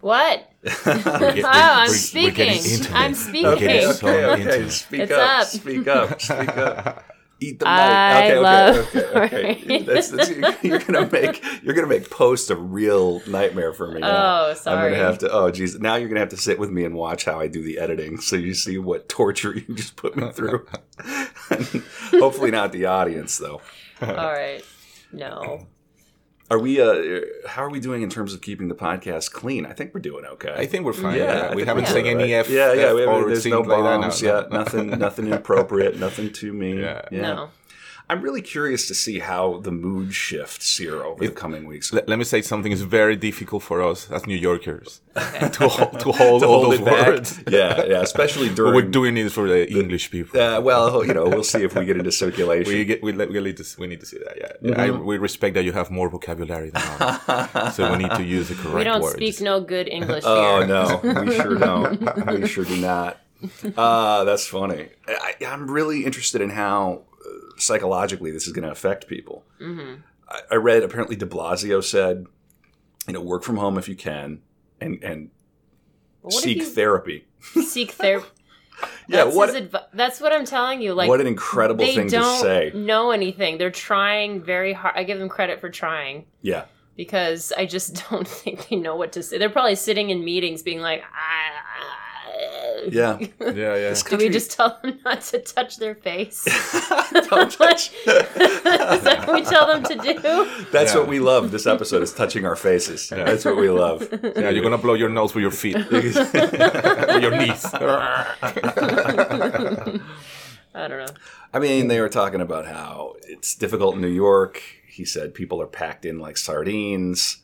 What? 0.00 0.50
get- 0.62 0.86
oh, 0.86 0.92
I'm 0.94 1.88
we're- 1.88 1.88
we're 1.88 1.94
speaking. 1.94 2.86
I'm 2.94 3.14
speaking. 3.14 3.46
okay, 3.46 3.82
so 3.92 4.08
okay, 4.08 4.24
okay. 4.48 4.68
Speak 4.68 5.00
It's 5.00 5.12
up, 5.12 5.40
up. 5.40 5.46
Speak 5.46 5.86
up. 5.88 6.20
Speak 6.20 6.56
up. 6.56 7.04
Eat 7.42 7.58
the 7.58 7.64
mic. 7.64 7.74
Okay, 7.74 8.38
love 8.38 8.76
okay, 8.76 8.98
okay, 9.06 9.50
okay. 9.62 9.82
That's, 9.84 10.10
that's, 10.10 10.62
you're 10.62 10.78
gonna 10.78 11.08
make 11.10 11.42
you're 11.62 11.74
gonna 11.74 11.86
make 11.86 12.10
post 12.10 12.50
a 12.50 12.56
real 12.56 13.22
nightmare 13.26 13.72
for 13.72 13.90
me. 13.90 14.00
Now. 14.00 14.48
Oh, 14.48 14.54
sorry. 14.54 14.76
I'm 14.76 14.92
gonna 14.92 15.02
have 15.02 15.18
to. 15.20 15.30
Oh, 15.32 15.50
geez. 15.50 15.78
Now 15.80 15.94
you're 15.94 16.08
gonna 16.10 16.20
have 16.20 16.28
to 16.30 16.36
sit 16.36 16.58
with 16.58 16.68
me 16.68 16.84
and 16.84 16.94
watch 16.94 17.24
how 17.24 17.40
I 17.40 17.46
do 17.46 17.62
the 17.62 17.78
editing, 17.78 18.20
so 18.20 18.36
you 18.36 18.52
see 18.52 18.76
what 18.76 19.08
torture 19.08 19.54
you 19.54 19.74
just 19.74 19.96
put 19.96 20.16
me 20.16 20.30
through. 20.32 20.66
Hopefully, 22.10 22.50
not 22.50 22.72
the 22.72 22.84
audience, 22.84 23.38
though. 23.38 23.62
All 24.02 24.14
right. 24.14 24.62
No. 25.10 25.66
Are 26.50 26.58
we? 26.58 26.80
Uh, 26.80 27.20
how 27.46 27.62
are 27.62 27.70
we 27.70 27.78
doing 27.78 28.02
in 28.02 28.10
terms 28.10 28.34
of 28.34 28.40
keeping 28.40 28.66
the 28.66 28.74
podcast 28.74 29.30
clean? 29.30 29.64
I 29.64 29.72
think 29.72 29.94
we're 29.94 30.00
doing 30.00 30.24
okay. 30.24 30.52
I 30.56 30.66
think 30.66 30.84
we're 30.84 30.92
fine. 30.92 31.16
Yeah, 31.16 31.50
Yeah, 31.50 31.54
we 31.54 31.64
haven't 31.64 31.84
we're 31.84 32.08
any? 32.08 32.34
F. 32.34 32.50
Yeah, 32.50 32.72
yeah. 32.72 32.86
F 32.88 32.94
We, 32.94 33.04
or 33.04 33.24
there's 33.26 33.46
no 33.46 33.58
things 33.58 33.68
like 33.68 33.84
that. 33.84 34.00
No, 34.00 34.34
yet. 34.34 34.50
no. 34.50 34.58
Nothing. 34.58 34.86
Nothing 34.98 35.26
inappropriate. 35.28 35.98
Nothing 35.98 36.32
too 36.32 36.52
mean. 36.52 36.78
Yeah. 36.78 37.02
No. 37.12 37.50
I'm 38.10 38.20
really 38.26 38.42
curious 38.54 38.82
to 38.90 38.94
see 39.04 39.16
how 39.30 39.44
the 39.66 39.70
mood 39.86 40.08
shifts 40.26 40.76
here 40.78 40.98
over 41.08 41.24
the 41.24 41.30
coming 41.44 41.64
weeks. 41.72 41.86
Let, 41.92 42.08
let 42.12 42.18
me 42.18 42.24
say 42.24 42.40
something 42.42 42.72
is 42.72 42.82
very 42.82 43.16
difficult 43.28 43.62
for 43.62 43.78
us 43.90 44.10
as 44.10 44.26
New 44.26 44.40
Yorkers 44.48 45.00
to 45.58 45.68
hold, 45.76 46.00
to 46.04 46.08
hold 46.20 46.42
To 46.42 46.46
all 46.48 46.60
hold 46.64 46.72
those 46.72 46.80
it 46.80 46.84
back. 46.84 47.06
words. 47.06 47.30
Yeah, 47.60 47.84
yeah. 47.92 48.00
Especially 48.10 48.48
during. 48.58 48.74
we're 48.74 48.90
doing 49.00 49.16
it 49.16 49.30
for 49.30 49.46
the 49.54 49.60
English 49.82 50.10
people. 50.10 50.40
uh, 50.40 50.60
well, 50.60 51.04
you 51.06 51.14
know, 51.14 51.24
we'll 51.32 51.44
see 51.54 51.62
if 51.68 51.72
we 51.76 51.84
get 51.90 51.96
into 52.00 52.12
circulation. 52.24 52.72
we 52.72 52.84
get 52.84 52.98
we, 53.02 53.12
we 53.12 53.40
need 53.46 53.56
to 53.58 53.64
we 53.80 53.86
need 53.86 54.00
to 54.00 54.06
see 54.06 54.18
that. 54.26 54.34
Yeah, 54.42 54.46
Mm-hmm. 54.60 55.04
we 55.10 55.16
respect 55.28 55.52
that 55.56 55.64
you 55.68 55.72
have 55.80 55.88
more 55.90 56.08
vocabulary 56.16 56.70
than 56.70 56.82
us, 56.82 57.76
so 57.76 57.80
we 57.92 57.98
need 58.04 58.14
to 58.22 58.24
use 58.38 58.46
the 58.48 58.54
correct 58.56 58.74
We 58.80 58.84
don't 58.90 59.02
words. 59.02 59.14
speak 59.20 59.40
no 59.40 59.60
good 59.74 59.86
English 59.88 60.24
Here. 60.24 60.32
Oh 60.32 60.58
no, 60.74 60.84
we 61.24 61.34
sure 61.40 61.56
don't. 61.68 61.96
We 62.40 62.46
sure 62.54 62.64
do 62.64 62.76
not. 62.92 63.12
Uh, 63.76 64.24
that's 64.24 64.46
funny. 64.46 64.88
I, 65.08 65.30
I'm 65.52 65.70
really 65.70 66.04
interested 66.08 66.40
in 66.40 66.50
how 66.50 67.02
psychologically 67.60 68.30
this 68.30 68.46
is 68.46 68.52
going 68.52 68.64
to 68.64 68.70
affect 68.70 69.06
people. 69.06 69.44
hmm 69.58 69.94
I, 70.28 70.40
I 70.52 70.54
read 70.56 70.82
apparently 70.82 71.16
De 71.16 71.26
Blasio 71.26 71.82
said, 71.82 72.26
you 73.06 73.12
know, 73.12 73.20
work 73.20 73.42
from 73.42 73.56
home 73.56 73.78
if 73.78 73.88
you 73.88 73.96
can, 73.96 74.42
and 74.80 75.02
and 75.02 75.30
seek 76.28 76.62
therapy. 76.62 77.26
seek 77.40 77.92
therapy? 77.92 78.26
Yeah, 79.08 79.24
That's, 79.24 79.36
what 79.36 79.90
that's 79.92 80.20
what 80.20 80.32
I'm 80.32 80.44
telling 80.46 80.80
you. 80.80 80.94
Like, 80.94 81.08
what 81.08 81.20
an 81.20 81.26
incredible 81.26 81.84
thing 81.84 82.08
to 82.08 82.16
don't 82.16 82.40
say. 82.40 82.70
know 82.74 83.10
anything. 83.10 83.58
They're 83.58 83.70
trying 83.70 84.42
very 84.42 84.72
hard. 84.72 84.94
I 84.96 85.04
give 85.04 85.18
them 85.18 85.28
credit 85.28 85.60
for 85.60 85.68
trying 85.68 86.24
Yeah, 86.40 86.64
because 86.96 87.52
I 87.56 87.66
just 87.66 88.02
don't 88.10 88.26
think 88.26 88.68
they 88.68 88.76
know 88.76 88.96
what 88.96 89.12
to 89.12 89.22
say. 89.22 89.36
They're 89.36 89.50
probably 89.50 89.74
sitting 89.74 90.10
in 90.10 90.24
meetings 90.24 90.62
being 90.62 90.80
like, 90.80 91.02
I, 91.02 91.08
I, 92.78 92.88
Yeah. 92.90 93.18
Yeah, 93.40 93.52
yeah. 93.54 93.90
This 93.90 94.02
Do 94.02 94.16
we 94.16 94.28
just 94.28 94.50
tell 94.52 94.78
them 94.82 94.98
not 95.04 95.20
to 95.22 95.38
touch 95.40 95.76
their 95.78 95.94
face? 95.94 96.44
Don't 97.30 97.50
touch. 97.50 97.90
Is 98.06 99.02
that 99.02 99.24
what 99.26 99.34
we 99.34 99.42
tell 99.42 99.66
them 99.66 99.82
to 99.84 99.94
do? 99.96 100.64
That's 100.72 100.92
Yeah. 100.94 101.00
what 101.00 101.08
we 101.08 101.20
love. 101.20 101.50
This 101.50 101.66
episode 101.66 102.02
is 102.02 102.12
touching 102.12 102.44
our 102.44 102.56
faces. 102.56 103.08
That's 103.08 103.44
what 103.44 103.56
we 103.56 103.68
love. 103.70 104.08
Yeah, 104.36 104.50
you're 104.50 104.62
gonna 104.62 104.78
blow 104.78 104.94
your 104.94 105.08
nose 105.08 105.34
with 105.34 105.42
your 105.42 105.50
feet, 105.50 105.76
with 105.90 106.14
your 107.22 107.36
knees. 107.36 107.64
I 110.72 110.86
don't 110.88 110.98
know. 111.06 111.06
I 111.52 111.58
mean, 111.58 111.88
they 111.88 112.00
were 112.00 112.08
talking 112.08 112.40
about 112.40 112.66
how 112.66 113.16
it's 113.24 113.54
difficult 113.54 113.96
in 113.96 114.00
New 114.00 114.06
York. 114.08 114.62
He 114.86 115.04
said 115.04 115.34
people 115.34 115.60
are 115.60 115.66
packed 115.66 116.04
in 116.04 116.18
like 116.18 116.36
sardines 116.36 117.38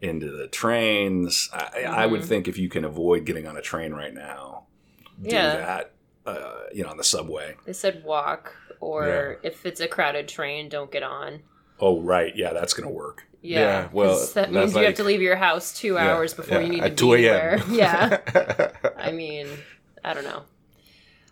into 0.00 0.30
the 0.30 0.48
trains. 0.48 1.48
I, 1.52 1.84
I 1.84 2.06
would 2.06 2.24
think 2.24 2.48
if 2.48 2.58
you 2.58 2.68
can 2.68 2.84
avoid 2.84 3.24
getting 3.24 3.46
on 3.46 3.56
a 3.56 3.62
train 3.62 3.92
right 3.92 4.14
now, 4.14 4.64
do 5.22 5.30
Yeah. 5.30 5.56
that. 5.56 5.92
Uh, 6.24 6.64
you 6.72 6.82
know, 6.82 6.90
on 6.90 6.96
the 6.96 7.04
subway. 7.04 7.54
They 7.64 7.72
said 7.72 8.02
walk, 8.04 8.52
or 8.80 9.38
if 9.44 9.64
it's 9.64 9.80
a 9.80 9.86
crowded 9.86 10.26
train, 10.26 10.68
don't 10.68 10.90
get 10.90 11.04
on. 11.04 11.42
Oh, 11.78 12.00
right. 12.02 12.34
Yeah, 12.34 12.52
that's 12.52 12.74
gonna 12.74 12.90
work. 12.90 13.24
Yeah, 13.42 13.60
Yeah, 13.60 13.88
well, 13.92 14.18
'cause 14.18 14.32
that 14.34 14.50
means 14.50 14.74
you 14.74 14.84
have 14.84 14.94
to 14.94 15.04
leave 15.04 15.22
your 15.22 15.36
house 15.36 15.72
two 15.72 15.94
Yeah, 15.94 16.02
hours 16.02 16.34
before 16.34 16.60
yeah, 16.60 16.66
you 16.66 16.70
need 16.70 16.80
at 16.84 16.90
to 16.96 16.96
2 16.96 17.16
be 17.16 17.22
there. 17.22 17.60
Yeah, 17.70 18.18
I 18.96 19.12
mean, 19.12 19.46
I 20.02 20.14
don't 20.14 20.24
know. 20.24 20.42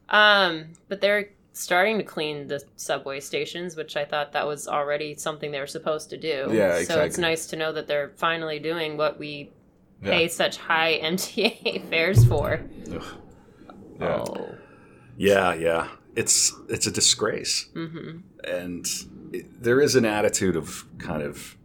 Um, 0.09 0.72
but 0.88 1.00
they're 1.00 1.31
starting 1.55 1.97
to 1.99 2.05
clean 2.05 2.47
the 2.49 2.62
subway 2.77 3.21
stations, 3.21 3.77
which 3.77 3.97
I 3.97 4.05
thought 4.05 4.33
that 4.33 4.47
was 4.47 4.69
already 4.69 5.14
something 5.14 5.51
they 5.53 5.61
were 5.61 5.67
supposed 5.67 6.11
to 6.11 6.17
do. 6.17 6.51
Yeah, 6.53 6.83
So 6.83 7.01
it's 7.01 7.17
nice 7.17 7.47
to 7.47 7.57
know 7.57 7.73
that 7.73 7.87
they're 7.87 8.11
finally 8.17 8.59
doing 8.59 8.97
what 8.97 9.19
we 9.19 9.53
Yeah. 10.03 10.11
pay 10.11 10.29
such 10.29 10.57
high 10.59 10.99
MTA 11.03 11.88
fares 11.88 12.25
for. 12.27 12.61
Ugh. 12.93 13.03
Yeah. 14.01 14.25
Oh. 14.29 14.55
Yeah, 15.17 15.55
yeah. 15.55 15.88
It's 16.17 16.53
it's 16.69 16.87
a 16.87 16.90
disgrace, 16.90 17.69
hmm 17.73 18.19
and 18.45 18.87
it, 19.33 19.62
there 19.62 19.81
is 19.81 19.97
an 19.97 20.05
attitude 20.05 20.55
of 20.57 20.85
kind 20.99 21.23
of 21.23 21.57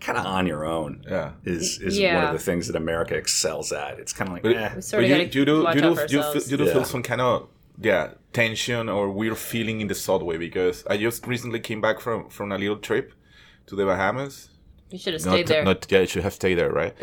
kind 0.00 0.16
of 0.18 0.24
on 0.26 0.46
your 0.46 0.64
own. 0.64 1.02
yeah. 1.08 1.32
Is 1.44 1.78
is 1.80 1.98
one 2.00 2.24
of 2.24 2.32
the 2.32 2.38
things 2.38 2.66
that 2.68 2.76
America 2.76 3.14
excels 3.16 3.72
at. 3.72 3.98
It's 3.98 4.12
kind 4.12 4.28
of 4.28 4.34
like, 4.34 4.42
But- 4.44 4.56
eh. 4.56 4.72
We 4.76 4.80
sort 4.82 5.00
But 5.02 5.04
of 5.04 5.10
you, 5.10 5.16
got 5.24 5.34
you 5.34 5.44
do, 5.44 5.56
to 5.58 5.64
watch 5.64 5.74
you 5.74 5.80
do, 5.80 5.88
you, 5.88 6.22
feel, 6.22 6.42
you 6.50 6.56
do 6.58 6.64
Yeah. 6.64 6.72
feel 6.74 6.84
some 6.84 7.02
kind 7.02 7.20
of 7.20 7.48
yeah 7.80 8.10
tension 8.32 8.88
or 8.88 9.10
weird 9.10 9.38
feeling 9.38 9.80
in 9.80 9.88
the 9.88 9.94
subway 9.94 10.36
because 10.36 10.84
I 10.86 10.96
just 10.96 11.26
recently 11.26 11.60
came 11.60 11.80
back 11.80 12.00
from 12.00 12.28
from 12.28 12.52
a 12.52 12.58
little 12.58 12.76
trip 12.78 13.12
to 13.66 13.76
the 13.76 13.84
Bahamas. 13.84 14.50
You 14.90 14.98
should 14.98 15.14
have 15.14 15.24
Not, 15.24 15.32
stayed 15.32 15.46
there. 15.48 15.64
not 15.64 15.90
yeah, 15.90 16.00
you 16.00 16.06
should 16.06 16.22
have 16.22 16.32
stayed 16.34 16.54
there, 16.54 16.70
right? 16.70 16.94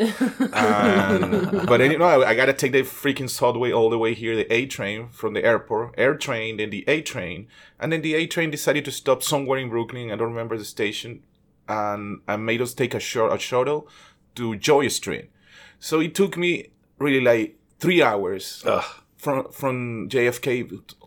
um, 0.54 1.66
but 1.66 1.78
then, 1.78 1.90
you 1.90 1.98
know, 1.98 2.06
I, 2.06 2.30
I 2.30 2.34
gotta 2.34 2.54
take 2.54 2.72
the 2.72 2.80
freaking 2.82 3.28
subway 3.28 3.72
all 3.72 3.90
the 3.90 3.98
way 3.98 4.14
here, 4.14 4.34
the 4.34 4.50
A 4.50 4.64
train 4.64 5.08
from 5.10 5.34
the 5.34 5.44
airport, 5.44 5.94
air 5.98 6.14
train, 6.16 6.56
then 6.56 6.70
the 6.70 6.84
A 6.88 7.02
train, 7.02 7.46
and 7.78 7.92
then 7.92 8.00
the 8.00 8.14
A 8.14 8.26
train 8.26 8.50
decided 8.50 8.86
to 8.86 8.90
stop 8.90 9.22
somewhere 9.22 9.58
in 9.58 9.68
Brooklyn. 9.68 10.10
I 10.10 10.16
don't 10.16 10.30
remember 10.30 10.56
the 10.56 10.64
station, 10.64 11.24
and 11.68 12.20
and 12.26 12.46
made 12.46 12.62
us 12.62 12.72
take 12.72 12.94
a 12.94 13.00
short 13.00 13.34
a 13.34 13.38
shuttle 13.38 13.86
to 14.36 14.56
Jay 14.56 14.88
Street. 14.88 15.30
So 15.78 16.00
it 16.00 16.14
took 16.14 16.38
me 16.38 16.70
really 16.98 17.20
like 17.20 17.58
three 17.80 18.02
hours 18.02 18.62
Ugh. 18.66 18.84
From 19.24 19.50
from 19.50 20.08
JFK 20.10 20.48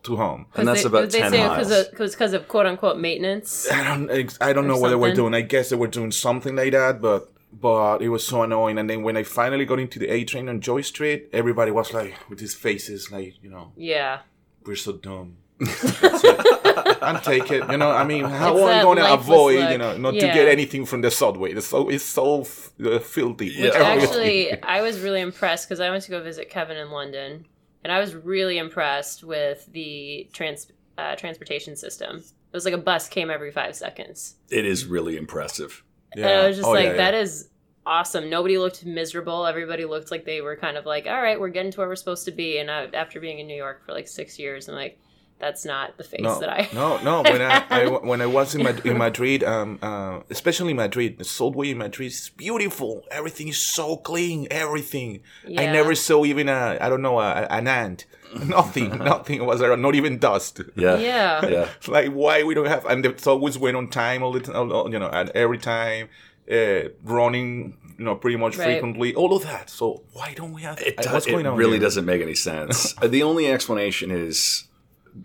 to 0.06 0.16
home. 0.16 0.46
And 0.56 0.66
that's 0.68 0.82
they, 0.82 0.88
about 0.88 1.10
they 1.10 1.20
10 1.20 1.30
say 1.30 1.46
miles. 1.46 1.70
it 1.70 1.98
was 1.98 2.12
because 2.16 2.32
of 2.32 2.48
quote 2.48 2.66
unquote 2.66 2.98
maintenance. 2.98 3.70
I 3.70 3.84
don't 3.84 4.36
I 4.40 4.52
don't 4.52 4.66
know 4.66 4.78
what 4.82 4.88
they 4.90 4.96
were 5.04 5.14
doing. 5.14 5.34
I 5.34 5.42
guess 5.42 5.70
they 5.70 5.76
were 5.76 5.86
doing 5.98 6.10
something 6.12 6.54
like 6.56 6.72
that, 6.72 7.00
but 7.00 7.20
but 7.52 8.02
it 8.02 8.08
was 8.08 8.26
so 8.26 8.42
annoying. 8.42 8.76
And 8.78 8.90
then 8.90 9.02
when 9.06 9.16
I 9.16 9.22
finally 9.22 9.64
got 9.64 9.78
into 9.78 9.98
the 9.98 10.08
A 10.08 10.24
train 10.24 10.48
on 10.48 10.60
Jay 10.60 10.82
Street, 10.82 11.28
everybody 11.32 11.70
was 11.70 11.94
like 11.94 12.14
with 12.28 12.38
these 12.40 12.54
faces, 12.54 13.10
like 13.12 13.34
you 13.42 13.50
know, 13.50 13.72
Yeah. 13.76 14.18
we're 14.66 14.76
so 14.76 14.92
dumb. 14.94 15.36
That's 15.60 16.24
it. 16.24 16.98
and 17.02 17.22
take 17.22 17.50
it. 17.50 17.62
You 17.70 17.76
know, 17.78 17.90
I 17.90 18.04
mean, 18.04 18.24
how 18.24 18.52
It's 18.56 18.62
am 18.62 18.78
I 18.80 18.82
going 18.82 18.98
to 18.98 19.12
avoid, 19.12 19.58
look. 19.60 19.70
you 19.72 19.78
know, 19.78 19.96
not 19.96 20.14
to 20.14 20.20
get 20.20 20.48
anything 20.48 20.84
from 20.86 21.00
the 21.00 21.10
subway? 21.10 21.52
The 21.52 21.62
so 21.62 21.88
it's 21.88 22.04
so 22.04 22.42
f- 22.42 22.70
uh, 22.84 22.98
filthy. 22.98 23.48
Yeah. 23.56 23.70
Actually, 23.74 24.60
I 24.76 24.82
was 24.82 25.00
really 25.00 25.20
impressed 25.20 25.68
because 25.68 25.80
I 25.80 25.90
went 25.90 26.02
to 26.04 26.10
go 26.10 26.22
visit 26.22 26.50
Kevin 26.50 26.76
in 26.76 26.90
London, 26.90 27.46
and 27.88 27.96
I 27.96 28.00
was 28.00 28.14
really 28.14 28.58
impressed 28.58 29.24
with 29.24 29.66
the 29.72 30.28
trans 30.34 30.70
uh, 30.98 31.16
transportation 31.16 31.74
system. 31.74 32.16
It 32.18 32.56
was 32.56 32.64
like 32.66 32.74
a 32.74 32.78
bus 32.78 33.08
came 33.08 33.30
every 33.30 33.50
five 33.50 33.74
seconds, 33.76 34.36
It 34.50 34.66
is 34.66 34.84
really 34.84 35.16
impressive. 35.16 35.82
and 36.12 36.24
I 36.26 36.46
was 36.48 36.56
just 36.56 36.68
Oh, 36.68 36.72
like, 36.72 36.84
yeah, 36.86 36.92
"That 36.96 37.14
yeah. 37.14 37.20
is 37.20 37.48
awesome." 37.86 38.28
Nobody 38.28 38.58
looked 38.58 38.84
miserable. 38.84 39.46
Everybody 39.46 39.84
looked 39.86 40.10
like 40.10 40.24
they 40.26 40.40
were 40.42 40.56
kind 40.56 40.76
of 40.76 40.84
like, 40.84 41.06
"All 41.06 41.22
right, 41.22 41.38
we're 41.40 41.48
getting 41.48 41.72
to 41.72 41.78
where 41.78 41.88
we're 41.88 41.96
supposed 41.96 42.24
to 42.26 42.30
be." 42.32 42.58
And 42.58 42.70
I, 42.70 42.86
after 42.92 43.20
being 43.20 43.38
in 43.38 43.46
New 43.46 43.56
York 43.56 43.84
for 43.86 43.92
like 43.92 44.06
six 44.08 44.38
years, 44.38 44.68
I'm 44.68 44.74
like, 44.74 44.98
"That's 45.38 45.64
not 45.64 45.96
the 45.96 46.04
face 46.04 46.20
no, 46.20 46.40
that 46.40 46.48
I." 46.48 46.68
no, 46.72 46.98
no. 47.02 47.22
When 47.22 47.40
I, 47.42 47.64
I 47.70 47.86
when 48.10 48.20
I 48.20 48.26
was 48.26 48.54
in, 48.54 48.62
Mad- 48.62 48.84
in 48.84 48.98
Madrid, 48.98 49.42
um, 49.44 49.78
uh, 49.82 50.20
especially 50.30 50.74
Madrid, 50.74 51.18
the 51.18 51.24
subway 51.24 51.70
in 51.70 51.78
Madrid 51.78 52.08
is 52.08 52.30
beautiful. 52.36 53.04
Everything 53.10 53.48
is 53.48 53.58
so 53.60 53.96
clean. 53.96 54.46
Everything. 54.50 55.20
I 55.46 55.66
never 55.66 55.94
saw 55.94 56.24
even 56.24 56.48
a 56.48 56.78
I 56.80 56.88
don't 56.88 57.02
know 57.02 57.20
a, 57.20 57.46
an 57.50 57.68
ant. 57.68 58.06
Nothing. 58.44 58.90
nothing 59.12 59.44
was 59.46 59.60
there. 59.60 59.74
Not 59.76 59.94
even 59.94 60.18
dust. 60.18 60.60
Yeah. 60.76 60.98
Yeah. 60.98 61.46
Yeah. 61.46 61.68
like 61.86 62.10
why 62.12 62.42
we 62.42 62.54
don't 62.54 62.66
have 62.66 62.84
and 62.84 63.02
the 63.04 63.30
always 63.30 63.56
went 63.56 63.76
on 63.76 63.88
time 63.88 64.22
all 64.22 64.32
the 64.32 64.40
time. 64.40 64.92
You 64.92 64.98
know, 64.98 65.08
and 65.08 65.30
every 65.30 65.58
time. 65.58 66.08
Uh, 66.50 66.88
running, 67.04 67.76
you 67.98 68.04
know, 68.06 68.14
pretty 68.14 68.38
much 68.38 68.56
Right. 68.56 68.64
frequently, 68.68 69.14
all 69.14 69.36
of 69.36 69.42
that. 69.42 69.68
So 69.68 70.04
why 70.14 70.32
don't 70.34 70.54
we 70.54 70.62
have? 70.62 70.80
It, 70.80 70.98
uh, 70.98 71.02
does, 71.02 71.12
what's 71.12 71.26
going 71.26 71.44
it 71.44 71.48
on? 71.50 71.58
really 71.58 71.72
here? 71.72 71.80
doesn't 71.80 72.06
make 72.06 72.22
any 72.22 72.34
sense. 72.34 72.94
Uh, 73.02 73.06
the 73.06 73.22
only 73.22 73.52
explanation 73.52 74.10
is 74.10 74.64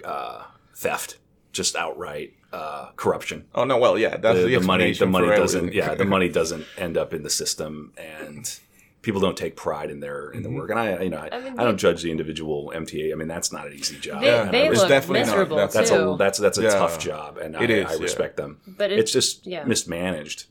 uh, 0.04 0.44
theft, 0.76 1.18
just 1.52 1.76
outright 1.76 2.34
uh, 2.52 2.90
corruption. 2.96 3.46
Oh 3.56 3.64
no, 3.64 3.78
well, 3.78 3.98
yeah, 3.98 4.18
that's 4.18 4.40
The, 4.40 4.46
the, 4.46 4.56
the 4.60 4.66
money, 4.68 4.94
the 4.94 5.06
money 5.06 5.28
doesn't. 5.28 5.58
everything. 5.60 5.78
Yeah, 5.78 5.96
the 5.96 6.06
money 6.16 6.30
doesn't 6.30 6.66
end 6.78 6.98
up 6.98 7.14
in 7.14 7.24
the 7.24 7.30
system, 7.30 7.94
and 7.98 8.60
people 9.02 9.20
don't 9.20 9.36
take 9.36 9.56
pride 9.56 9.90
in 9.92 10.00
their 10.00 10.30
in 10.32 10.44
the 10.44 10.50
Mm-hmm. 10.50 10.58
work. 10.58 10.70
And 10.70 10.80
I, 10.80 11.02
you 11.02 11.10
know, 11.10 11.18
I, 11.18 11.30
I 11.36 11.40
mean, 11.42 11.60
I 11.60 11.64
don't 11.64 11.78
judge 11.78 12.04
the 12.04 12.12
individual 12.12 12.72
MTA. 12.76 13.12
I 13.12 13.16
mean, 13.16 13.28
that's 13.28 13.52
not 13.52 13.68
an 13.68 13.74
easy 13.74 13.98
job. 14.00 14.22
They, 14.22 14.30
And 14.30 14.50
I 14.50 14.52
they 14.52 14.68
it's 14.68 14.80
look 14.80 14.88
definitely 14.90 15.20
not. 15.22 15.26
miserable 15.28 15.56
That's- 15.58 15.74
that's 15.74 15.90
too. 15.90 16.12
a 16.12 16.18
that's 16.18 16.40
that's 16.40 16.58
a 16.58 16.64
Yeah. 16.64 16.70
tough 16.70 17.00
job, 17.00 17.38
and 17.38 17.58
I, 17.58 17.64
It 17.64 17.70
is, 17.70 17.86
I 17.88 17.94
yeah. 17.96 18.00
respect 18.02 18.38
them. 18.38 18.60
but 18.68 18.92
It's 18.92 19.12
just 19.12 19.46
yeah. 19.48 19.64
mismanaged. 19.66 20.46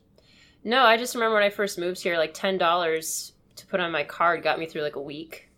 No, 0.65 0.85
I 0.85 0.97
just 0.97 1.15
remember 1.15 1.35
when 1.35 1.43
I 1.43 1.51
first 1.51 1.79
moved 1.79 2.01
here, 2.03 2.17
like 2.19 2.35
ten 2.35 2.59
dollars 2.59 3.33
to 3.57 3.67
put 3.67 3.81
on 3.81 3.91
my 3.93 4.05
card 4.05 4.43
got 4.43 4.59
me 4.59 4.67
through 4.67 4.83
like 4.83 4.97
a 4.97 5.01
week. 5.03 5.49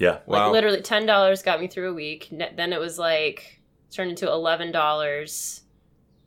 Yeah, 0.00 0.18
Wow. 0.26 0.50
Literally 0.50 0.80
ten 0.80 1.04
dollars 1.06 1.42
got 1.42 1.60
me 1.60 1.68
through 1.68 1.90
a 1.90 1.94
week. 1.94 2.28
Ne- 2.32 2.52
Then 2.56 2.72
it 2.72 2.80
was 2.80 2.98
like 2.98 3.60
turned 3.92 4.10
into 4.10 4.26
eleven 4.28 4.72
dollars, 4.72 5.60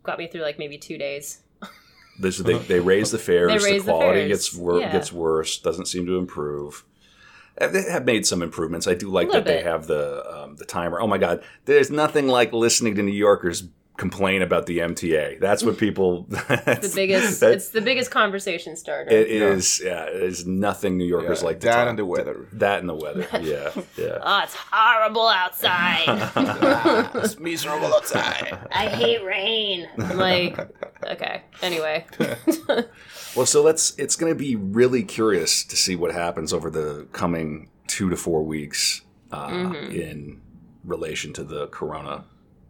got 0.03 0.17
me 0.19 0.27
through 0.27 0.41
like 0.43 0.57
maybe 0.59 0.77
two 0.77 0.97
days. 0.97 1.41
This, 2.19 2.37
they 2.37 2.59
they 2.59 2.79
raise 2.79 3.09
the 3.09 3.17
fares. 3.17 3.51
They 3.51 3.57
the 3.57 3.63
raise 3.65 3.85
the 3.85 3.91
quality 3.91 4.19
fares, 4.19 4.29
gets 4.29 4.53
wor- 4.53 4.79
yeah. 4.79 4.91
gets 4.91 5.11
worse. 5.11 5.57
Doesn't 5.57 5.87
seem 5.87 6.05
to 6.05 6.17
improve. 6.19 6.85
They 7.57 7.81
have 7.91 8.05
made 8.05 8.27
some 8.27 8.43
improvements. 8.43 8.85
I 8.87 8.93
do 8.93 9.09
like 9.09 9.27
little 9.29 9.41
that 9.41 9.47
they 9.47 9.63
have 9.63 9.87
the 9.87 10.23
um, 10.31 10.55
the 10.57 10.65
timer. 10.65 11.01
Oh 11.01 11.07
my 11.07 11.17
god, 11.17 11.43
there's 11.65 11.89
nothing 11.89 12.27
like 12.27 12.53
listening 12.53 12.93
to 12.95 13.01
New 13.01 13.11
Yorkers 13.11 13.63
complain 13.97 14.41
about 14.41 14.65
the 14.65 14.79
MTA. 14.79 15.39
That's 15.39 15.63
what 15.63 15.77
people. 15.77 16.25
The 16.29 16.91
biggest, 16.95 17.39
that- 17.41 17.51
it's 17.53 17.69
the 17.69 17.81
biggest 17.81 18.09
conversation 18.11 18.75
starter. 18.75 19.11
it 19.11 19.29
is. 19.29 19.81
Yeah, 19.83 20.05
it 20.05 20.23
is 20.23 20.45
nothing 20.47 20.97
New 20.97 21.05
Yorkers 21.05 21.41
Yeah, 21.41 21.45
like 21.47 21.59
to 21.61 21.65
that 21.67 21.75
talk- 21.75 21.89
and 21.89 21.99
the 21.99 22.05
weather. 22.05 22.47
That 22.53 22.79
and 22.79 22.89
the 22.89 22.95
weather. 22.95 23.27
Yeah, 23.41 23.71
yeah. 23.97 24.17
oh, 24.21 24.41
it's 24.43 24.55
horrible 24.55 25.27
outside. 25.27 26.03
it's 27.23 27.37
miserable 27.39 27.93
outside. 27.93 28.57
I 28.71 28.87
hate 28.87 29.23
rain. 29.23 29.87
I'm 29.99 30.17
like, 30.17 30.57
okay. 31.05 31.43
Anyway, 31.61 32.05
Well, 33.35 33.45
so 33.45 33.61
let's. 33.63 33.93
It's 33.97 34.15
going 34.15 34.31
to 34.31 34.37
be 34.37 34.55
really 34.55 35.03
curious 35.03 35.63
to 35.65 35.75
see 35.75 35.95
what 35.95 36.11
happens 36.13 36.53
over 36.53 36.69
the 36.69 37.07
coming 37.13 37.69
two 37.87 38.09
to 38.09 38.15
four 38.15 38.43
weeks 38.43 39.01
uh, 39.31 39.47
Mm-hmm. 39.49 39.91
in 39.91 40.41
relation 40.83 41.33
to 41.33 41.43
the 41.43 41.67
corona 41.67 42.25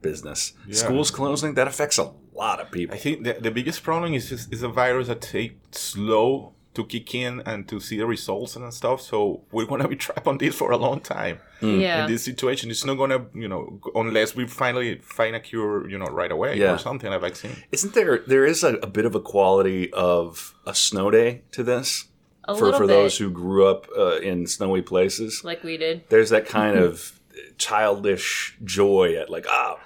business. 0.09 0.53
Yeah. 0.67 0.75
Schools 0.83 1.09
closing 1.19 1.55
that 1.55 1.67
affects 1.67 1.97
a 1.97 2.11
lot 2.35 2.59
of 2.61 2.67
people. 2.71 2.93
I 2.95 2.99
think 2.99 3.23
the, 3.23 3.33
the 3.47 3.51
biggest 3.51 3.81
problem 3.83 4.13
is 4.13 4.29
just, 4.29 4.53
is 4.53 4.61
a 4.63 4.69
virus 4.69 5.07
that 5.07 5.21
takes 5.21 5.55
slow 5.79 6.53
to 6.75 6.83
kick 6.85 7.13
in 7.13 7.39
and 7.45 7.67
to 7.71 7.79
see 7.79 7.97
the 8.01 8.05
results 8.15 8.55
and 8.55 8.73
stuff. 8.73 8.99
So 9.01 9.41
we're 9.51 9.67
gonna 9.71 9.87
be 9.87 9.95
trapped 10.05 10.25
on 10.31 10.37
this 10.39 10.55
for 10.55 10.71
a 10.71 10.77
long 10.77 10.99
time. 11.17 11.37
yeah. 11.61 12.03
In 12.05 12.11
this 12.11 12.23
situation, 12.25 12.71
it's 12.71 12.83
not 12.89 12.95
gonna, 13.01 13.21
you 13.43 13.47
know, 13.47 13.79
unless 13.93 14.35
we 14.35 14.47
finally 14.47 14.97
find 15.19 15.35
a 15.35 15.39
cure, 15.39 15.87
you 15.91 15.97
know, 16.01 16.07
right 16.21 16.31
away 16.31 16.57
Yeah. 16.57 16.73
or 16.73 16.79
something, 16.79 17.13
a 17.13 17.19
vaccine. 17.19 17.55
Isn't 17.71 17.93
there? 17.93 18.23
There 18.33 18.45
is 18.53 18.63
a, 18.63 18.73
a 18.77 18.87
bit 18.87 19.05
of 19.05 19.13
a 19.15 19.19
quality 19.33 19.93
of 19.93 20.55
a 20.65 20.73
snow 20.73 21.11
day 21.11 21.29
to 21.51 21.61
this 21.63 22.05
A 22.47 22.55
for 22.57 22.73
for 22.73 22.87
bit, 22.87 22.95
those 22.95 23.13
who 23.19 23.29
grew 23.29 23.67
up 23.67 23.81
uh, 23.95 24.17
in 24.29 24.47
snowy 24.47 24.81
places. 24.81 25.31
like 25.43 25.61
we 25.63 25.77
did. 25.77 25.95
there's 26.09 26.31
that 26.31 26.45
kind 26.47 26.75
of 26.87 27.19
childish 27.57 28.55
joy 28.63 29.15
at 29.21 29.29
like 29.29 29.45
ah 29.49 29.79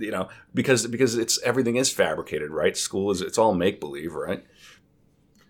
you 0.00 0.10
know 0.10 0.28
because 0.54 0.86
because 0.86 1.16
it's 1.16 1.40
everything 1.42 1.76
is 1.76 1.90
fabricated 1.90 2.50
right 2.50 2.76
school 2.76 3.10
is 3.10 3.20
it's 3.20 3.38
all 3.38 3.54
make 3.54 3.80
believe 3.80 4.14
right 4.14 4.44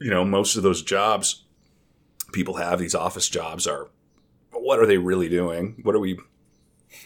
you 0.00 0.10
know 0.10 0.24
most 0.24 0.56
of 0.56 0.62
those 0.62 0.82
jobs 0.82 1.44
people 2.32 2.54
have 2.54 2.78
these 2.78 2.94
office 2.94 3.28
jobs 3.28 3.66
are 3.66 3.88
what 4.52 4.78
are 4.78 4.86
they 4.86 4.98
really 4.98 5.28
doing 5.28 5.78
what 5.82 5.94
are 5.94 6.00
we 6.00 6.18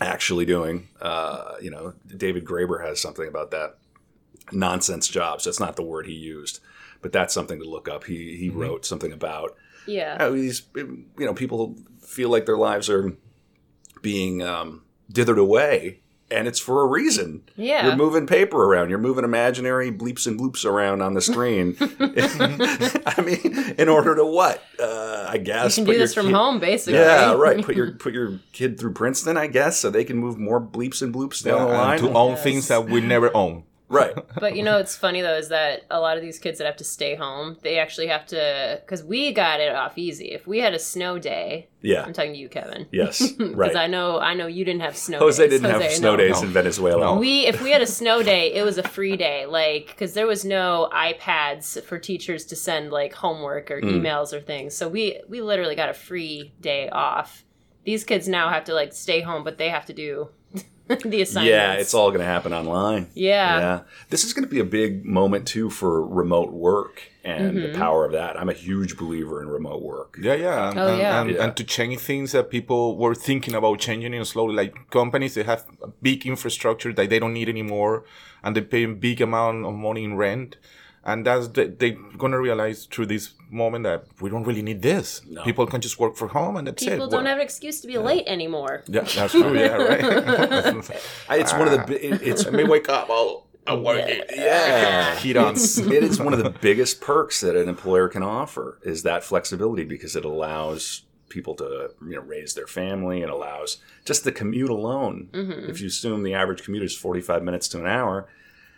actually 0.01 0.47
doing. 0.47 0.89
Uh, 0.99 1.57
you 1.61 1.71
know, 1.71 1.93
David 2.17 2.47
Graeber 2.47 2.83
has 2.83 3.03
something 3.03 3.29
about 3.29 3.51
that 3.51 3.77
nonsense 4.51 5.09
jobs. 5.09 5.45
That's 5.45 5.61
not 5.61 5.77
the 5.77 5.83
word 5.83 6.07
he 6.07 6.15
used, 6.15 6.61
but 7.03 7.13
that's 7.13 7.35
something 7.35 7.61
to 7.61 7.69
look 7.69 7.87
up. 7.87 8.05
He 8.05 8.37
he 8.39 8.49
wrote 8.49 8.87
something 8.87 9.13
about 9.13 9.55
Yeah. 9.87 10.17
how 10.17 10.31
these 10.31 10.63
you 10.75 11.07
know 11.19 11.35
people 11.35 11.77
feel 12.01 12.31
like 12.31 12.47
their 12.47 12.57
lives 12.57 12.89
are 12.89 13.13
being 14.01 14.43
um, 14.43 14.85
dithered 15.13 15.39
away, 15.39 16.01
and 16.35 16.47
it's 16.49 16.59
for 16.59 16.83
a 16.83 16.87
reason. 16.87 17.43
Yeah. 17.57 17.87
You're 17.87 17.97
moving 17.97 18.27
paper 18.27 18.65
around. 18.65 18.91
You're 18.91 18.99
moving 18.99 19.25
imaginary 19.25 19.91
bleeps 19.93 20.27
and 20.27 20.39
bloops 20.39 20.65
around 20.65 21.01
on 21.03 21.15
the 21.15 21.21
screen. 21.21 21.77
I 21.81 23.23
mean, 23.25 23.75
in 23.79 23.89
order 23.89 24.15
to 24.17 24.25
what? 24.25 24.63
Uh, 24.79 25.27
I 25.29 25.39
guess. 25.39 25.77
You 25.79 25.83
can 25.85 25.87
put 25.87 25.93
do 25.95 25.99
this 25.99 26.15
from 26.15 26.27
kid- 26.27 26.35
home, 26.35 26.59
basically. 26.61 26.99
Yeah, 27.01 27.35
right. 27.35 27.65
Put 27.65 27.77
your 27.77 27.93
put 27.93 28.13
your 28.13 28.41
kid 28.53 28.79
through 28.79 28.93
Princeton, 28.95 29.37
I 29.37 29.47
guess, 29.47 29.79
so 29.79 29.91
they 29.91 30.05
can 30.05 30.17
move 30.19 30.39
more 30.39 30.61
bleeps 30.61 31.01
and 31.03 31.15
bloops 31.15 31.43
down 31.43 31.61
the 31.69 31.75
line. 31.75 31.99
to 32.01 32.13
own 32.13 32.33
Yes. 32.33 32.43
things 32.43 32.69
that 32.69 32.87
we 32.87 33.01
never 33.01 33.35
own. 33.37 33.65
Right. 33.95 34.15
But 34.41 34.57
you 34.57 34.63
know 34.63 34.77
what's 34.79 34.97
funny 34.97 35.21
though 35.23 35.37
is 35.39 35.49
that 35.49 35.83
a 35.91 36.01
lot 36.01 36.17
of 36.17 36.23
these 36.23 36.39
kids 36.39 36.59
that 36.59 36.67
have 36.67 36.77
to 36.79 36.85
stay 36.85 37.15
home, 37.15 37.57
they 37.63 37.79
actually 37.79 38.09
have 38.09 38.27
to 38.27 38.81
because 38.85 39.03
we 39.03 39.33
got 39.33 39.61
it 39.61 39.75
off 39.75 39.97
easy. 39.97 40.27
If 40.33 40.47
we 40.47 40.59
had 40.59 40.75
a 40.75 40.79
snow 40.79 41.19
day, 41.19 41.69
Yeah. 41.81 42.03
I'm 42.05 42.13
talking 42.13 42.33
to 42.35 42.39
you, 42.39 42.49
Kevin. 42.49 42.87
Yes. 42.93 43.33
Because 43.39 43.55
Right. 43.55 43.77
I 43.77 43.87
know 43.87 44.19
I 44.19 44.35
know 44.35 44.47
you 44.47 44.65
didn't 44.65 44.83
have 44.83 44.97
snow. 44.97 45.19
Jose 45.21 45.43
days. 45.43 45.61
didn't 45.61 45.81
have 45.81 45.93
snow 45.93 46.13
no. 46.13 46.17
days 46.17 46.41
No. 46.43 46.47
in 46.49 46.53
Venezuela. 46.53 47.05
No. 47.05 47.17
We 47.19 47.47
if 47.47 47.63
we 47.63 47.71
had 47.71 47.83
a 47.83 47.87
snow 47.87 48.23
day, 48.23 48.53
it 48.55 48.65
was 48.65 48.77
a 48.79 48.83
free 48.97 49.17
day, 49.17 49.47
like 49.47 49.87
because 49.87 50.13
there 50.15 50.27
was 50.27 50.45
no 50.45 50.89
iPads 50.93 51.83
for 51.85 51.99
teachers 51.99 52.45
to 52.47 52.57
send 52.57 52.91
like 52.93 53.13
homework 53.15 53.71
or 53.71 53.81
Mm. 53.81 54.01
emails 54.03 54.33
or 54.33 54.41
things. 54.41 54.75
So 54.77 54.89
we 54.89 55.21
we 55.29 55.41
literally 55.41 55.75
got 55.77 55.89
a 55.89 55.95
free 55.95 56.53
day 56.61 56.89
off. 56.91 57.45
These 57.85 58.05
kids 58.05 58.27
now 58.29 58.49
have 58.49 58.65
to 58.65 58.75
like 58.75 58.93
stay 58.93 59.21
home, 59.21 59.45
but 59.45 59.59
they 59.59 59.69
have 59.69 59.87
to 59.87 59.93
do 59.93 60.29
the 60.89 61.23
assignments. 61.23 61.49
Yeah, 61.51 61.73
it's 61.75 61.95
all 61.95 62.09
going 62.11 62.21
to 62.21 62.27
happen 62.27 62.53
online. 62.53 63.09
Yeah. 63.15 63.59
Yeah. 63.59 63.81
This 64.11 64.25
is 64.25 64.33
going 64.35 64.45
to 64.45 64.51
be 64.51 64.61
a 64.61 64.65
big 64.65 65.05
moment 65.05 65.47
too 65.47 65.71
for 65.71 66.07
remote 66.07 66.53
work 66.53 67.03
and 67.25 67.57
Mm-hmm. 67.57 67.73
the 67.73 67.79
power 67.79 68.05
of 68.05 68.13
that. 68.13 68.39
I'm 68.39 68.51
a 68.51 68.53
huge 68.53 68.99
believer 68.99 69.41
in 69.41 69.49
remote 69.49 69.83
work. 69.83 70.19
Yeah, 70.21 70.35
yeah. 70.35 70.69
And, 70.71 70.79
Oh, 70.79 70.89
and, 70.89 70.99
yeah. 70.99 71.21
And, 71.21 71.31
Yeah. 71.31 71.45
and 71.45 71.57
to 71.57 71.65
change 71.65 71.99
things 72.01 72.33
that 72.33 72.51
people 72.51 72.99
were 72.99 73.15
thinking 73.15 73.55
about 73.55 73.79
changing 73.79 74.13
you 74.13 74.19
know, 74.19 74.25
slowly, 74.25 74.55
like 74.55 74.91
companies, 74.91 75.33
they 75.35 75.43
have 75.45 75.65
a 75.83 75.89
big 76.03 76.27
infrastructure 76.27 76.93
that 76.93 77.09
they 77.09 77.19
don't 77.19 77.33
need 77.33 77.49
anymore, 77.49 78.05
and 78.43 78.55
they 78.55 78.61
pay 78.61 78.85
a 78.85 78.89
big 78.89 79.23
amount 79.23 79.65
of 79.65 79.73
money 79.75 80.05
in 80.05 80.17
rent. 80.17 80.57
And 81.07 81.27
that's 81.27 81.49
the, 81.49 81.67
they're 81.67 81.97
gonna 82.17 82.41
realize 82.41 82.87
through 82.87 83.07
this 83.07 83.35
moment 83.51 83.85
that 83.85 84.05
we 84.21 84.31
don't 84.31 84.45
really 84.45 84.63
need 84.63 84.81
this. 84.83 85.21
No. 85.29 85.43
People 85.45 85.67
can 85.67 85.81
just 85.83 85.99
work 86.01 86.17
from 86.17 86.31
home, 86.31 86.57
and 86.57 86.67
that's 86.67 86.83
People 86.83 87.07
it. 87.07 87.11
don't 87.11 87.21
Work- 87.25 87.27
have 87.29 87.39
an 87.39 87.45
excuse 87.45 87.81
to 87.83 87.87
be 87.87 87.99
late 87.99 88.25
anymore. 88.27 88.85
Yeah, 88.89 89.03
that's 89.03 89.33
true. 89.33 89.55
Yeah, 89.55 89.77
right. 89.89 90.05
I- 91.29 91.37
It's 91.37 91.53
one 91.53 91.69
of 91.69 91.87
the 91.87 92.15
it- 92.15 92.23
it's 92.23 92.45
Let 92.49 92.55
me 92.55 92.65
wake 92.65 92.89
up. 92.89 93.11
I'll, 93.11 93.47
I'll 93.67 93.83
work 93.83 93.99
it. 94.09 94.31
yeah. 94.35 95.15
Heat 95.25 95.37
on. 95.37 95.55
it 95.57 96.03
is 96.05 96.19
one 96.21 96.33
of 96.33 96.43
the 96.43 96.51
biggest 96.51 97.01
perks 97.01 97.41
that 97.41 97.57
an 97.57 97.69
employer 97.69 98.09
can 98.09 98.23
offer 98.23 98.79
is 98.83 99.03
that 99.03 99.25
flexibility 99.25 99.85
because 99.85 100.17
it 100.17 100.25
allows 100.25 101.03
people 101.29 101.55
to 101.57 101.91
you 102.03 102.15
know 102.17 102.21
raise 102.23 102.55
their 102.55 102.67
family 102.67 103.21
and 103.23 103.31
allows 103.31 103.79
just 104.05 104.25
the 104.25 104.33
commute 104.33 104.71
alone. 104.71 105.29
Mm-hmm. 105.33 105.69
If 105.71 105.81
you 105.81 105.89
assume 105.89 106.23
the 106.23 106.35
average 106.35 106.63
commute 106.63 106.83
is 106.85 106.97
45 106.97 107.43
minutes 107.43 107.69
to 107.69 107.79
an 107.81 107.87
hour, 107.87 108.29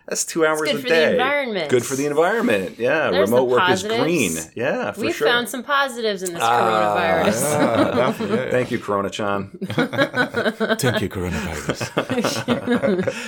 that's 0.08 0.24
two 0.24 0.46
hours 0.46 0.60
good 0.60 0.76
a 0.76 0.78
for 0.78 0.82
the 0.82 0.88
day. 0.88 1.12
environment. 1.12 1.68
Good 1.70 1.84
for 1.84 1.96
the 1.96 2.06
environment. 2.06 2.78
Yeah, 2.78 3.10
There's 3.10 3.28
remote 3.30 3.48
the 3.48 3.54
work 3.54 3.70
is 3.70 3.82
green. 3.82 4.32
Yeah, 4.54 4.92
for 4.92 5.00
We 5.00 5.12
sure. 5.12 5.26
found 5.26 5.48
some 5.48 5.62
positives 5.64 6.22
in 6.22 6.32
this 6.34 6.42
Ah, 6.42 6.94
coronavirus. 7.26 7.42
Yeah, 7.42 7.90
definitely, 7.96 8.36
yeah. 8.38 8.50
Thank 8.50 8.70
you, 8.70 8.78
Corona 8.78 9.10
Chan. 9.10 9.50
Thank 9.68 11.00
you, 11.02 11.08
coronavirus. 11.08 11.90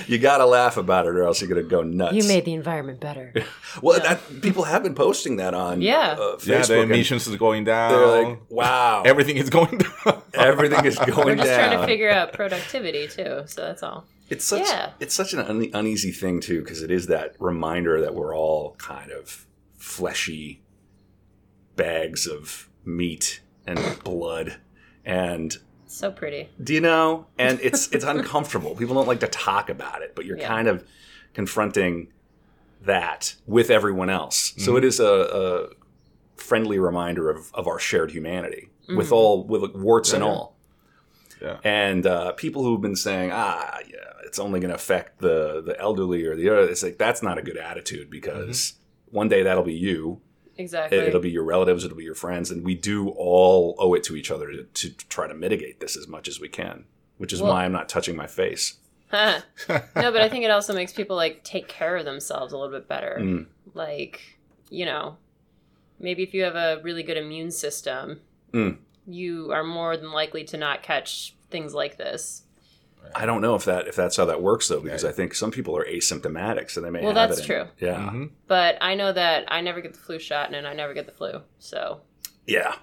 you 0.08 0.18
gotta 0.18 0.46
laugh 0.46 0.76
about 0.76 1.06
it, 1.06 1.14
or 1.16 1.24
else 1.24 1.40
you're 1.40 1.48
gonna 1.48 1.62
go 1.62 1.82
nuts. 1.82 2.14
You 2.14 2.24
made 2.24 2.44
the 2.44 2.54
environment 2.54 3.00
better. 3.00 3.32
well. 3.82 3.98
That 4.00 4.20
people 4.42 4.62
have 4.64 4.82
been 4.84 4.94
posting 4.94 5.36
that 5.36 5.54
on 5.54 5.82
Yeah. 5.82 6.16
uh, 6.18 6.36
Facebook. 6.36 6.46
yeah, 6.46 6.62
the 6.62 6.80
emissions 6.82 7.26
is 7.26 7.34
going 7.36 7.64
down. 7.64 7.92
They're 7.92 8.06
like, 8.24 8.38
wow, 8.48 9.02
Everything 9.04 9.36
is 9.36 9.50
going 9.50 9.78
down. 9.78 10.22
everything 10.34 10.84
is 10.84 10.96
going 10.98 11.10
down. 11.10 11.26
We're 11.26 11.34
just 11.36 11.46
down. 11.48 11.68
trying 11.70 11.80
to 11.80 11.86
figure 11.86 12.10
out 12.10 12.32
productivity 12.32 13.08
too, 13.08 13.42
so 13.46 13.62
that's 13.62 13.82
all. 13.82 14.04
It's 14.28 14.44
such 14.44 14.66
Yeah. 14.68 14.92
it's 15.00 15.14
such 15.14 15.32
an 15.32 15.40
un- 15.40 15.70
uneasy 15.72 16.12
thing 16.12 16.40
too 16.40 16.60
because 16.62 16.82
it 16.82 16.90
is 16.90 17.06
that 17.06 17.34
reminder 17.38 18.00
that 18.00 18.14
we're 18.14 18.34
all 18.36 18.74
kind 18.78 19.10
of 19.10 19.46
fleshy 19.76 20.60
bags 21.76 22.26
of 22.26 22.68
meat 22.84 23.40
and 23.66 23.78
blood 24.04 24.56
and 25.04 25.56
So 25.86 26.10
pretty. 26.10 26.48
do 26.62 26.74
you 26.74 26.80
know 26.80 27.26
and 27.38 27.58
it's 27.62 27.88
it's 27.92 28.04
uncomfortable 28.04 28.74
people 28.74 28.94
don't 28.94 29.06
like 29.08 29.20
to 29.20 29.28
talk 29.28 29.70
about 29.70 30.02
it 30.02 30.14
but 30.14 30.24
you're 30.26 30.38
Yeah. 30.38 30.48
kind 30.48 30.68
of 30.68 30.84
confronting 31.34 32.08
that 32.82 33.34
with 33.46 33.70
everyone 33.70 34.10
else 34.10 34.54
so 34.58 34.76
it 34.76 34.84
is 34.84 35.00
a, 35.00 35.04
a 35.06 35.68
friendly 36.40 36.78
reminder 36.78 37.30
of, 37.30 37.50
of 37.54 37.66
our 37.66 37.78
shared 37.78 38.10
humanity 38.10 38.68
with 38.96 39.12
all 39.12 39.44
with 39.44 39.74
warts 39.74 40.12
and 40.12 40.22
all 40.24 40.56
Yeah. 41.40 41.58
and 41.64 42.06
uh, 42.06 42.32
people 42.32 42.64
who've 42.64 42.80
been 42.80 42.96
saying, 42.96 43.30
ah, 43.32 43.78
yeah, 43.88 43.98
it's 44.28 44.38
only 44.38 44.60
going 44.60 44.68
to 44.70 44.74
affect 44.76 45.18
the 45.20 45.62
the 45.64 45.78
elderly 45.80 46.24
or 46.24 46.36
the 46.36 46.48
other, 46.48 46.68
it's 46.68 46.82
like 46.82 46.98
that's 46.98 47.22
not 47.22 47.38
a 47.38 47.42
good 47.42 47.56
attitude 47.56 48.08
because 48.10 48.74
one 49.10 49.28
day 49.28 49.42
that'll 49.42 49.64
be 49.64 49.74
you, 49.74 50.20
Exactly. 50.56 50.98
it, 50.98 51.12
will 51.12 51.20
be 51.20 51.30
your 51.30 51.44
relatives, 51.44 51.84
it'll 51.84 51.96
be 51.96 52.04
your 52.04 52.14
friends, 52.14 52.50
and 52.50 52.64
we 52.64 52.74
do 52.74 53.08
all 53.10 53.74
owe 53.78 53.94
it 53.94 54.02
to 54.04 54.14
each 54.16 54.30
other 54.30 54.50
to, 54.52 54.62
to 54.64 54.90
try 55.08 55.26
to 55.26 55.34
mitigate 55.34 55.80
this 55.80 55.96
as 55.96 56.06
much 56.06 56.28
as 56.28 56.38
we 56.40 56.48
can. 56.48 56.84
Which 57.16 57.32
is 57.32 57.40
Well- 57.42 57.52
why 57.52 57.64
I'm 57.64 57.72
not 57.72 57.88
touching 57.88 58.14
my 58.16 58.26
face. 58.28 58.78
Huh. 59.10 59.40
no, 59.68 60.12
but 60.12 60.20
I 60.20 60.28
think 60.28 60.44
it 60.44 60.50
also 60.50 60.74
makes 60.74 60.92
people 60.92 61.16
like 61.16 61.42
take 61.42 61.66
care 61.68 61.96
of 61.96 62.04
themselves 62.04 62.52
a 62.52 62.58
little 62.58 62.78
bit 62.78 62.86
better. 62.86 63.16
Mm. 63.20 63.46
Like, 63.72 64.20
you 64.68 64.84
know, 64.84 65.16
maybe 65.98 66.22
if 66.22 66.34
you 66.34 66.42
have 66.44 66.56
a 66.56 66.80
really 66.82 67.02
good 67.02 67.16
immune 67.16 67.50
system, 67.50 68.20
Mm. 68.52 68.76
you 69.06 69.50
are 69.52 69.64
more 69.64 69.96
than 69.96 70.12
likely 70.12 70.44
to 70.44 70.56
not 70.58 70.82
catch 70.82 71.34
things 71.50 71.72
like 71.74 71.96
this. 71.96 72.42
I 73.14 73.26
don't 73.26 73.40
know 73.40 73.54
if 73.54 73.64
that 73.64 73.88
if 73.88 73.96
that's 73.96 74.16
how 74.16 74.24
that 74.26 74.42
works 74.42 74.68
though, 74.68 74.80
because 74.80 75.04
I 75.04 75.12
think 75.12 75.34
some 75.34 75.50
people 75.50 75.76
are 75.76 75.84
asymptomatic, 75.84 76.70
so 76.70 76.80
they 76.80 76.90
may. 76.90 77.00
Well, 77.02 77.14
have 77.14 77.30
that's 77.30 77.40
it 77.40 77.42
in- 77.42 77.48
true. 77.48 77.66
Yeah, 77.80 77.96
Mm-hmm. 77.96 78.24
But 78.46 78.76
I 78.80 78.94
know 78.94 79.12
that 79.12 79.44
I 79.48 79.60
never 79.60 79.80
get 79.80 79.92
the 79.94 79.98
flu 79.98 80.18
shot 80.18 80.52
and 80.54 80.66
I 80.66 80.74
never 80.74 80.92
get 80.94 81.06
the 81.06 81.12
flu. 81.12 81.40
So, 81.58 82.02
yeah. 82.46 82.74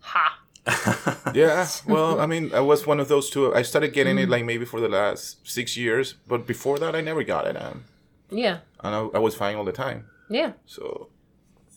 ha. 0.00 0.38
Yeah, 1.34 1.66
well, 1.86 2.20
I 2.20 2.26
mean, 2.26 2.52
I 2.54 2.60
was 2.60 2.86
one 2.86 3.00
of 3.00 3.08
those 3.08 3.30
two. 3.30 3.54
I 3.54 3.62
started 3.62 3.92
getting 3.92 4.16
Mm. 4.16 4.22
it 4.24 4.28
like 4.28 4.44
maybe 4.44 4.64
for 4.64 4.80
the 4.80 4.88
last 4.88 5.46
six 5.46 5.76
years, 5.76 6.14
but 6.26 6.46
before 6.46 6.78
that, 6.78 6.94
I 6.94 7.00
never 7.00 7.22
got 7.24 7.46
it, 7.46 7.56
um, 7.60 7.84
Yeah. 8.30 8.58
and 8.82 8.94
I, 8.94 8.98
I 9.14 9.18
was 9.18 9.34
fine 9.34 9.56
all 9.56 9.64
the 9.64 9.72
time. 9.72 10.06
Yeah. 10.30 10.52
So 10.66 11.08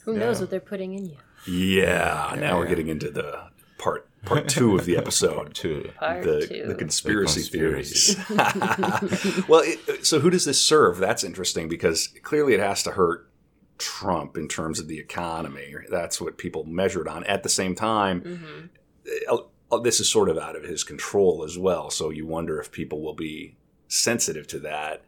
Who 0.06 0.18
knows 0.18 0.40
what 0.42 0.50
they're 0.50 0.60
putting 0.60 0.94
in 0.94 1.06
you? 1.06 1.18
yeah. 1.48 2.36
Now 2.38 2.58
we're 2.58 2.68
getting 2.68 2.88
into 2.90 3.10
the 3.10 3.48
part 3.78 4.08
part 4.26 4.48
two 4.48 4.76
of 4.76 4.86
the 4.86 4.98
episode. 4.98 5.54
two. 5.54 5.92
Part 6.00 6.24
the, 6.24 6.48
two. 6.48 6.68
the 6.68 6.76
conspiracy, 6.76 7.42
The 7.42 7.48
theories. 7.50 8.16
well, 9.48 9.62
it, 9.64 10.06
so 10.06 10.20
who 10.20 10.30
does 10.30 10.46
this 10.46 10.62
serve? 10.62 10.98
That's 10.98 11.24
interesting 11.24 11.68
because 11.68 12.08
clearly 12.24 12.54
it 12.54 12.60
has 12.60 12.84
to 12.84 12.92
hurt 12.92 13.30
Trump 13.78 14.38
in 14.38 14.48
terms 14.48 14.80
of 14.80 14.88
the 14.88 15.00
economy. 15.00 15.74
That's 15.90 16.22
what 16.22 16.38
people 16.38 16.64
measured 16.64 17.08
on. 17.08 17.24
At 17.26 17.44
the 17.44 17.50
same 17.50 17.76
time, 17.76 18.22
Mhm. 18.22 18.70
uh, 19.72 19.80
this 19.80 20.00
is 20.00 20.10
sort 20.10 20.30
of 20.30 20.38
out 20.38 20.56
of 20.56 20.64
his 20.64 20.84
control 20.84 21.44
as 21.44 21.58
well. 21.58 21.90
So 21.90 22.10
you 22.10 22.26
wonder 22.28 22.60
if 22.60 22.72
people 22.72 23.02
will 23.02 23.16
be 23.16 23.56
sensitive 23.88 24.46
to 24.48 24.60
that. 24.60 25.04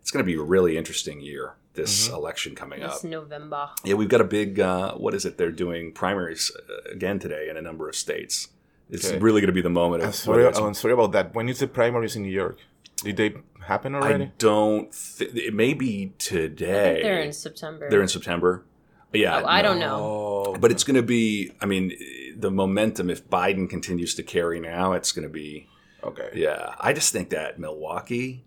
It's 0.00 0.10
going 0.10 0.24
to 0.24 0.30
be 0.30 0.38
a 0.38 0.42
really 0.42 0.76
interesting 0.76 1.20
year. 1.20 1.54
This 1.74 2.08
election 2.08 2.56
coming 2.56 2.82
up. 2.82 2.94
It's 2.94 3.04
November. 3.04 3.70
Yeah, 3.84 3.94
we've 3.94 4.08
got 4.08 4.20
a 4.20 4.24
big. 4.24 4.58
Uh, 4.58 4.94
what 4.94 5.14
is 5.14 5.24
it? 5.24 5.38
They're 5.38 5.52
doing 5.52 5.92
primaries 5.92 6.50
uh, 6.68 6.90
again 6.90 7.20
today 7.20 7.48
in 7.48 7.56
a 7.56 7.62
number 7.62 7.88
of 7.88 7.94
states. 7.94 8.48
It's 8.90 9.06
Okay. 9.08 9.18
really 9.18 9.40
going 9.40 9.48
to 9.48 9.52
be 9.52 9.60
the 9.62 9.68
moment 9.70 10.02
I'm 10.02 10.12
sorry, 10.12 10.44
whether 10.44 10.60
I'm 10.60 10.74
sorry 10.74 10.94
about 10.94 11.12
that. 11.12 11.34
When 11.34 11.48
is 11.48 11.58
the 11.58 11.66
primaries 11.68 12.16
in 12.16 12.22
New 12.22 12.30
York? 12.32 12.58
Did 13.04 13.16
they 13.16 13.34
happen 13.66 13.94
already? 13.94 14.24
I 14.24 14.32
don't. 14.38 14.90
Th- 15.18 15.30
it 15.34 15.54
may 15.54 15.74
be 15.74 16.12
I 16.12 16.14
today. 16.18 16.92
think 16.94 17.02
they're 17.04 17.20
in 17.20 17.32
September. 17.32 17.90
They're 17.90 18.02
in 18.02 18.08
September. 18.08 18.64
Yeah, 19.12 19.40
Oh, 19.42 19.46
I 19.46 19.62
no. 19.62 19.68
don't 19.68 19.78
know. 19.78 19.96
Oh, 20.00 20.56
But 20.58 20.70
it's 20.70 20.84
going 20.84 20.96
to 20.96 21.02
be. 21.02 21.52
I 21.60 21.66
mean, 21.66 21.92
the 22.36 22.50
momentum. 22.50 23.08
If 23.10 23.28
Biden 23.28 23.68
continues 23.68 24.14
to 24.16 24.22
carry 24.22 24.58
now, 24.60 24.92
it's 24.94 25.12
going 25.12 25.22
to 25.28 25.32
be. 25.32 25.68
okay. 26.02 26.30
Yeah, 26.34 26.74
I 26.80 26.92
just 26.92 27.12
think 27.12 27.30
that 27.30 27.58
Milwaukee, 27.58 28.44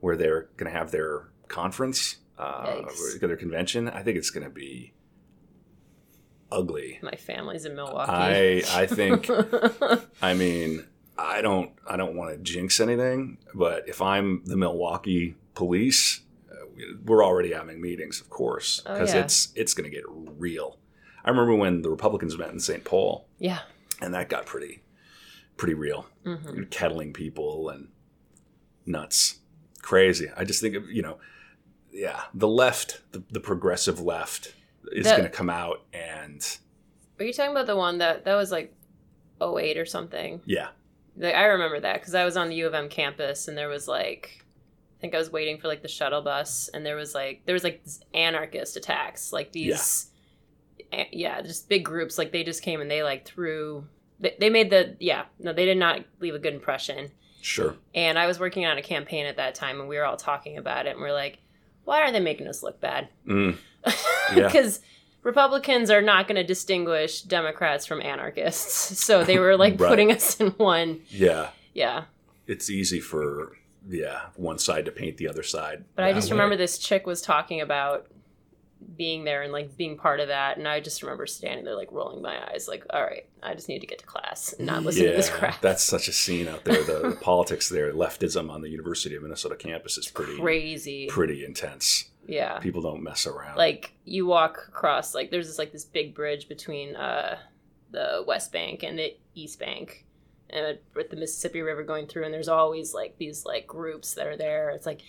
where 0.00 0.16
they're 0.16 0.48
going 0.56 0.70
to 0.72 0.76
have 0.78 0.90
their 0.90 1.28
conference, 1.48 2.16
uh, 2.38 2.66
Yikes. 2.66 3.20
their 3.20 3.36
convention, 3.36 3.88
I 3.88 4.02
think 4.02 4.16
it's 4.18 4.30
going 4.30 4.44
to 4.44 4.50
be 4.50 4.92
ugly. 6.52 6.98
My 7.02 7.16
family's 7.16 7.64
in 7.64 7.74
Milwaukee. 7.74 8.10
I 8.12 8.62
I 8.82 8.86
think. 8.86 9.28
I 10.22 10.34
mean, 10.34 10.84
I 11.18 11.42
don't 11.42 11.72
I 11.88 11.96
don't 11.96 12.14
want 12.16 12.30
to 12.32 12.38
jinx 12.42 12.80
anything, 12.80 13.38
but 13.54 13.88
if 13.88 14.00
I'm 14.02 14.42
the 14.44 14.56
Milwaukee 14.56 15.36
police, 15.54 16.20
uh, 16.50 16.66
we- 16.76 16.96
we're 17.04 17.24
already 17.24 17.52
having 17.52 17.80
meetings, 17.80 18.20
of 18.20 18.28
course, 18.30 18.82
Oh, 18.86 18.92
because 18.94 19.14
yeah. 19.14 19.20
it's 19.20 19.52
it's 19.54 19.74
going 19.74 19.88
to 19.90 19.94
get 19.96 20.04
real. 20.08 20.78
I 21.24 21.30
remember 21.30 21.54
when 21.54 21.82
the 21.82 21.90
Republicans 21.90 22.36
met 22.36 22.50
in 22.50 22.58
St. 22.60 22.82
Paul, 22.84 23.28
yeah. 23.38 23.60
and 24.00 24.12
that 24.14 24.28
got 24.28 24.46
pretty 24.46 24.82
pretty 25.56 25.74
real. 25.74 26.06
hmm 26.24 26.36
You're 26.56 26.64
kettling 26.66 27.12
people 27.12 27.68
and 27.68 27.88
nuts, 28.86 29.38
crazy. 29.82 30.28
I 30.36 30.44
just 30.44 30.60
think 30.60 30.74
of 30.74 30.88
you 30.90 31.02
know, 31.02 31.18
yeah, 31.92 32.22
the 32.34 32.48
left, 32.48 33.02
the, 33.12 33.22
the 33.30 33.40
progressive 33.40 34.00
left, 34.00 34.54
is 34.92 35.06
going 35.06 35.22
to 35.22 35.28
come 35.28 35.50
out 35.50 35.82
and 35.92 36.58
Are 37.18 37.24
you 37.24 37.32
talking 37.32 37.52
about 37.52 37.66
the 37.66 37.76
one 37.76 37.98
that 37.98 38.24
that 38.24 38.34
was 38.34 38.50
like 38.52 38.74
08 39.40 39.76
or 39.78 39.86
something? 39.86 40.40
yeah, 40.44 40.68
Like, 41.16 41.34
I 41.34 41.44
remember 41.46 41.80
that 41.80 42.00
because 42.00 42.14
I 42.14 42.24
was 42.24 42.36
on 42.36 42.48
the 42.48 42.56
U 42.56 42.66
of 42.66 42.74
M 42.74 42.88
campus 42.88 43.48
and 43.48 43.56
there 43.58 43.68
was 43.68 43.88
like, 43.88 44.44
I 44.98 45.00
think 45.00 45.14
I 45.14 45.18
was 45.18 45.30
waiting 45.32 45.58
for 45.58 45.66
like 45.68 45.82
the 45.82 45.88
shuttle 45.88 46.22
bus 46.22 46.68
and 46.72 46.86
there 46.86 46.96
was 46.96 47.14
like 47.14 47.42
there 47.44 47.54
was 47.54 47.64
like 47.64 47.82
anarchist 48.14 48.76
attacks, 48.76 49.32
like 49.32 49.50
these, 49.52 50.10
yeah, 50.92 51.04
yeah 51.10 51.42
just 51.42 51.68
big 51.68 51.84
groups. 51.84 52.18
Like 52.18 52.30
they 52.32 52.44
just 52.44 52.62
came 52.62 52.80
and 52.80 52.90
they 52.90 53.02
like 53.02 53.24
threw. 53.24 53.86
They, 54.20 54.36
they 54.38 54.50
made 54.50 54.70
the 54.70 54.96
yeah 55.00 55.24
no 55.40 55.52
they 55.52 55.64
did 55.64 55.78
not 55.78 56.00
leave 56.20 56.34
a 56.36 56.38
good 56.38 56.54
impression. 56.54 57.10
sure, 57.40 57.74
And 57.92 58.16
I 58.16 58.28
was 58.28 58.38
working 58.38 58.64
on 58.66 58.78
a 58.78 58.82
campaign 58.82 59.26
at 59.26 59.36
that 59.38 59.56
time 59.56 59.80
and 59.80 59.88
we 59.88 59.96
were 59.96 60.04
all 60.04 60.16
talking 60.16 60.56
about 60.58 60.86
it 60.86 60.90
and 60.90 61.00
we're 61.00 61.12
like, 61.12 61.38
why 61.84 62.02
are 62.02 62.12
they 62.12 62.20
making 62.20 62.46
us 62.46 62.62
look 62.62 62.80
bad? 62.80 63.08
mm, 63.26 63.56
Yeah. 63.86 63.94
because 64.46 64.80
Republicans 65.22 65.90
are 65.90 66.02
not 66.02 66.26
going 66.26 66.36
to 66.36 66.44
distinguish 66.44 67.22
Democrats 67.22 67.86
from 67.86 68.00
anarchists. 68.02 68.98
So 69.04 69.24
they 69.24 69.38
were 69.38 69.56
like 69.56 69.80
Right. 69.80 69.88
putting 69.88 70.10
us 70.12 70.40
in 70.40 70.48
one. 70.52 71.00
yeah. 71.08 71.50
Yeah. 71.74 72.04
It's 72.46 72.68
easy 72.70 73.00
for 73.00 73.56
yeah 73.88 74.26
one 74.36 74.58
side 74.58 74.84
to 74.84 74.92
paint 74.92 75.16
the 75.16 75.28
other 75.28 75.42
side. 75.42 75.84
But 75.96 76.04
I 76.04 76.12
just 76.12 76.28
way. 76.30 76.34
remember 76.34 76.56
this 76.56 76.78
chick 76.78 77.06
was 77.06 77.20
talking 77.22 77.60
about 77.60 78.06
being 78.96 79.24
there 79.24 79.42
and 79.42 79.52
like 79.52 79.76
being 79.76 79.96
part 79.96 80.20
of 80.20 80.28
that. 80.28 80.56
And 80.58 80.66
I 80.68 80.80
just 80.80 81.02
remember 81.02 81.26
standing 81.26 81.64
there 81.64 81.76
like 81.76 81.90
rolling 81.92 82.20
my 82.20 82.36
eyes, 82.50 82.66
like, 82.68 82.84
all 82.90 83.02
right, 83.02 83.24
I 83.42 83.54
just 83.54 83.68
need 83.68 83.78
to 83.80 83.86
get 83.86 84.00
to 84.00 84.06
class 84.06 84.52
and 84.52 84.66
not 84.66 84.82
listen 84.82 85.04
to 85.06 85.12
this 85.12 85.30
crap. 85.30 85.60
That's 85.60 85.82
such 85.84 86.08
a 86.08 86.12
scene 86.12 86.48
out 86.48 86.64
there. 86.64 86.82
The, 86.82 87.10
the 87.10 87.16
politics 87.20 87.68
there, 87.68 87.92
leftism 87.92 88.50
on 88.50 88.60
the 88.60 88.68
University 88.68 89.14
of 89.14 89.22
Minnesota 89.22 89.54
campus 89.56 89.96
is 89.98 90.08
pretty 90.08 90.36
Crazy. 90.38 91.06
pretty 91.06 91.44
intense. 91.44 92.06
Yeah. 92.26 92.58
People 92.58 92.82
don't 92.82 93.02
mess 93.02 93.26
around. 93.26 93.56
Like 93.56 93.92
you 94.04 94.26
walk 94.26 94.66
across, 94.68 95.14
like 95.14 95.30
there's 95.30 95.48
this 95.48 95.58
like 95.58 95.72
this 95.72 95.84
big 95.84 96.14
bridge 96.14 96.48
between 96.48 96.96
uh, 96.96 97.38
the 97.90 98.24
West 98.26 98.52
Bank 98.52 98.82
and 98.82 98.98
the 98.98 99.16
East 99.34 99.58
Bank. 99.58 100.04
And 100.50 100.78
with 100.94 101.08
the 101.08 101.16
Mississippi 101.16 101.62
River 101.62 101.82
going 101.82 102.06
through, 102.06 102.24
and 102.24 102.34
there's 102.34 102.48
always 102.48 102.92
like 102.92 103.16
these 103.16 103.46
like 103.46 103.66
groups 103.66 104.14
that 104.14 104.26
are 104.26 104.36
there. 104.36 104.68
It's 104.70 104.84
like 104.84 105.00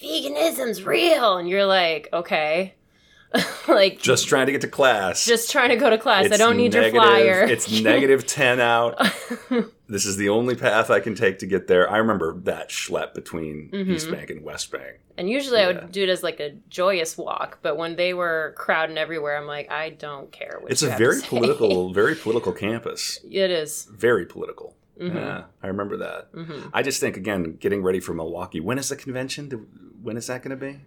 veganism's 0.00 0.82
real, 0.82 1.36
and 1.36 1.48
you're 1.48 1.64
like, 1.64 2.08
okay, 2.12 2.74
like 3.68 4.00
just 4.00 4.28
trying 4.28 4.46
to 4.46 4.52
get 4.52 4.62
to 4.62 4.68
class. 4.68 5.24
just 5.24 5.50
trying 5.50 5.70
to 5.70 5.76
go 5.76 5.90
to 5.90 5.98
class. 5.98 6.30
I 6.30 6.36
don't 6.36 6.56
need 6.56 6.72
negative- 6.72 6.94
your 6.94 7.02
flyer. 7.02 7.44
It's 7.44 7.70
negative 7.70 8.26
ten 8.26 8.60
out. 8.60 9.00
This 9.86 10.06
is 10.06 10.16
the 10.16 10.30
only 10.30 10.54
path 10.54 10.88
I 10.90 11.00
can 11.00 11.14
take 11.14 11.38
to 11.40 11.46
get 11.46 11.66
there. 11.66 11.90
I 11.90 11.98
remember 11.98 12.34
that 12.44 12.70
schlep 12.70 13.12
between 13.14 13.68
Mhm. 13.70 13.90
East 13.90 14.10
Bank 14.10 14.30
and 14.30 14.42
West 14.42 14.70
Bank. 14.72 15.00
and 15.16 15.28
usually 15.30 15.60
I 15.60 15.66
would 15.68 15.92
do 15.92 16.02
it 16.02 16.08
as 16.08 16.22
like 16.24 16.40
a 16.40 16.54
joyous 16.68 17.16
walk, 17.16 17.58
but 17.62 17.76
when 17.76 17.94
they 17.96 18.14
were 18.14 18.54
crowding 18.56 18.98
everywhere, 18.98 19.36
I'm 19.36 19.46
like, 19.46 19.70
I 19.70 19.90
don't 19.90 20.32
care. 20.32 20.58
What 20.60 20.72
It's 20.72 20.82
a 20.82 20.88
very 20.88 21.20
political, 21.22 21.92
very 22.02 22.14
political 22.16 22.52
campus. 22.52 23.20
it 23.30 23.50
is. 23.50 23.86
Very 23.92 24.26
political. 24.26 24.74
Mhm. 25.00 25.14
Yeah, 25.14 25.44
I 25.62 25.66
remember 25.68 25.96
that. 25.98 26.28
hmm 26.34 26.68
I 26.72 26.82
just 26.82 26.98
think 27.00 27.16
again, 27.16 27.56
getting 27.60 27.82
ready 27.82 28.00
for 28.00 28.14
Milwaukee. 28.14 28.60
When 28.60 28.78
is 28.78 28.88
the 28.88 28.96
convention? 28.96 29.50
When 30.02 30.16
is 30.16 30.26
that 30.28 30.42
going 30.42 30.58
to 30.58 30.64
be? 30.66 30.80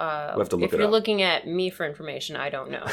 Uh, 0.00 0.30
We'll 0.34 0.40
have 0.44 0.48
to 0.48 0.56
look 0.56 0.68
if 0.68 0.74
it 0.74 0.78
you're 0.78 0.86
up. 0.86 0.92
looking 0.92 1.20
at 1.22 1.46
me 1.46 1.68
for 1.70 1.84
information, 1.84 2.34
I 2.36 2.48
don't 2.48 2.70
know. 2.70 2.82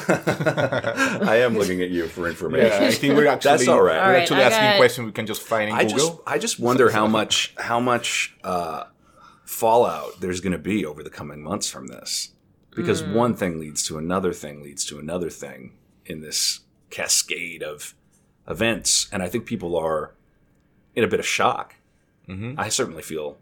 I 1.33 1.37
am 1.45 1.57
looking 1.57 1.81
at 1.81 1.89
you 1.89 2.07
for 2.07 2.27
information. 2.27 2.81
Yeah, 2.81 2.87
I 2.89 2.91
think 2.91 3.15
we're 3.15 3.27
actually 3.27 3.51
That's 3.51 3.67
all 3.69 3.81
right. 3.81 3.95
we're 3.95 4.01
All 4.01 4.09
right, 4.09 4.21
actually 4.23 4.41
I 4.43 4.47
asking 4.47 4.63
got- 4.71 4.77
questions 4.77 5.05
we 5.05 5.11
can 5.13 5.25
just 5.25 5.41
find 5.41 5.69
in 5.69 5.75
I 5.75 5.83
Google. 5.83 5.97
just 5.97 6.19
I 6.27 6.37
just 6.37 6.59
wonder 6.59 6.89
how 6.89 7.07
much 7.07 7.53
how 7.57 7.79
much 7.79 8.35
uh, 8.43 8.83
fallout 9.45 10.19
there's 10.19 10.41
going 10.41 10.51
to 10.51 10.57
be 10.59 10.85
over 10.85 11.01
the 11.03 11.09
coming 11.09 11.41
months 11.43 11.69
from 11.69 11.87
this, 11.87 12.31
because 12.75 13.01
Mm. 13.01 13.13
one 13.13 13.33
thing 13.35 13.59
leads 13.59 13.83
to 13.87 13.97
another 13.97 14.33
thing 14.33 14.61
leads 14.61 14.83
to 14.85 14.99
another 14.99 15.29
thing 15.29 15.73
in 16.05 16.21
this 16.21 16.61
cascade 16.89 17.63
of 17.63 17.93
events, 18.47 19.07
and 19.11 19.23
I 19.23 19.29
think 19.29 19.45
people 19.45 19.75
are 19.77 20.13
in 20.95 21.03
a 21.03 21.07
bit 21.07 21.19
of 21.19 21.25
shock. 21.27 21.75
Mhm. 22.27 22.55
I 22.57 22.69
certainly 22.69 23.01
feel 23.03 23.37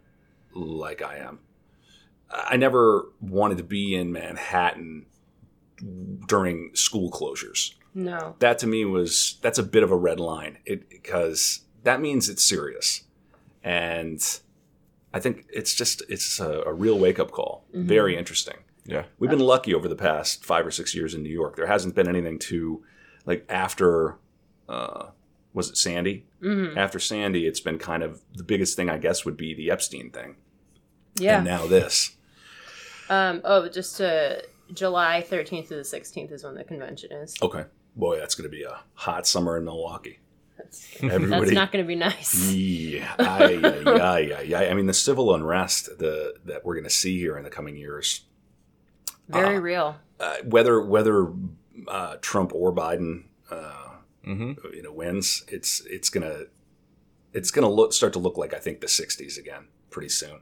like 0.54 1.02
I 1.02 1.18
am. 1.18 1.40
I 2.32 2.58
never 2.58 3.06
wanted 3.22 3.58
to 3.60 3.64
be 3.64 3.96
in 3.96 4.12
Manhattan 4.12 5.06
during 6.28 6.72
school 6.74 7.12
closures. 7.12 7.74
No. 7.94 8.36
that 8.40 8.60
to 8.60 8.68
me 8.68 8.84
was 8.84 9.38
that's 9.42 9.58
a 9.58 9.64
bit 9.64 9.82
of 9.84 9.92
a 9.92 9.96
red 9.96 10.20
line. 10.20 10.58
It 10.66 10.90
because 10.90 11.62
that 11.84 12.02
means 12.02 12.28
it's 12.30 12.44
serious. 12.44 13.04
And 13.64 14.22
i 15.14 15.20
think 15.20 15.46
it's 15.50 15.74
just 15.74 16.04
it's 16.10 16.40
a, 16.42 16.62
a 16.66 16.74
real 16.74 17.00
wake-up 17.00 17.32
call. 17.32 17.66
Mhm. 17.74 17.86
very 17.86 18.18
interesting. 18.18 18.58
Yeah. 18.86 19.06
we've 19.18 19.30
been 19.32 19.40
lucky 19.40 19.74
over 19.74 19.88
the 19.88 19.96
past 19.96 20.44
five 20.46 20.66
or 20.68 20.72
six 20.72 20.94
years 20.94 21.14
in 21.14 21.24
new 21.24 21.30
york. 21.30 21.56
There 21.56 21.68
hasn't 21.68 21.96
been 21.96 22.08
anything 22.10 22.38
to 22.40 22.84
like 23.26 23.46
after 23.50 24.18
uh 24.68 25.08
was 25.54 25.70
it 25.70 25.78
sandy? 25.78 26.26
Hmm 26.42 26.78
after 26.78 27.00
sandy 27.00 27.48
it's 27.48 27.62
been 27.62 27.78
kind 27.80 28.04
of 28.04 28.22
the 28.34 28.44
biggest 28.44 28.76
thing 28.76 28.90
i 28.90 28.98
guess 28.98 29.24
would 29.26 29.38
be 29.38 29.54
the 29.56 29.72
epstein 29.72 30.12
thing 30.12 30.36
Yeah. 31.18 31.38
and 31.38 31.46
now 31.46 31.66
this 31.68 32.16
Um. 33.10 33.42
Oh, 33.44 33.70
just 33.70 34.02
uh, 34.02 34.38
July 34.74 35.24
13th 35.30 35.68
to 35.70 35.76
the 35.76 35.82
16th 35.82 36.32
is 36.32 36.44
when 36.44 36.56
the 36.56 36.64
convention 36.64 37.12
is. 37.12 37.36
okay 37.42 37.66
boy 37.96 38.18
that's 38.20 38.36
going 38.36 38.50
to 38.50 38.56
be 38.56 38.64
a 38.64 38.80
hot 38.96 39.26
summer 39.26 39.58
in 39.58 39.64
milwaukee 39.64 40.20
That's, 40.58 40.86
everybody 41.04 41.42
that's 41.46 41.52
not 41.54 41.72
going 41.72 41.84
to 41.86 41.88
be 41.88 41.96
nice. 41.96 42.52
Yeah, 42.52 43.14
aye, 43.20 43.60
aye, 43.64 43.84
aye, 43.86 44.32
aye, 44.50 44.54
aye. 44.56 44.70
I 44.70 44.74
mean, 44.74 44.86
the 44.88 44.94
civil 44.94 45.34
unrest 45.36 45.98
the 46.00 46.36
that 46.46 46.66
we're 46.66 46.74
going 46.76 46.84
to 46.86 46.90
see 46.90 47.18
here 47.20 47.38
in 47.38 47.44
the 47.44 47.50
coming 47.50 47.78
years, 47.78 48.26
Very 49.30 49.58
uh, 49.58 49.60
real. 49.60 49.96
uh, 50.20 50.38
whether 50.44 50.82
whether 50.82 51.32
uh, 51.88 52.18
Trump 52.22 52.52
or 52.54 52.74
Biden, 52.74 53.26
uh, 53.52 53.90
hmm 54.26 54.54
you 54.74 54.82
know, 54.84 54.92
wins, 54.92 55.44
it's 55.48 55.82
it's 55.86 56.10
gonna 56.10 56.46
it's 57.34 57.52
gonna 57.52 57.70
look 57.70 57.94
start 57.94 58.12
to 58.14 58.20
look 58.20 58.38
like 58.38 58.54
I 58.54 58.60
think 58.60 58.82
the 58.82 58.88
'60s 58.88 59.38
again 59.38 59.68
pretty 59.90 60.10
soon, 60.10 60.40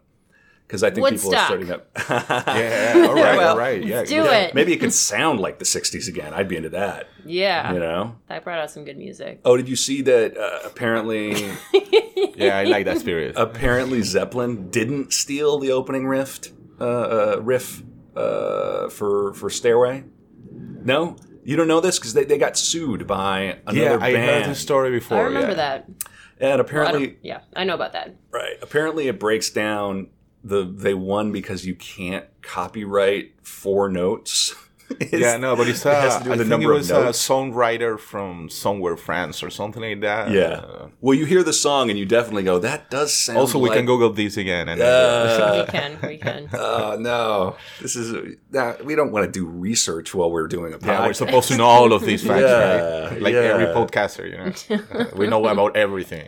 because 0.74 0.82
I 0.84 0.90
think 0.90 1.08
people 1.08 1.36
are 1.36 1.38
Woodstock. 1.38 1.46
starting 1.46 1.68
to. 1.68 2.44
Yeah. 2.60 3.06
All 3.08 3.14
right. 3.14 3.38
Well, 3.38 3.50
all 3.52 3.58
right. 3.60 3.84
Yeah. 3.86 4.04
do 4.04 4.16
yeah. 4.16 4.38
it. 4.40 4.56
Maybe 4.56 4.74
it 4.74 4.80
could 4.80 4.92
sound 4.92 5.40
like 5.40 5.60
the 5.60 5.66
'60s 5.66 6.08
again. 6.08 6.34
I'd 6.34 6.48
be 6.48 6.56
into 6.58 6.70
that. 6.70 7.10
Yeah. 7.24 7.74
You 7.74 7.80
know. 7.80 8.16
That 8.28 8.44
brought 8.44 8.58
out 8.58 8.72
some 8.72 8.84
good 8.84 8.98
music. 8.98 9.40
Oh, 9.46 9.56
did 9.56 9.70
you 9.70 9.76
see 9.76 10.02
that? 10.02 10.36
Uh, 10.36 10.62
apparently, 10.66 11.34
Yeah. 12.36 12.58
I 12.58 12.64
like 12.64 12.86
that 12.86 12.98
spirit. 12.98 13.36
apparently 13.38 14.02
Zeppelin 14.02 14.72
didn't 14.72 15.14
steal 15.14 15.60
the 15.60 15.72
opening 15.72 16.08
riff, 16.08 16.40
uh, 16.82 16.84
uh, 16.86 17.40
riff 17.44 17.84
uh, 18.16 18.90
for 18.90 19.36
for 19.36 19.52
Stairway. 19.52 20.06
No, 20.52 21.18
you 21.44 21.56
don't 21.56 21.68
know 21.68 21.82
this 21.82 22.00
because 22.00 22.16
they, 22.16 22.24
they 22.24 22.40
got 22.40 22.58
sued 22.58 23.06
by 23.06 23.60
another 23.68 23.80
yeah, 23.80 23.98
I 24.02 24.12
heard 24.12 24.42
band, 24.42 24.52
the 24.52 24.56
story 24.56 24.90
before. 24.90 25.20
I 25.20 25.22
remember 25.26 25.50
yeah. 25.50 25.54
that. 25.56 25.86
and 25.88 25.96
Well, 26.40 26.58
I 26.58 26.62
apparently, 26.62 27.08
don't- 27.08 27.18
yeah, 27.22 27.42
I 27.56 27.64
know 27.64 27.76
about 27.76 27.94
that. 27.94 28.16
right? 28.32 28.58
Apparently, 28.64 29.08
it 29.08 29.20
breaks 29.20 29.52
down 29.52 30.08
the 30.44 30.64
they 30.64 30.94
won 30.94 31.32
because 31.32 31.66
you 31.66 31.76
can't 31.76 32.26
copyright 32.42 33.34
four 33.42 33.90
notes. 33.90 34.56
It's- 35.00 35.20
Yeah, 35.24 35.38
no, 35.38 35.56
but 35.56 35.68
it's 35.68 35.86
it 35.86 35.94
has 35.94 36.16
uh, 36.16 36.20
to 36.20 36.24
do 36.26 36.32
I 36.34 36.36
the 36.38 36.44
think 36.44 36.48
it 36.48 36.50
number 36.50 36.72
of 36.74 36.78
was 36.80 36.90
a 36.92 37.12
songwriter 37.12 38.00
from 38.00 38.50
somewhere 38.50 38.98
France 38.98 39.42
or 39.44 39.50
something 39.50 39.82
like 39.82 40.02
that. 40.02 40.32
Yeah. 40.32 40.42
Uh, 40.42 40.88
Well, 41.02 41.16
you 41.18 41.26
hear 41.26 41.44
the 41.44 41.54
song 41.54 41.90
and 41.90 41.98
you 42.00 42.06
definitely 42.06 42.44
go, 42.44 42.60
"That 42.60 42.90
does 42.90 43.14
sound." 43.14 43.38
also, 43.40 43.60
we 43.60 43.70
like- 43.70 43.78
can 43.78 43.86
Google 43.86 44.12
this 44.12 44.38
again. 44.38 44.70
And 44.70 44.82
Uh, 44.82 45.66
we 45.66 45.72
can, 45.72 45.92
we 46.04 46.18
can. 46.18 46.50
Oh 46.54 46.98
no! 47.00 47.56
This 47.82 47.96
is 47.96 48.14
uh, 48.56 48.74
we 48.84 48.96
don't 48.96 49.12
want 49.12 49.26
to 49.26 49.32
do 49.32 49.46
research 49.46 50.14
while 50.14 50.30
we're 50.32 50.48
doing 50.48 50.74
a 50.74 50.78
podcast. 50.78 50.88
yeah, 50.88 51.06
we're 51.08 51.14
supposed 51.14 51.48
to 51.50 51.58
know 51.58 51.66
all 51.66 51.92
of 51.94 52.02
these 52.06 52.22
facts, 52.28 52.42
Yeah, 52.42 53.10
right? 53.10 53.22
Like 53.22 53.34
yeah. 53.34 53.54
every 53.54 53.68
podcaster, 53.68 54.24
you 54.30 54.38
know, 54.40 55.08
we 55.16 55.28
know 55.28 55.46
about 55.46 55.76
everything, 55.76 56.26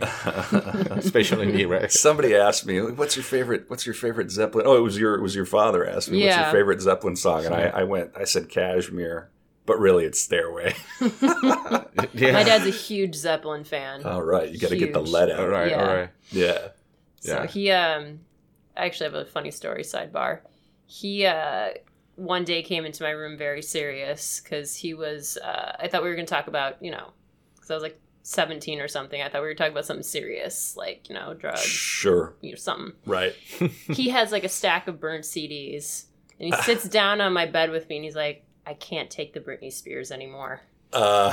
especially 0.91 1.45
me, 1.47 1.65
right? 1.65 1.91
Somebody 1.91 2.35
asked 2.35 2.65
me, 2.65 2.79
"What's 2.81 3.15
your 3.15 3.23
favorite? 3.23 3.65
What's 3.69 3.85
your 3.85 3.95
favorite 3.95 4.31
Zeppelin?" 4.31 4.65
Oh, 4.67 4.75
it 4.75 4.81
was 4.81 4.97
your 4.97 5.15
it 5.15 5.21
was 5.21 5.35
your 5.35 5.45
father 5.45 5.87
asked 5.87 6.09
me, 6.11 6.23
"What's 6.25 6.35
your 6.37 6.51
favorite 6.51 6.81
Zeppelin 6.81 7.15
song?" 7.15 7.45
And 7.45 7.53
I, 7.55 7.63
I 7.81 7.83
went, 7.83 8.11
I 8.15 8.23
said 8.25 8.49
Kashmir, 8.55 9.29
but 9.65 9.79
really 9.79 10.05
it's 10.05 10.19
Stairway. 10.19 10.73
Yeah. 12.13 12.31
My 12.33 12.43
dad's 12.43 12.65
a 12.65 12.69
huge 12.69 13.15
Zeppelin 13.15 13.63
fan. 13.63 14.03
all 14.05 14.21
right, 14.21 14.49
you 14.49 14.57
got 14.59 14.69
to 14.69 14.77
get 14.77 14.93
the 14.93 15.01
lead 15.01 15.29
out. 15.29 15.39
all 15.39 15.47
right, 15.47 15.69
Yeah. 15.71 15.81
all 15.89 15.95
right. 15.95 16.09
Yeah. 16.31 16.67
So 17.19 17.43
he 17.47 17.71
um 17.71 18.19
I 18.77 18.85
actually 18.85 19.05
have 19.05 19.15
a 19.15 19.25
funny 19.25 19.51
story 19.51 19.83
sidebar. 19.83 20.39
He 20.85 21.25
uh 21.25 21.69
one 22.15 22.45
day 22.45 22.61
came 22.63 22.85
into 22.85 23.03
my 23.03 23.09
room 23.11 23.37
very 23.37 23.61
serious 23.61 24.39
cuz 24.39 24.75
he 24.75 24.93
was 24.93 25.37
uh 25.37 25.75
I 25.79 25.87
thought 25.87 26.03
we 26.03 26.09
were 26.09 26.15
going 26.15 26.27
to 26.27 26.33
talk 26.33 26.47
about, 26.47 26.81
you 26.81 26.91
know, 26.91 27.11
cuz 27.59 27.71
I 27.71 27.73
was 27.73 27.83
like 27.83 27.99
17 28.23 28.79
or 28.79 28.87
something. 28.87 29.21
I 29.21 29.27
thought 29.29 29.41
we 29.41 29.47
were 29.47 29.55
talking 29.55 29.73
about 29.73 29.85
something 29.85 30.03
serious 30.03 30.75
like, 30.77 31.09
you 31.09 31.15
know, 31.15 31.33
drugs, 31.33 31.61
Sure. 31.61 32.35
you 32.41 32.51
know, 32.51 32.55
something. 32.57 32.93
Right. 33.05 33.33
he 33.91 34.09
has 34.09 34.31
like 34.31 34.43
a 34.45 34.49
stack 34.49 34.87
of 34.87 34.99
burnt 34.99 35.25
CDs 35.25 36.05
and 36.39 36.53
he 36.53 36.61
sits 36.61 36.87
down 36.99 37.19
on 37.21 37.33
my 37.33 37.45
bed 37.45 37.71
with 37.71 37.89
me 37.89 37.97
and 37.97 38.05
he's 38.05 38.15
like, 38.15 38.44
"I 38.65 38.73
can't 38.73 39.09
take 39.09 39.33
the 39.33 39.39
Britney 39.39 39.71
Spears 39.71 40.11
anymore." 40.11 40.61
Uh, 40.93 41.31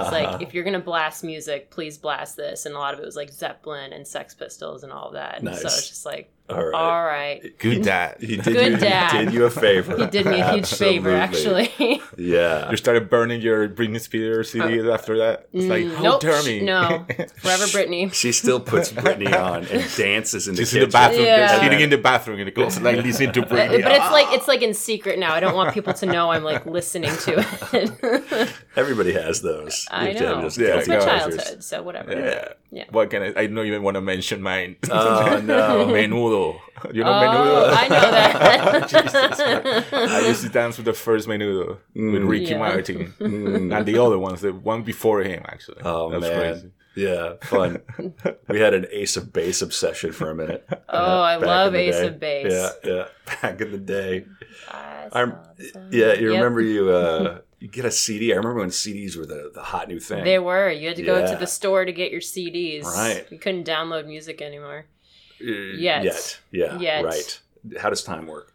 It's 0.00 0.12
like 0.12 0.42
if 0.42 0.54
you're 0.54 0.64
gonna 0.64 0.80
blast 0.80 1.22
music, 1.22 1.70
please 1.70 1.98
blast 1.98 2.36
this. 2.36 2.66
And 2.66 2.74
a 2.74 2.78
lot 2.78 2.94
of 2.94 3.00
it 3.00 3.06
was 3.06 3.16
like 3.16 3.30
Zeppelin 3.30 3.92
and 3.92 4.06
Sex 4.06 4.34
Pistols 4.34 4.82
and 4.82 4.92
all 4.92 5.08
of 5.08 5.12
that. 5.14 5.38
And 5.38 5.48
so 5.54 5.66
it's 5.66 5.88
just 5.88 6.04
like, 6.06 6.30
all 6.50 6.62
right. 6.62 6.74
all 6.74 7.04
right. 7.04 7.58
Good 7.58 7.82
dad. 7.82 8.18
He 8.20 8.36
did 8.36 8.44
Good 8.44 8.72
you, 8.72 8.76
dad. 8.78 9.12
He 9.12 9.24
did 9.24 9.34
you 9.34 9.44
a 9.46 9.50
favor. 9.50 9.96
He 9.96 10.06
did 10.06 10.26
me 10.26 10.40
a 10.40 10.52
huge 10.52 10.72
favor, 10.72 11.10
actually. 11.14 11.70
Yeah. 12.16 12.70
You 12.70 12.76
started 12.76 13.10
burning 13.10 13.40
your 13.40 13.68
Britney 13.68 14.00
Spears 14.00 14.52
CDs 14.52 14.92
after 14.92 15.18
that. 15.18 15.48
It's 15.52 15.66
like, 15.66 15.84
Mm, 15.84 15.94
how 15.96 16.02
nope, 16.02 16.20
dare 16.20 16.42
sh- 16.42 16.46
me? 16.46 16.60
no. 16.60 17.04
Forever 17.38 17.64
Britney. 17.74 18.12
She 18.14 18.30
still 18.30 18.60
puts 18.60 18.92
Britney 19.02 19.32
on 19.34 19.64
and 19.66 19.84
dances 19.96 20.46
in 20.46 20.54
the 20.54 20.62
She's 20.62 20.74
in 20.74 20.80
the 20.82 20.86
bathroom, 20.86 21.24
Yeah. 21.24 21.60
sitting 21.60 21.80
in 21.80 21.90
the 21.90 21.98
bathroom 21.98 22.38
in 22.38 22.44
the 22.46 22.52
closet, 22.52 22.82
like 22.84 22.98
listening 23.02 23.32
to 23.32 23.42
Britney. 23.42 23.82
but 23.82 23.92
it's 23.92 24.10
like 24.12 24.26
it's 24.32 24.46
like 24.46 24.62
in 24.62 24.74
secret 24.74 25.18
now. 25.18 25.34
I 25.34 25.40
don't 25.40 25.54
want 25.56 25.74
people 25.74 25.92
to 25.94 26.06
know 26.06 26.30
I'm 26.30 26.44
like 26.44 26.66
listening 26.66 27.10
to 27.26 27.44
it. 27.72 28.52
Everybody 28.76 29.12
has 29.14 29.40
those. 29.42 29.86
I 29.90 30.08
Which 30.08 30.18
are 30.20 30.36
know. 30.36 30.42
just 30.42 30.58
Yeah, 30.58 30.76
it's 30.78 30.88
my 30.88 30.96
guilty 30.96 31.10
childhood, 31.10 31.64
so 31.64 31.82
whatever. 31.82 32.12
yeah. 32.12 32.48
Yeah. 32.70 32.84
What 32.90 33.10
can 33.10 33.22
I? 33.22 33.32
I 33.42 33.46
don't 33.46 33.66
even 33.66 33.82
want 33.82 33.94
to 33.96 34.00
mention 34.00 34.42
mine. 34.42 34.76
Oh, 34.90 35.40
no. 35.44 35.86
menudo. 35.86 36.33
You 36.92 37.02
know 37.04 37.12
Oh, 37.12 37.22
menudo. 37.22 37.76
I 37.82 37.88
know 37.94 38.10
that. 38.10 38.88
Jesus 38.94 39.92
I 39.92 40.20
used 40.28 40.42
to 40.42 40.48
dance 40.48 40.76
with 40.78 40.86
the 40.86 40.92
first 41.06 41.26
menudo 41.28 41.78
with 41.94 42.22
Mm. 42.22 42.28
Ricky 42.28 42.52
Yeah. 42.52 42.58
Martin 42.58 43.14
Mm. 43.20 43.76
and 43.76 43.86
the 43.86 43.98
other 43.98 44.18
ones, 44.18 44.40
the 44.40 44.52
one 44.52 44.82
before 44.82 45.22
him 45.22 45.42
actually. 45.52 45.80
Oh 45.84 46.10
That's 46.10 46.22
man, 46.22 46.38
crazy. 46.40 46.70
yeah, 47.06 47.34
fun. 47.42 47.70
we 48.48 48.60
had 48.60 48.74
an 48.74 48.86
Ace 49.00 49.16
of 49.16 49.32
Base 49.32 49.62
obsession 49.62 50.12
for 50.12 50.30
a 50.30 50.34
minute. 50.34 50.62
Oh, 50.88 51.20
I 51.32 51.36
love 51.36 51.74
Ace 51.74 51.96
day. 52.00 52.06
of 52.08 52.20
Base. 52.20 52.52
Yeah, 52.52 52.70
yeah. 52.92 53.04
Back 53.42 53.60
in 53.60 53.70
the 53.72 53.78
day, 53.78 54.26
I 54.70 55.08
I'm- 55.12 55.36
yeah. 55.90 56.12
You 56.14 56.26
Yep. 56.32 56.38
remember 56.38 56.60
you 56.60 56.90
uh, 56.90 57.38
you 57.62 57.68
get 57.68 57.84
a 57.84 57.90
CD. 57.90 58.32
I 58.32 58.36
remember 58.36 58.60
when 58.60 58.70
CDs 58.70 59.16
were 59.16 59.26
the 59.34 59.50
the 59.58 59.62
hot 59.72 59.88
new 59.88 59.98
thing. 60.00 60.22
They 60.24 60.38
were. 60.38 60.70
You 60.70 60.86
had 60.88 60.96
to 60.96 61.02
go 61.02 61.16
to 61.32 61.36
the 61.44 61.46
store 61.58 61.84
to 61.84 61.92
get 61.92 62.10
your 62.12 62.20
CDs. 62.20 62.84
Right. 62.84 63.24
You 63.32 63.38
couldn't 63.38 63.66
download 63.66 64.06
music 64.06 64.40
anymore. 64.42 64.86
Yet. 65.40 66.04
Yet, 66.04 66.40
yeah, 66.50 66.78
Yet. 66.78 67.04
right. 67.04 67.40
How 67.78 67.90
does 67.90 68.02
time 68.02 68.26
work? 68.26 68.52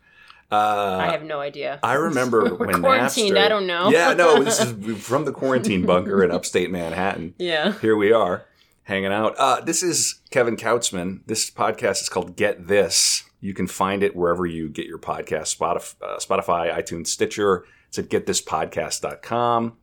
Uh, 0.51 0.97
I 0.99 1.11
have 1.11 1.23
no 1.23 1.39
idea. 1.39 1.79
I 1.83 1.93
remember 1.93 2.55
when 2.55 2.81
quarantined, 2.81 3.35
Napster- 3.35 3.45
I 3.45 3.49
don't 3.49 3.67
know. 3.67 3.89
Yeah, 3.91 4.13
no, 4.13 4.43
this 4.43 4.59
is 4.59 4.97
from 5.03 5.25
the 5.25 5.31
quarantine 5.31 5.85
bunker 5.85 6.23
in 6.23 6.31
upstate 6.31 6.71
Manhattan. 6.71 7.35
Yeah. 7.37 7.73
Here 7.79 7.95
we 7.95 8.11
are, 8.11 8.45
hanging 8.83 9.11
out. 9.13 9.35
Uh, 9.37 9.61
this 9.61 9.83
is 9.83 10.21
Kevin 10.31 10.55
Kautzman. 10.57 11.21
This 11.27 11.51
podcast 11.51 12.01
is 12.01 12.09
called 12.09 12.35
Get 12.35 12.67
This. 12.67 13.23
You 13.41 13.53
can 13.53 13.67
find 13.67 14.01
it 14.03 14.15
wherever 14.15 14.45
you 14.45 14.69
get 14.69 14.85
your 14.85 14.97
podcast, 14.97 15.55
Spotify, 15.55 15.95
uh, 16.01 16.17
Spotify 16.17 16.75
iTunes, 16.75 17.07
Stitcher. 17.07 17.65
It's 17.87 17.99
at 17.99 18.09
getthispodcast.com. 18.09 19.77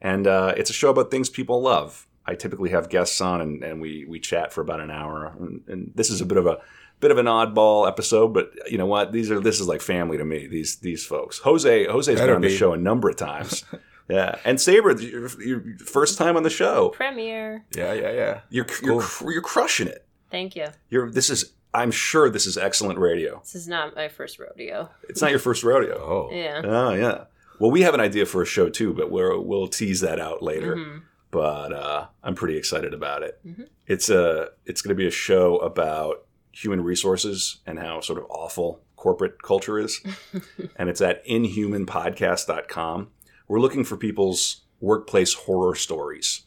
And 0.00 0.26
uh, 0.26 0.54
it's 0.56 0.70
a 0.70 0.74
show 0.74 0.90
about 0.90 1.10
things 1.10 1.30
people 1.30 1.62
love. 1.62 2.06
I 2.26 2.34
typically 2.34 2.70
have 2.70 2.88
guests 2.88 3.20
on 3.20 3.40
and, 3.40 3.62
and 3.62 3.80
we, 3.80 4.04
we 4.06 4.18
chat 4.20 4.52
for 4.52 4.60
about 4.62 4.80
an 4.80 4.90
hour. 4.90 5.34
And, 5.38 5.62
and 5.68 5.92
this 5.94 6.10
is 6.10 6.20
a 6.20 6.26
bit 6.26 6.38
of 6.38 6.46
a 6.46 6.58
bit 7.00 7.10
of 7.10 7.18
an 7.18 7.26
oddball 7.26 7.86
episode, 7.86 8.28
but 8.32 8.50
you 8.70 8.78
know 8.78 8.86
what? 8.86 9.12
These 9.12 9.30
are 9.30 9.40
this 9.40 9.60
is 9.60 9.68
like 9.68 9.80
family 9.82 10.16
to 10.18 10.24
me. 10.24 10.46
These 10.46 10.76
these 10.76 11.04
folks. 11.04 11.38
Jose 11.38 11.84
Jose's 11.86 12.06
been 12.06 12.16
Better 12.16 12.34
on 12.36 12.40
the 12.40 12.48
be. 12.48 12.56
show 12.56 12.72
a 12.72 12.78
number 12.78 13.08
of 13.10 13.16
times. 13.16 13.64
yeah, 14.08 14.36
and 14.44 14.60
Sabra, 14.60 14.98
your, 15.00 15.28
your 15.42 15.78
first 15.84 16.16
time 16.16 16.36
on 16.36 16.42
the 16.44 16.50
show. 16.50 16.90
Premiere. 16.90 17.64
Yeah, 17.76 17.92
yeah, 17.92 18.10
yeah. 18.12 18.40
You're 18.48 18.66
you're, 18.82 19.02
cr- 19.02 19.30
you're 19.32 19.42
crushing 19.42 19.88
it. 19.88 20.06
Thank 20.30 20.56
you. 20.56 20.66
You're 20.88 21.10
this 21.10 21.28
is 21.30 21.52
I'm 21.74 21.90
sure 21.90 22.30
this 22.30 22.46
is 22.46 22.56
excellent 22.56 22.98
radio. 22.98 23.40
This 23.40 23.54
is 23.56 23.68
not 23.68 23.94
my 23.96 24.08
first 24.08 24.38
rodeo. 24.38 24.88
It's 25.08 25.20
not 25.20 25.30
your 25.30 25.40
first 25.40 25.62
rodeo. 25.64 25.96
Oh, 25.98 26.30
Yeah. 26.32 26.62
Oh 26.64 26.94
yeah. 26.94 27.24
Well, 27.60 27.70
we 27.70 27.82
have 27.82 27.94
an 27.94 28.00
idea 28.00 28.24
for 28.26 28.40
a 28.42 28.46
show 28.46 28.68
too, 28.68 28.94
but 28.94 29.10
we're, 29.12 29.38
we'll 29.38 29.68
tease 29.68 30.00
that 30.00 30.18
out 30.20 30.42
later. 30.42 30.74
Mhm. 30.76 31.02
But 31.34 31.72
uh, 31.72 32.06
I'm 32.22 32.36
pretty 32.36 32.56
excited 32.56 32.94
about 32.94 33.24
it. 33.24 33.40
Mhm. 33.44 33.66
It's 33.88 34.08
a 34.08 34.50
it's 34.66 34.82
going 34.82 34.96
to 34.96 35.02
be 35.02 35.08
a 35.08 35.10
show 35.10 35.56
about 35.56 36.24
human 36.52 36.80
resources 36.80 37.58
and 37.66 37.76
how 37.80 38.00
sort 38.00 38.20
of 38.20 38.26
awful 38.30 38.80
corporate 38.94 39.42
culture 39.42 39.76
is, 39.80 40.00
and 40.76 40.88
it's 40.88 41.00
at 41.00 41.26
inhumanpodcast.com. 41.26 43.08
We're 43.48 43.58
looking 43.60 43.82
for 43.82 43.96
people's 43.96 44.62
workplace 44.80 45.34
horror 45.34 45.74
stories. 45.74 46.42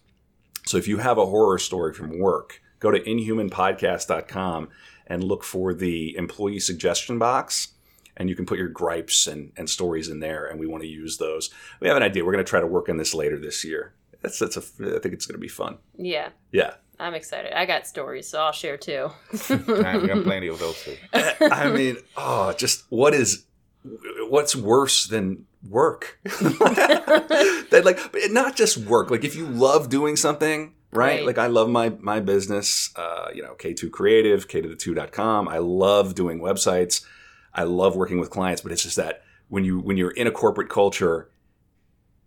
So 0.66 0.78
if 0.78 0.88
you 0.88 1.00
have 1.00 1.18
a 1.18 1.26
horror 1.26 1.60
story 1.60 1.94
from 1.94 2.18
work, 2.20 2.62
go 2.80 2.90
to 2.90 3.00
inhumanpodcast.com 3.02 4.70
and 5.08 5.22
look 5.24 5.44
for 5.44 5.74
the 5.74 6.16
employee 6.16 6.60
suggestion 6.62 7.20
box 7.20 7.74
and 8.16 8.30
you 8.30 8.36
can 8.36 8.46
put 8.46 8.58
your 8.58 8.70
gripes 8.70 9.28
and, 9.28 9.52
and 9.58 9.70
stories 9.70 10.08
in 10.10 10.20
there 10.22 10.46
and 10.46 10.60
we 10.60 10.68
want 10.68 10.84
to 10.84 10.90
use 10.90 11.18
those 11.18 11.50
we 11.80 11.88
have 11.88 11.96
an 11.98 12.04
idea 12.04 12.26
we're 12.26 12.34
going 12.34 12.44
to 12.44 12.50
try 12.50 12.60
to 12.60 12.68
work 12.68 12.90
on 12.90 12.98
this 12.98 13.14
later 13.14 13.38
this 13.40 13.64
year 13.64 13.94
that's 14.22 14.40
that's 14.40 14.58
a 14.58 14.62
i 14.62 15.00
think 15.00 15.14
it's 15.14 15.26
going 15.26 15.36
to 15.36 15.40
be 15.40 15.48
fun 15.48 15.78
Yeah. 15.98 16.30
yeah 16.52 16.74
I'm 17.00 17.14
excited. 17.14 17.54
I 17.54 17.68
got 17.68 17.86
stories, 17.86 18.28
so 18.28 18.40
I'll 18.42 18.52
share 18.52 18.76
too. 18.76 19.12
I 19.52 20.00
got 20.04 20.24
plenty 20.30 20.48
of 20.48 20.58
those 20.58 20.84
too. 20.84 20.98
i 21.14 21.70
mean 21.70 21.98
oh 22.18 22.54
just 22.54 22.86
what 22.90 23.14
is 23.14 23.46
what's 24.30 24.56
worse 24.56 25.06
than 25.08 25.46
work 25.70 26.20
that 26.24 27.82
like 27.86 28.00
not 28.32 28.56
just 28.56 28.78
work 28.78 29.10
like 29.12 29.24
if 29.24 29.36
you 29.36 29.46
love 29.48 29.90
doing 29.90 30.16
something 30.16 30.74
right, 30.92 31.18
Right. 31.20 31.26
like 31.26 31.38
i 31.38 31.48
love 31.48 31.70
my 31.70 31.90
my 32.00 32.20
business 32.20 32.92
uh, 32.96 33.28
you 33.34 33.42
know 33.44 33.54
k2 33.56 33.92
creative 33.92 34.48
k 34.48 34.62
to 34.62 34.68
the 34.68 34.76
2.com 34.76 35.48
i 35.48 35.58
love 35.58 36.16
doing 36.16 36.40
websites 36.40 37.06
i 37.54 37.64
love 37.64 37.96
working 37.96 38.20
with 38.20 38.30
clients 38.30 38.62
but 38.62 38.72
it's 38.72 38.84
just 38.84 38.96
that 38.98 39.24
when 39.50 39.64
you 39.64 39.80
when 39.80 39.98
you're 39.98 40.12
in 40.12 40.28
a 40.28 40.32
corporate 40.32 40.70
culture 40.70 41.30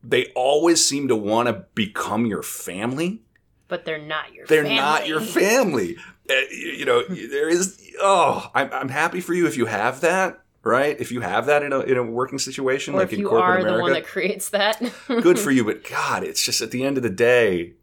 they 0.02 0.26
always 0.34 0.84
seem 0.84 1.08
to 1.08 1.16
want 1.16 1.48
to 1.48 1.64
become 1.74 2.24
your 2.26 2.42
family 2.42 3.22
But 3.68 3.84
they're 3.84 3.98
not 3.98 4.32
your 4.32 4.46
family. 4.46 4.62
they're 4.62 4.76
family. 4.76 4.76
not 4.76 5.06
your 5.08 5.20
family. 5.20 5.96
Uh, 6.28 6.34
you, 6.50 6.68
you 6.78 6.84
know, 6.84 7.02
there 7.08 7.48
is. 7.48 7.78
Oh, 8.00 8.48
I'm, 8.54 8.70
I'm 8.72 8.88
happy 8.88 9.20
for 9.20 9.34
you 9.34 9.46
if 9.46 9.56
you 9.56 9.66
have 9.66 10.00
that, 10.02 10.40
right? 10.62 10.98
If 11.00 11.10
you 11.12 11.20
have 11.20 11.46
that 11.46 11.62
in 11.62 11.72
a 11.72 11.80
in 11.80 11.96
a 11.96 12.02
working 12.04 12.38
situation, 12.38 12.94
Or 12.94 12.98
like 12.98 13.12
in 13.12 13.20
you 13.20 13.28
corporate 13.28 13.50
are 13.50 13.58
America, 13.58 13.76
the 13.76 13.82
one 13.82 13.92
that 13.92 14.04
creates 14.06 14.48
that. 14.50 14.80
good 15.08 15.38
for 15.38 15.50
you. 15.56 15.64
But 15.64 15.82
God, 15.88 16.22
it's 16.24 16.42
just 16.42 16.60
at 16.62 16.70
the 16.70 16.84
end 16.84 16.96
of 16.96 17.02
the 17.02 17.10
day, 17.10 17.74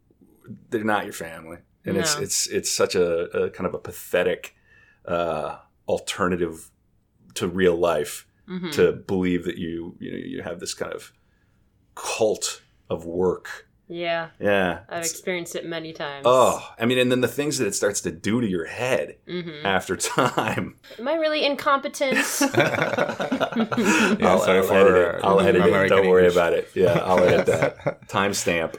they're 0.70 0.82
not 0.84 1.04
your 1.04 1.12
family, 1.12 1.58
and 1.84 1.96
it's 1.98 2.16
No. 2.16 2.22
it's 2.22 2.46
it's 2.48 2.70
such 2.70 2.94
a, 2.94 3.24
a 3.44 3.50
kind 3.50 3.66
of 3.66 3.74
a 3.74 3.78
pathetic 3.78 4.54
uh, 5.04 5.58
alternative 5.86 6.70
to 7.34 7.46
real 7.48 7.76
life 7.76 8.26
Mhm. 8.48 8.72
to 8.72 8.92
believe 8.92 9.44
that 9.44 9.58
you 9.58 9.94
you 10.00 10.10
know 10.10 10.16
you 10.16 10.42
have 10.42 10.58
this 10.58 10.72
kind 10.72 10.92
of 10.94 11.12
cult 11.98 12.62
of 12.88 13.04
work. 13.04 13.66
Yeah, 13.90 14.28
Yeah. 14.38 14.80
I've 14.90 14.98
It's- 14.98 15.10
experienced 15.12 15.56
it 15.56 15.64
many 15.64 15.94
times. 15.94 16.24
Oh, 16.26 16.62
I 16.78 16.84
mean, 16.84 16.98
and 16.98 17.10
then 17.10 17.22
the 17.22 17.28
things 17.28 17.56
that 17.56 17.66
it 17.66 17.74
starts 17.74 18.02
to 18.02 18.10
do 18.10 18.38
to 18.42 18.46
your 18.46 18.66
head 18.66 19.16
hmm 19.26 19.64
after 19.64 19.96
time. 19.96 20.76
Am 20.98 21.08
I 21.08 21.14
really 21.14 21.42
incompetent? 21.44 22.18
Yeah, 23.58 24.28
I'll, 24.28 24.40
sorry 24.40 24.58
I'll 24.58 24.64
for, 24.64 24.74
edit 24.74 25.14
it. 25.16 25.24
I'll 25.24 25.40
edit 25.40 25.64
it. 25.64 25.88
Don't 25.88 26.08
worry 26.08 26.28
about 26.28 26.52
it. 26.52 26.68
Yeah, 26.74 26.92
I'll 27.04 27.18
edit 27.22 27.46
that. 27.46 28.08
Timestamp. 28.08 28.76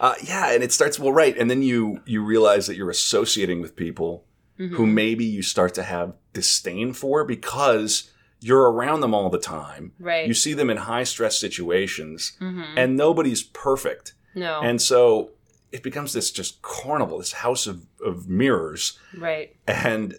Uh, 0.00 0.14
yeah, 0.24 0.52
and 0.52 0.62
it 0.62 0.72
starts 0.72 0.98
well, 0.98 1.12
right, 1.12 1.36
and 1.38 1.50
then 1.50 1.62
you 1.62 2.00
you 2.04 2.22
realize 2.24 2.66
that 2.66 2.76
you're 2.76 2.90
associating 2.90 3.60
with 3.60 3.76
people 3.76 4.24
Mhm. 4.58 4.70
who 4.76 4.86
maybe 4.86 5.24
you 5.24 5.42
start 5.42 5.74
to 5.74 5.82
have 5.82 6.14
disdain 6.32 6.92
for 6.92 7.24
because 7.24 8.10
you're 8.46 8.70
around 8.70 9.00
them 9.00 9.14
all 9.14 9.30
the 9.30 9.38
time. 9.38 9.92
Right. 9.98 10.26
You 10.28 10.34
see 10.34 10.52
them 10.54 10.68
in 10.70 10.76
high 10.76 11.04
stress 11.04 11.38
situations, 11.38 12.32
hmm 12.38 12.62
and 12.76 12.96
nobody's 12.96 13.42
perfect. 13.42 14.14
no. 14.34 14.60
And 14.62 14.80
so 14.82 15.30
it 15.72 15.82
becomes 15.82 16.12
this 16.12 16.30
just 16.30 16.60
carnival, 16.62 17.18
this 17.18 17.32
house 17.32 17.66
of, 17.66 17.86
of 18.04 18.28
mirrors, 18.28 18.98
right. 19.18 19.56
and 19.66 20.18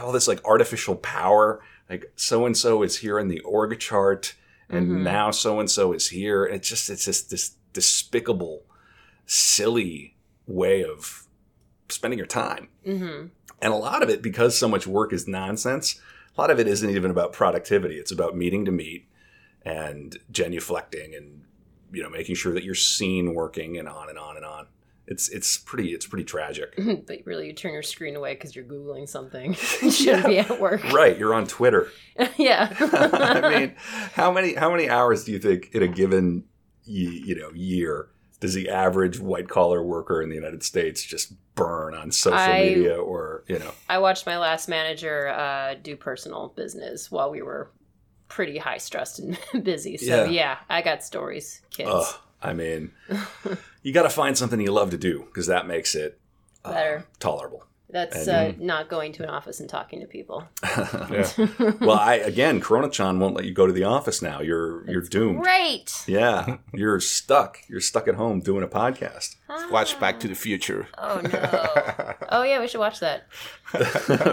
all 0.00 0.12
this 0.12 0.28
like 0.28 0.42
artificial 0.44 0.96
power. 0.96 1.60
Like 1.90 2.12
so 2.16 2.46
and 2.46 2.56
so 2.56 2.82
is 2.82 2.98
here 2.98 3.18
in 3.18 3.28
the 3.28 3.40
org 3.40 3.78
chart, 3.78 4.34
and 4.70 4.88
Mhm. 4.90 5.02
now 5.02 5.30
so 5.30 5.60
and 5.60 5.70
so 5.70 5.92
is 5.92 6.08
here. 6.08 6.44
And 6.46 6.54
It's 6.56 6.68
just 6.68 6.88
it's 6.88 7.04
just 7.04 7.30
this 7.30 7.56
despicable, 7.74 8.62
silly 9.26 10.16
way 10.46 10.84
of 10.84 11.26
spending 11.88 12.18
your 12.18 12.26
time. 12.26 12.68
Mm-hmm. 12.86 13.26
And 13.60 13.72
a 13.72 13.76
lot 13.76 14.02
of 14.02 14.08
it, 14.08 14.22
because 14.22 14.56
so 14.56 14.68
much 14.68 14.86
work 14.86 15.12
is 15.12 15.26
nonsense, 15.28 16.00
a 16.36 16.40
lot 16.40 16.50
of 16.50 16.58
it 16.58 16.66
isn't 16.66 16.90
even 16.90 17.10
about 17.10 17.32
productivity. 17.32 17.96
It's 17.96 18.12
about 18.12 18.36
meeting 18.36 18.64
to 18.64 18.72
meet 18.72 19.08
and 19.64 20.18
genuflecting 20.32 21.16
and 21.16 21.42
you 21.92 22.02
know 22.02 22.10
making 22.10 22.34
sure 22.34 22.52
that 22.52 22.64
you're 22.64 22.74
seen 22.74 23.34
working 23.34 23.78
and 23.78 23.88
on 23.88 24.08
and 24.08 24.18
on 24.18 24.36
and 24.36 24.44
on. 24.44 24.66
It's 25.06 25.28
it's 25.28 25.58
pretty 25.58 25.92
it's 25.92 26.06
pretty 26.06 26.24
tragic. 26.24 26.74
but 27.06 27.18
really, 27.24 27.46
you 27.48 27.52
turn 27.52 27.72
your 27.72 27.82
screen 27.82 28.16
away 28.16 28.34
because 28.34 28.56
you're 28.56 28.64
googling 28.64 29.08
something. 29.08 29.56
you 29.82 29.90
shouldn't 29.90 30.26
be 30.26 30.38
at 30.38 30.60
work. 30.60 30.82
right, 30.92 31.16
you're 31.18 31.34
on 31.34 31.46
Twitter. 31.46 31.88
yeah. 32.36 32.74
I 32.80 33.58
mean, 33.58 33.74
how 34.14 34.32
many 34.32 34.54
how 34.54 34.70
many 34.70 34.88
hours 34.88 35.24
do 35.24 35.32
you 35.32 35.38
think 35.38 35.70
in 35.74 35.82
a 35.82 35.88
given 35.88 36.44
y- 36.86 36.92
you 37.24 37.34
know 37.34 37.50
year 37.54 38.08
does 38.40 38.54
the 38.54 38.68
average 38.68 39.18
white 39.20 39.48
collar 39.48 39.82
worker 39.82 40.20
in 40.22 40.28
the 40.28 40.34
United 40.34 40.62
States 40.62 41.02
just 41.02 41.32
burn 41.54 41.94
on 41.94 42.10
social 42.12 42.38
I- 42.38 42.62
media 42.62 42.96
or 42.96 43.44
you 43.46 43.58
know? 43.58 43.70
I 43.88 43.98
watched 43.98 44.26
my 44.26 44.38
last 44.38 44.68
manager 44.68 45.28
uh, 45.28 45.74
do 45.82 45.96
personal 45.96 46.48
business 46.56 47.10
while 47.10 47.30
we 47.30 47.42
were 47.42 47.70
pretty 48.28 48.58
high 48.58 48.78
stressed 48.78 49.18
and 49.20 49.38
busy. 49.64 49.96
So 49.96 50.24
Yeah. 50.24 50.30
yeah. 50.30 50.58
I 50.68 50.82
got 50.82 51.04
stories, 51.04 51.62
kids. 51.70 52.14
I 52.42 52.52
mean, 52.52 52.90
you 53.82 53.92
got 53.92 54.02
to 54.02 54.10
find 54.10 54.36
something 54.36 54.60
you 54.60 54.72
love 54.72 54.90
to 54.90 54.98
do 54.98 55.24
because 55.26 55.46
that 55.46 55.66
makes 55.66 55.94
it 55.94 56.18
uh, 56.64 56.72
Better. 56.72 57.06
tolerable. 57.18 57.64
That's 57.94 58.26
uh, 58.26 58.54
not 58.58 58.88
going 58.88 59.12
to 59.12 59.22
an 59.22 59.30
office 59.30 59.60
and 59.60 59.70
talking 59.70 60.00
to 60.00 60.06
people. 60.06 60.44
Yeah. 61.14 61.30
well, 61.80 61.92
I 61.98 62.14
again, 62.16 62.60
Corona-chan 62.60 63.20
won't 63.20 63.36
let 63.36 63.44
you 63.44 63.52
go 63.54 63.66
to 63.68 63.72
the 63.72 63.84
office 63.84 64.20
now. 64.20 64.40
You're 64.40 64.84
you're 64.90 65.02
doomed. 65.02 65.42
Great. 65.44 66.02
Yeah, 66.08 66.56
you're 66.74 66.98
stuck. 66.98 67.58
You're 67.68 67.80
stuck 67.80 68.08
at 68.08 68.16
home 68.16 68.40
doing 68.40 68.64
a 68.64 68.66
podcast. 68.66 69.36
Watch 69.70 70.00
Back 70.00 70.18
to 70.20 70.28
the 70.28 70.34
Future. 70.34 70.88
Oh 70.98 71.20
no. 71.20 72.14
oh 72.30 72.42
yeah, 72.42 72.58
we 72.58 72.66
should 72.66 72.80
watch 72.80 72.98
that. 72.98 73.28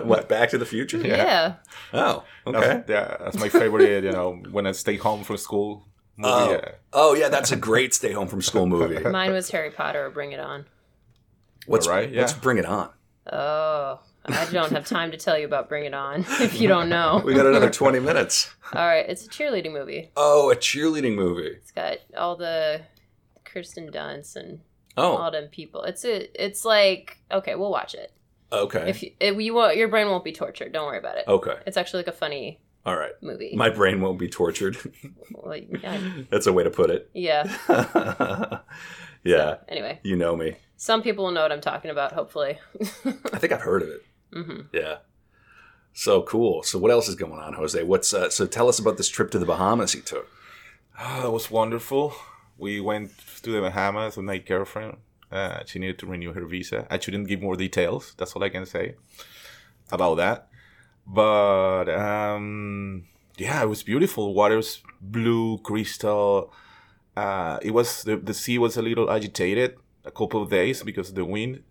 what? 0.06 0.28
Back 0.28 0.50
to 0.52 0.58
the 0.58 0.66
Future? 0.66 0.98
Yeah. 0.98 1.56
Oh, 1.94 2.24
okay. 2.48 2.60
That's, 2.60 2.90
yeah, 2.90 3.18
that's 3.20 3.38
my 3.38 3.50
favorite. 3.50 4.04
You 4.04 4.12
know, 4.12 4.42
when 4.50 4.66
I 4.66 4.72
stay 4.72 4.98
home 4.98 5.24
from 5.24 5.38
school. 5.38 5.86
Movie, 6.18 6.34
Oh. 6.34 6.52
yeah. 6.52 6.72
oh 6.94 7.14
yeah, 7.14 7.30
that's 7.30 7.52
a 7.52 7.56
great 7.56 7.94
stay 7.94 8.12
home 8.12 8.28
from 8.28 8.42
school 8.42 8.66
movie. 8.66 9.00
Mine 9.08 9.32
was 9.32 9.52
Harry 9.52 9.70
Potter 9.72 10.06
or 10.08 10.10
Bring 10.10 10.32
It 10.32 10.40
On. 10.40 10.66
What's 11.68 11.88
All 11.88 11.94
right, 11.94 12.12
yeah. 12.12 12.22
Let's 12.22 12.34
bring 12.34 12.58
it 12.58 12.66
on. 12.66 12.90
Oh, 13.32 14.00
I 14.26 14.46
don't 14.52 14.72
have 14.72 14.86
time 14.86 15.12
to 15.12 15.18
tell 15.18 15.38
you 15.38 15.46
about 15.46 15.70
Bring 15.70 15.86
It 15.86 15.94
On 15.94 16.22
if 16.42 16.60
you 16.60 16.68
don't 16.68 16.90
know. 16.90 17.22
We 17.24 17.34
got 17.34 17.46
another 17.46 17.70
twenty 17.70 18.00
minutes. 18.00 18.50
All 18.74 18.86
right, 18.86 19.08
it's 19.08 19.26
a 19.26 19.30
cheerleading 19.30 19.72
movie. 19.74 20.12
Oh, 20.16 20.50
a 20.52 20.56
cheerleading 20.56 21.16
movie. 21.16 21.48
It's 21.58 21.72
got 21.72 21.98
all 22.18 22.36
the 22.36 22.82
Kirsten 23.46 23.92
Dunst 23.92 24.36
and 24.36 24.60
oh. 24.98 25.18
all 25.18 25.28
Oh, 25.28 25.32
them 25.32 25.50
people. 25.50 25.84
It's 25.84 26.04
a, 26.06 26.30
it's 26.44 26.66
like 26.66 27.18
okay, 27.32 27.56
we'll 27.56 27.72
watch 27.72 27.94
it. 27.94 28.12
okay. 28.52 28.90
If 28.90 29.04
you, 29.04 29.12
if 29.20 29.40
you 29.40 29.54
won't, 29.54 29.78
your 29.78 29.88
brain 29.88 30.08
won't 30.08 30.24
be 30.24 30.32
tortured. 30.34 30.72
Don't 30.74 30.86
worry 30.88 30.98
about 31.00 31.18
it. 31.18 31.26
okay. 31.28 31.58
It's 31.68 31.78
actually 31.78 32.00
like 32.00 32.08
a 32.08 32.18
funny 32.18 32.60
All 32.86 32.96
right. 32.98 33.12
movie. 33.22 33.54
My 33.56 33.70
brain 33.70 34.02
won't 34.02 34.18
be 34.20 34.28
tortured. 34.30 34.78
Well, 35.32 35.56
yeah. 35.58 36.00
That's 36.32 36.48
a 36.48 36.54
way 36.54 36.64
to 36.64 36.70
put 36.72 36.90
it. 36.90 37.10
yeah. 37.14 37.44
yeah. 39.24 39.58
Anyway, 39.70 40.00
You 40.04 40.16
know 40.16 40.36
me. 40.36 40.56
Some 40.82 41.04
people 41.04 41.26
will 41.26 41.32
know 41.32 41.44
what 41.44 41.52
I'm 41.52 41.62
talking 41.62 41.92
about. 41.92 42.14
Hopefully. 42.14 42.58
I 43.06 43.38
think 43.38 43.54
I've 43.54 43.62
heard 43.62 43.84
of 43.84 43.90
it. 43.90 44.04
hmm 44.34 44.62
Yeah. 44.74 44.96
So 45.94 46.24
cool. 46.24 46.64
So 46.64 46.80
what 46.80 46.90
else 46.90 47.08
is 47.08 47.14
going 47.14 47.40
on, 47.40 47.54
Jose? 47.54 47.84
What's 47.84 48.12
uh, 48.16 48.32
so 48.32 48.48
tell 48.48 48.68
us 48.68 48.80
about 48.80 48.98
this 48.98 49.08
trip 49.08 49.30
to 49.32 49.38
the 49.38 49.46
Bahamas 49.46 49.94
you 49.94 50.02
took. 50.02 50.28
Oh, 51.00 51.22
that 51.22 51.32
was 51.32 51.52
wonderful. 51.52 52.16
We 52.58 52.80
went 52.80 53.12
to 53.44 53.52
the 53.52 53.62
Bahamas 53.62 54.18
with 54.18 54.26
my 54.26 54.40
girlfriend. 54.40 54.98
Uh, 55.32 55.60
she 55.68 55.78
needed 55.78 56.00
to 56.00 56.08
renew 56.08 56.34
her 56.34 56.46
visa. 56.46 56.88
I 56.90 56.98
shouldn't 56.98 57.28
give 57.28 57.44
more 57.44 57.56
details. 57.56 58.16
That's 58.18 58.34
all 58.34 58.44
I 58.44 58.50
can 58.50 58.66
say 58.66 58.96
about 59.92 60.16
that. 60.16 60.48
But 61.06 61.90
um, 61.90 63.04
yeah, 63.38 63.62
it 63.62 63.70
was 63.70 63.84
beautiful. 63.84 64.34
Water's 64.34 64.82
blue, 65.00 65.60
crystal. 65.60 66.52
Uh, 67.16 67.60
it 67.62 67.72
was 67.72 68.02
the, 68.02 68.18
the 68.18 68.34
sea 68.34 68.58
was 68.58 68.78
a 68.78 68.82
little 68.82 69.12
agitated 69.12 69.76
a 70.06 70.12
couple 70.12 70.42
of 70.42 70.50
days 70.50 70.84
because 70.84 71.10
of 71.10 71.16
the 71.16 71.26
wind, 71.26 71.64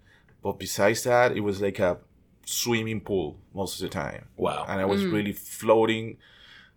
but 0.42 0.58
besides 0.58 1.02
that, 1.04 1.36
it 1.36 1.40
was 1.40 1.60
like 1.60 1.78
a 1.78 1.98
swimming 2.44 3.00
pool 3.00 3.36
most 3.54 3.74
of 3.76 3.82
the 3.82 3.88
time 3.92 4.26
Wow. 4.36 4.64
and 4.68 4.80
I 4.80 4.84
was 4.84 5.04
really 5.04 5.32
floating, 5.32 6.16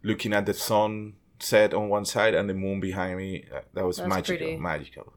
looking 0.03 0.33
at 0.33 0.45
the 0.45 0.53
sun 0.53 1.13
set 1.39 1.73
on 1.73 1.89
one 1.89 2.05
side 2.05 2.33
and 2.35 2.49
the 2.49 2.53
moon 2.53 2.79
behind 2.79 3.17
me. 3.17 3.45
Uh, 3.53 3.61
That 3.73 3.85
was 3.85 3.97
That's 3.97 4.09
magical, 4.09 4.37
pretty. 4.37 4.57
magical. 4.57 5.13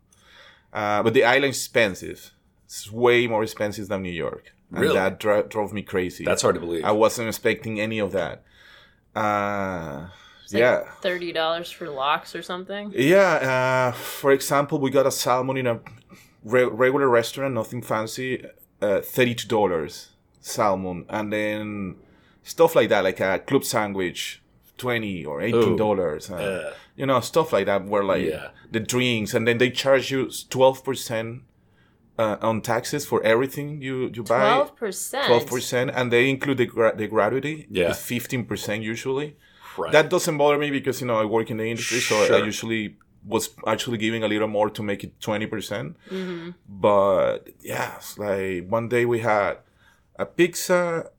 Uh, 0.72 1.02
but 1.02 1.14
the 1.14 1.24
island's 1.24 1.58
expensive. 1.58 2.32
It's 2.66 2.90
way 2.90 3.26
more 3.26 3.42
expensive 3.42 3.88
than 3.88 4.02
New 4.02 4.10
York, 4.26 4.52
and 4.70 4.80
Really? 4.80 4.94
that 4.94 5.20
dro- 5.20 5.42
drove 5.46 5.72
me 5.72 5.82
crazy. 5.82 6.24
That's 6.24 6.42
hard 6.42 6.54
to 6.56 6.60
believe. 6.60 6.84
I 6.84 6.92
wasn't 6.92 7.28
expecting 7.28 7.80
any 7.80 7.98
of 8.00 8.12
that. 8.12 8.42
Uh, 9.14 10.08
like 10.52 10.60
yeah, 10.60 10.90
thirty 11.00 11.32
dollars 11.32 11.70
for 11.70 11.88
locks 11.88 12.34
or 12.34 12.42
something. 12.42 12.92
yeah. 12.94 13.88
Uh, 13.90 13.92
for 13.92 14.30
example, 14.32 14.78
we 14.78 14.90
got 14.90 15.06
a 15.06 15.10
salmon 15.10 15.56
in 15.56 15.66
a 15.66 15.80
re- 16.54 16.64
regular 16.84 17.08
restaurant, 17.20 17.52
nothing 17.54 17.82
fancy, 17.82 18.30
uh, 18.86 19.00
thirty-two 19.14 19.48
dollars 19.48 19.92
salmon, 20.40 21.04
and 21.08 21.32
then 21.32 21.96
stuff 22.42 22.74
like 22.76 22.88
that, 22.92 23.02
like 23.08 23.20
a 23.20 23.38
club 23.48 23.64
sandwich, 23.64 24.20
twenty 24.78 25.24
or 25.30 25.36
eighteen 25.46 25.76
dollars. 25.76 26.30
Uh, 26.30 26.34
Uh, 26.36 26.72
you 27.00 27.06
know, 27.06 27.20
stuff 27.20 27.52
like 27.52 27.66
that. 27.66 27.80
Where 27.90 28.04
like 28.12 28.24
Yeah. 28.26 28.48
the 28.76 28.80
drinks, 28.80 29.34
and 29.34 29.46
then 29.46 29.58
they 29.58 29.70
charge 29.70 30.10
you 30.14 30.30
twelve 30.56 30.78
percent 30.88 31.42
uh, 32.18 32.36
on 32.48 32.60
taxes 32.62 33.04
for 33.10 33.18
everything 33.32 33.82
you 33.82 33.96
you 34.16 34.22
buy. 34.22 34.38
Twelve 34.38 34.72
percent. 34.82 35.26
Twelve 35.26 35.46
percent, 35.46 35.90
and 35.96 36.10
they 36.14 36.24
include 36.34 36.58
the 36.62 36.66
gra- 36.74 36.96
the 36.96 37.06
gratuity. 37.08 37.66
Yeah. 37.70 37.92
fifteen 37.92 38.44
percent 38.50 38.82
usually. 38.94 39.28
right. 39.78 39.92
That 39.92 40.08
doesn't 40.14 40.38
bother 40.38 40.58
me 40.58 40.70
because 40.70 40.96
you 41.02 41.06
know 41.10 41.18
I 41.20 41.26
work 41.36 41.50
in 41.50 41.56
the 41.58 41.68
industry, 41.74 42.00
so 42.00 42.14
I 42.36 42.38
usually 42.52 42.96
was 43.26 43.50
actually 43.66 43.98
giving 43.98 44.22
a 44.22 44.28
little 44.28 44.48
more 44.48 44.70
to 44.70 44.82
make 44.82 45.04
it 45.04 45.20
twenty 45.20 45.46
percent. 45.46 45.96
hmm 46.08 46.50
But 46.68 47.48
yeah, 47.60 48.00
like 48.16 48.68
one 48.68 48.88
day 48.88 49.04
we 49.04 49.20
had 49.20 49.58
a 50.18 50.26
pizza, 50.26 51.10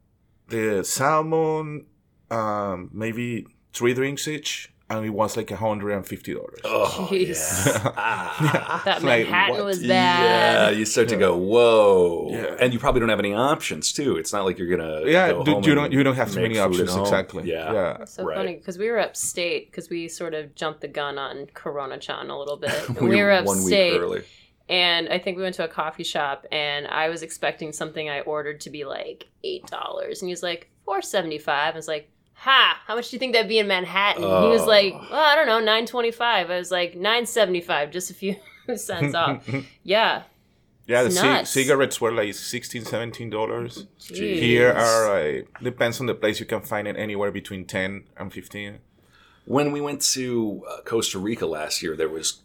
the 0.48 0.84
salmon, 0.84 1.86
um, 2.32 2.90
maybe 2.94 3.46
three 3.74 3.94
drinks 3.94 4.28
each, 4.28 4.74
and 4.90 5.06
it 5.06 5.10
was 5.10 5.36
like 5.36 5.50
hundred 5.50 5.92
and 5.92 6.06
fifty 6.06 6.34
dollars. 6.34 6.60
oh, 6.64 7.08
Jeez. 7.12 7.66
yeah. 7.68 7.92
Ah. 7.98 8.82
That 8.86 9.04
Like, 9.04 9.26
Manhattan 9.26 9.56
what? 9.56 9.66
was 9.66 9.80
bad. 9.86 10.72
Yeah, 10.72 10.78
you 10.78 10.86
start 10.86 11.10
to 11.10 11.18
go, 11.18 11.36
whoa, 11.36 12.30
Yeah. 12.32 12.56
and 12.60 12.72
you 12.74 12.80
probably 12.80 13.00
don't 13.02 13.10
have 13.10 13.20
any 13.20 13.34
options 13.34 13.92
too. 13.92 14.16
It's 14.18 14.32
not 14.32 14.46
like 14.46 14.58
you're 14.58 14.70
gonna, 14.76 15.02
Yeah, 15.06 15.32
go 15.32 15.44
dude, 15.44 15.54
home 15.56 15.64
you 15.64 15.72
and 15.72 15.80
don't 15.82 15.92
you 15.92 16.04
don't 16.04 16.16
have 16.16 16.32
too 16.32 16.42
many 16.42 16.58
options 16.60 16.96
exactly. 16.96 17.50
Yeah, 17.50 17.74
yeah. 17.74 17.98
It's 18.02 18.14
so 18.14 18.24
Right. 18.24 18.38
funny 18.38 18.56
because 18.56 18.78
we 18.78 18.90
were 18.90 19.00
upstate 19.00 19.70
because 19.72 19.90
we 19.90 20.08
sort 20.08 20.34
of 20.34 20.56
jumped 20.56 20.82
the 20.82 20.88
gun 20.88 21.18
on 21.18 21.48
Corona 21.54 21.98
Chan 21.98 22.30
a 22.30 22.38
little 22.40 22.58
bit. 22.58 22.74
We, 23.02 23.10
we, 23.10 23.22
were 23.24 23.34
one 23.44 23.58
week 23.58 23.74
upstate, 23.74 24.00
early. 24.02 24.24
and 24.70 25.10
I 25.10 25.20
think 25.20 25.38
we 25.38 25.44
went 25.44 25.56
to 25.56 25.64
a 25.66 25.68
coffee 25.68 26.04
shop, 26.04 26.46
and 26.52 26.88
I 26.88 27.10
was 27.10 27.22
expecting 27.24 27.74
something 27.74 28.10
I 28.10 28.22
ordered 28.22 28.62
to 28.62 28.70
be 28.70 28.86
like 28.86 29.28
eight 29.44 29.66
dollars, 29.68 30.22
and 30.22 30.30
he 30.30 30.32
was 30.34 30.44
like 30.44 30.70
four 30.86 31.02
seventy 31.02 31.38
five. 31.40 31.74
I 31.74 31.78
was 31.78 31.88
like, 31.88 32.10
"Ha! 32.38 32.82
How 32.86 32.96
much 32.96 33.10
do 33.10 33.16
you 33.16 33.20
think 33.20 33.34
that'd 33.34 33.48
be 33.50 33.60
in 33.60 33.68
Manhattan?" 33.68 34.22
he 34.24 34.28
was 34.50 34.62
Oh. 34.62 34.68
like, 34.68 34.94
"Well, 34.94 35.14
I 35.32 35.36
don't 35.36 35.48
know, 35.48 35.60
nine 35.60 35.86
twenty 35.86 36.12
five. 36.12 36.50
I 36.50 36.58
was 36.58 36.72
like, 36.72 36.96
nine 36.96 37.26
seventy 37.26 37.62
five, 37.62 37.92
just 37.92 38.10
a 38.12 38.14
few 38.14 38.36
cents 38.76 39.14
off. 39.16 39.48
Yeah, 39.84 40.24
Yeah, 40.88 41.02
the 41.04 41.08
It's 41.08 41.18
ci- 41.18 41.24
nuts. 41.24 41.50
cigarettes 41.52 42.00
were 42.02 42.12
like 42.14 42.34
16 42.34 42.86
17 42.86 43.30
dollars. 43.30 43.86
Here 43.98 44.72
are 44.72 45.10
like 45.16 45.48
depends 45.62 46.00
on 46.00 46.06
the 46.08 46.16
place. 46.16 46.40
You 46.40 46.46
can 46.46 46.62
find 46.62 46.88
it 46.88 46.96
anywhere 46.98 47.32
between 47.32 47.66
10 47.66 48.04
and 48.18 48.32
15. 48.34 48.80
When 49.46 49.72
we 49.72 49.80
went 49.82 50.02
to 50.14 50.64
uh, 50.70 50.82
Costa 50.84 51.20
Rica 51.20 51.46
last 51.46 51.82
year, 51.82 51.96
there 51.96 52.10
was 52.10 52.42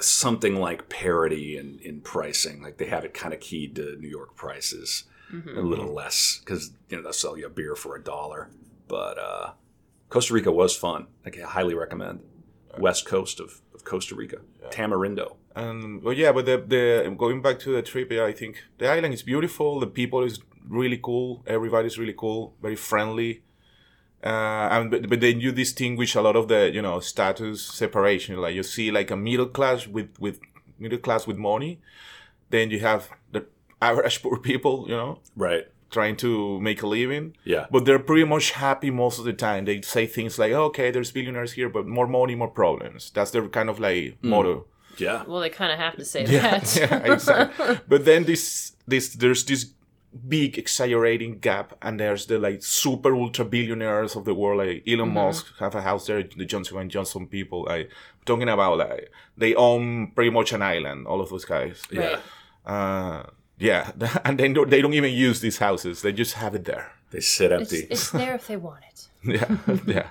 something 0.00 0.56
like 0.56 0.88
parity 0.88 1.56
in, 1.56 1.78
in 1.82 2.00
pricing. 2.00 2.62
Like 2.62 2.76
they 2.78 2.86
have 2.86 3.04
it 3.04 3.14
kind 3.14 3.32
of 3.34 3.40
keyed 3.40 3.76
to 3.76 3.96
New 3.96 4.08
York 4.08 4.36
prices, 4.36 5.04
Mhm. 5.32 5.56
a 5.56 5.60
little 5.60 5.92
less 5.94 6.40
because 6.44 6.72
you 6.90 6.96
know 6.96 7.02
they'll 7.02 7.12
sell 7.12 7.38
you 7.38 7.46
a 7.46 7.50
beer 7.50 7.74
for 7.74 7.96
a 7.96 8.02
dollar. 8.02 8.50
But 8.92 9.16
uh, 9.18 9.52
Costa 10.10 10.34
Rica 10.34 10.52
was 10.52 10.76
fun. 10.76 11.06
Like 11.24 11.38
I 11.40 11.46
highly 11.56 11.72
recommend. 11.72 12.20
West 12.78 13.06
coast 13.06 13.40
of, 13.40 13.62
of 13.74 13.84
Costa 13.84 14.14
Rica, 14.14 14.38
Tamarindo. 14.70 15.36
And 15.56 16.02
well, 16.02 16.12
yeah, 16.12 16.32
but 16.32 16.44
the 16.44 16.56
the 16.74 17.14
going 17.16 17.40
back 17.40 17.58
to 17.60 17.72
the 17.72 17.80
trip, 17.80 18.12
yeah, 18.12 18.26
I 18.26 18.32
think 18.32 18.54
the 18.76 18.88
island 18.90 19.14
is 19.14 19.22
beautiful. 19.22 19.80
The 19.80 19.86
people 19.86 20.22
is 20.22 20.40
really 20.68 21.00
cool. 21.02 21.42
Everybody's 21.46 21.98
really 21.98 22.16
cool, 22.24 22.54
very 22.60 22.76
friendly. 22.76 23.42
Uh, 24.22 24.68
and 24.74 24.90
but, 24.90 25.08
but 25.08 25.20
then 25.20 25.40
you 25.40 25.52
distinguish 25.52 26.14
a 26.14 26.20
lot 26.20 26.36
of 26.36 26.48
the 26.48 26.70
you 26.76 26.82
know 26.82 27.00
status 27.00 27.62
separation. 27.62 28.36
Like 28.36 28.54
you 28.54 28.62
see 28.62 28.90
like 28.90 29.10
a 29.10 29.16
middle 29.16 29.48
class 29.56 29.86
with 29.86 30.10
with 30.20 30.38
middle 30.78 30.98
class 30.98 31.26
with 31.26 31.38
money, 31.38 31.80
then 32.50 32.70
you 32.70 32.80
have 32.80 33.08
the 33.30 33.46
average 33.82 34.22
poor 34.22 34.38
people, 34.38 34.84
you 34.86 34.96
know, 34.96 35.18
Right. 35.34 35.64
Trying 35.92 36.16
to 36.16 36.58
make 36.60 36.82
a 36.82 36.86
living. 36.86 37.36
Yeah. 37.44 37.66
But 37.70 37.84
they're 37.84 37.98
pretty 38.00 38.24
much 38.24 38.50
happy 38.52 38.90
most 38.90 39.18
of 39.20 39.24
the 39.24 39.32
time. 39.32 39.64
They 39.66 39.80
say 39.82 40.06
things 40.06 40.38
like, 40.38 40.52
"Okay, 40.52 40.90
there's 40.90 41.12
billionaires 41.12 41.52
here, 41.52 41.68
but 41.68 41.86
more 41.86 42.08
money, 42.08 42.34
more 42.34 42.48
problems." 42.50 43.10
That's 43.14 43.30
their 43.30 43.46
kind 43.48 43.68
of 43.70 43.78
like 43.78 44.16
motto. 44.22 44.66
Yeah. 44.98 45.22
Well, 45.26 45.40
they 45.40 45.50
kind 45.50 45.72
of 45.72 45.78
have 45.78 45.96
to 45.96 46.04
say 46.04 46.24
Yeah, 46.28 46.58
that. 46.58 46.76
yeah, 46.80 47.12
exactly. 47.12 47.80
but 47.88 48.04
then 48.04 48.24
this, 48.24 48.72
this, 48.86 49.14
there's 49.14 49.44
this 49.44 49.66
big 50.28 50.58
exaggerating 50.58 51.38
gap, 51.38 51.76
and 51.80 51.98
there's 51.98 52.26
the 52.26 52.38
like 52.38 52.62
super 52.62 53.14
ultra 53.14 53.44
billionaires 53.44 54.16
of 54.16 54.24
the 54.24 54.34
world, 54.34 54.58
like 54.58 54.82
Elon 54.86 55.12
Musk 55.14 55.46
have 55.58 55.74
a 55.74 55.80
house 55.82 56.06
there, 56.06 56.22
the 56.22 56.44
Johnson 56.44 56.76
and 56.78 56.90
Johnson 56.90 57.26
people, 57.26 57.64
like 57.64 57.86
I'm 57.86 58.24
talking 58.26 58.48
about 58.50 58.78
like 58.78 59.10
they 59.38 59.54
own 59.54 60.08
pretty 60.14 60.30
much 60.30 60.52
an 60.52 60.60
island, 60.62 61.06
all 61.06 61.20
of 61.22 61.30
those 61.30 61.46
guys. 61.46 61.82
Yeah. 61.90 62.00
Right. 62.00 62.20
Uh, 62.66 63.22
yeah, 63.58 63.92
and 64.24 64.38
they 64.38 64.52
don't, 64.52 64.70
they 64.70 64.80
don't 64.82 64.94
even 64.94 65.12
use 65.12 65.40
these 65.40 65.58
houses; 65.58 66.02
they 66.02 66.12
just 66.12 66.34
have 66.34 66.54
it 66.54 66.64
there. 66.64 66.92
They 67.10 67.20
sit 67.20 67.52
empty. 67.52 67.86
it's 67.90 68.10
there 68.10 68.34
if 68.34 68.46
they 68.46 68.56
want 68.56 68.84
it. 68.90 69.08
Yeah, 69.24 69.56
yeah. 69.86 70.08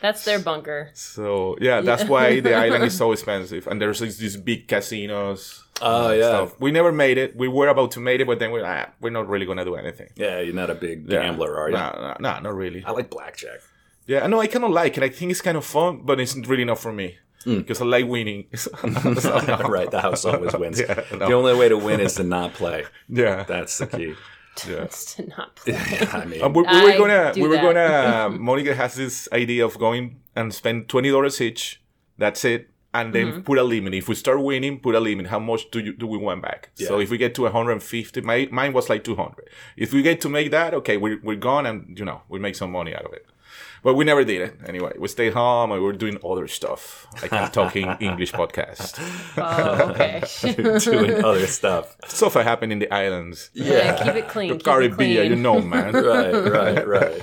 That's 0.00 0.24
their 0.24 0.38
bunker. 0.38 0.90
So 0.94 1.56
yeah, 1.60 1.80
that's 1.80 2.04
why 2.04 2.40
the 2.40 2.54
island 2.54 2.84
is 2.84 2.96
so 2.96 3.12
expensive, 3.16 3.66
and 3.66 3.80
there's 3.80 4.00
these, 4.00 4.18
these 4.18 4.36
big 4.36 4.66
casinos. 4.68 5.64
Oh, 5.80 6.10
and 6.10 6.18
yeah. 6.18 6.48
We 6.58 6.72
never 6.72 6.90
made 6.92 7.18
it. 7.18 7.36
We 7.36 7.46
were 7.48 7.68
about 7.68 7.92
to 7.92 8.00
make 8.00 8.20
it, 8.20 8.26
but 8.26 8.38
then 8.40 8.50
we're 8.50 8.64
ah, 8.64 8.86
we're 9.00 9.10
not 9.10 9.28
really 9.28 9.46
gonna 9.46 9.64
do 9.64 9.74
anything. 9.76 10.10
yeah, 10.16 10.40
you're 10.40 10.54
not 10.54 10.70
a 10.70 10.74
big 10.74 11.08
Yeah. 11.08 11.22
gambler, 11.22 11.56
are 11.56 11.68
you? 11.68 11.74
No, 11.76 11.90
no, 12.00 12.16
no, 12.18 12.40
not 12.40 12.54
really. 12.54 12.84
I 12.84 12.90
like 12.92 13.10
blackjack. 13.10 13.60
Yeah, 14.06 14.26
no, 14.26 14.40
I 14.40 14.46
kind 14.48 14.64
of 14.64 14.70
like 14.70 14.96
it. 14.96 15.02
I 15.04 15.08
think 15.10 15.30
it's 15.30 15.40
kind 15.42 15.56
of 15.56 15.64
fun, 15.64 16.00
but 16.04 16.18
it's 16.18 16.34
really 16.36 16.64
not 16.64 16.78
for 16.78 16.92
me. 16.92 17.18
Mm. 17.44 17.58
because 17.58 17.80
I 17.80 17.84
like 17.84 18.06
winning. 18.06 18.46
right, 18.82 19.90
the 19.90 20.00
house 20.00 20.24
always 20.24 20.52
wins. 20.58 20.80
Yeah, 20.80 21.02
no. 21.12 21.28
The 21.28 21.32
only 21.34 21.54
way 21.56 21.68
to 21.68 21.76
win 21.78 22.00
is 22.00 22.14
to 22.16 22.24
not 22.24 22.54
play. 22.54 22.84
yeah, 23.08 23.44
That's 23.44 23.78
the 23.78 23.86
key. 23.86 24.14
yeah. 24.68 24.82
It's 24.84 25.14
to 25.14 25.26
not 25.26 25.54
play. 25.56 25.76
I 26.12 26.24
mean, 26.24 26.42
Uh, 26.42 26.48
we, 26.48 26.62
we 26.62 26.82
were 26.82 26.98
gonna, 26.98 27.32
do 27.34 27.42
we 27.42 27.48
were 27.48 27.56
that. 27.56 28.28
gonna. 28.30 28.38
Monica 28.38 28.74
has 28.74 28.94
this 28.96 29.28
idea 29.32 29.64
of 29.64 29.78
going 29.78 30.20
and 30.34 30.52
spend 30.52 30.88
twenty 30.88 31.10
dollars 31.10 31.40
each. 31.40 31.80
That's 32.18 32.44
it, 32.44 32.68
and 32.92 33.14
then 33.14 33.26
Mm-hmm. 33.28 33.40
put 33.42 33.58
a 33.58 33.62
limit. 33.62 33.94
If 33.94 34.08
we 34.08 34.16
start 34.16 34.42
winning, 34.42 34.80
put 34.80 34.96
a 34.96 35.00
limit. 35.00 35.28
How 35.28 35.38
much 35.38 35.70
do 35.70 35.78
you 35.78 35.92
do 35.94 36.06
we 36.08 36.18
want 36.18 36.42
back? 36.42 36.70
So 36.74 36.98
if 36.98 37.08
we 37.10 37.18
get 37.18 37.34
to 37.36 37.42
one 37.42 37.52
hundred 37.52 37.72
and 37.72 37.82
fifty, 37.82 38.20
my 38.20 38.48
mine 38.50 38.72
was 38.72 38.88
like 38.90 39.04
two 39.04 39.14
hundred. 39.14 39.48
If 39.76 39.92
we 39.92 40.02
get 40.02 40.20
to 40.22 40.28
make 40.28 40.50
that, 40.50 40.74
okay, 40.74 40.96
we're 40.96 41.20
we're 41.22 41.36
gone, 41.50 41.64
and 41.66 41.96
you 41.98 42.04
know 42.04 42.22
we 42.28 42.40
make 42.40 42.56
some 42.56 42.72
money 42.72 42.94
out 42.96 43.04
of 43.04 43.12
it. 43.12 43.24
But 43.88 43.94
we 43.94 44.04
never 44.04 44.22
did 44.22 44.42
it 44.42 44.54
anyway. 44.66 44.92
We 44.98 45.08
stayed 45.08 45.32
home 45.32 45.72
and 45.72 45.80
we 45.80 45.86
were 45.86 45.94
doing 45.94 46.18
other 46.22 46.46
stuff, 46.46 47.06
like 47.22 47.32
a 47.32 47.48
talking 47.48 47.88
English 48.00 48.32
podcast. 48.32 49.00
Oh, 49.38 49.92
okay. 49.92 50.20
doing 50.78 51.24
other 51.24 51.46
stuff. 51.46 51.96
Stuff 52.06 52.34
that 52.34 52.44
happened 52.44 52.70
in 52.72 52.80
the 52.80 52.92
islands, 52.92 53.48
yeah, 53.54 53.96
keep 54.04 54.14
it 54.14 54.28
clean. 54.28 54.50
the 54.50 54.54
keep 54.56 54.60
it 54.60 54.70
Caribbean. 54.70 55.16
clean. 55.16 55.30
You 55.30 55.36
know, 55.36 55.62
man. 55.62 55.94
Right, 56.08 56.34
right, 56.46 56.86
right. 56.86 57.22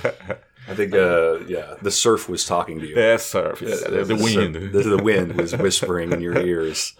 I 0.68 0.74
think, 0.74 0.92
uh, 0.92 1.38
yeah, 1.46 1.76
the 1.82 1.92
surf 1.92 2.28
was 2.28 2.44
talking 2.44 2.80
to 2.80 2.86
you. 2.88 2.96
Yes, 2.96 3.24
sir. 3.24 3.54
the, 3.60 4.02
the 4.04 4.16
wind. 4.16 4.56
The, 4.56 4.82
the 4.96 5.00
wind 5.00 5.36
was 5.36 5.54
whispering 5.56 6.10
in 6.10 6.20
your 6.20 6.36
ears. 6.36 6.94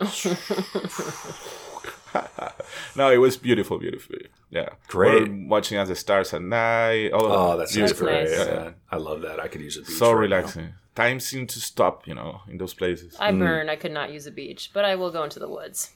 No, 2.96 3.11
it 3.11 3.18
was 3.18 3.36
beautiful, 3.36 3.78
beautiful. 3.78 4.16
Yeah, 4.50 4.70
Great. 4.88 5.28
We're 5.28 5.48
watching 5.48 5.78
as 5.78 5.88
the 5.88 5.96
stars 5.96 6.32
at 6.34 6.42
night. 6.42 7.11
Oh, 7.12 7.18
Oh, 7.52 7.57
that 7.59 7.68
sounds 7.68 7.92
beautiful. 7.92 8.07
great. 8.07 8.28
nice. 8.30 8.46
Yeah, 8.46 8.70
I 8.90 8.96
love 8.96 9.22
that. 9.22 9.40
I 9.40 9.48
could 9.48 9.61
use 9.61 9.76
a 9.76 9.80
beach. 9.80 9.90
So 9.90 10.07
right 10.12 10.14
now. 10.30 10.36
relaxing. 10.36 10.68
Time 10.94 11.20
seemed 11.20 11.50
to 11.50 11.61
stop, 11.61 12.07
you 12.09 12.14
know, 12.14 12.40
in 12.48 12.57
those 12.57 12.72
places. 12.72 13.16
I 13.20 13.30
burn. 13.32 13.68
I 13.68 13.76
could 13.76 13.92
not 13.92 14.12
use 14.12 14.26
a 14.26 14.30
beach, 14.30 14.70
but 14.72 14.84
I 14.86 14.94
will 14.94 15.11
go 15.11 15.24
into 15.24 15.38
the 15.38 15.48
woods. 15.48 15.90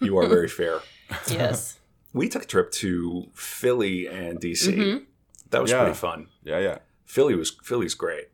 You 0.00 0.16
are 0.18 0.26
very 0.28 0.48
fair. 0.48 0.80
yes. 1.28 1.78
We 2.12 2.28
took 2.28 2.44
a 2.44 2.46
trip 2.46 2.70
to 2.82 3.26
Philly 3.34 4.06
and 4.06 4.40
DC. 4.40 4.68
Mm-hmm. 4.72 5.04
That 5.50 5.62
was 5.62 5.72
Yeah. 5.72 5.80
pretty 5.82 5.96
fun. 5.96 6.28
Yeah, 6.44 6.60
yeah. 6.60 6.78
Philly 7.06 7.34
was 7.34 7.50
Philly's 7.64 7.94
great. 7.94 8.26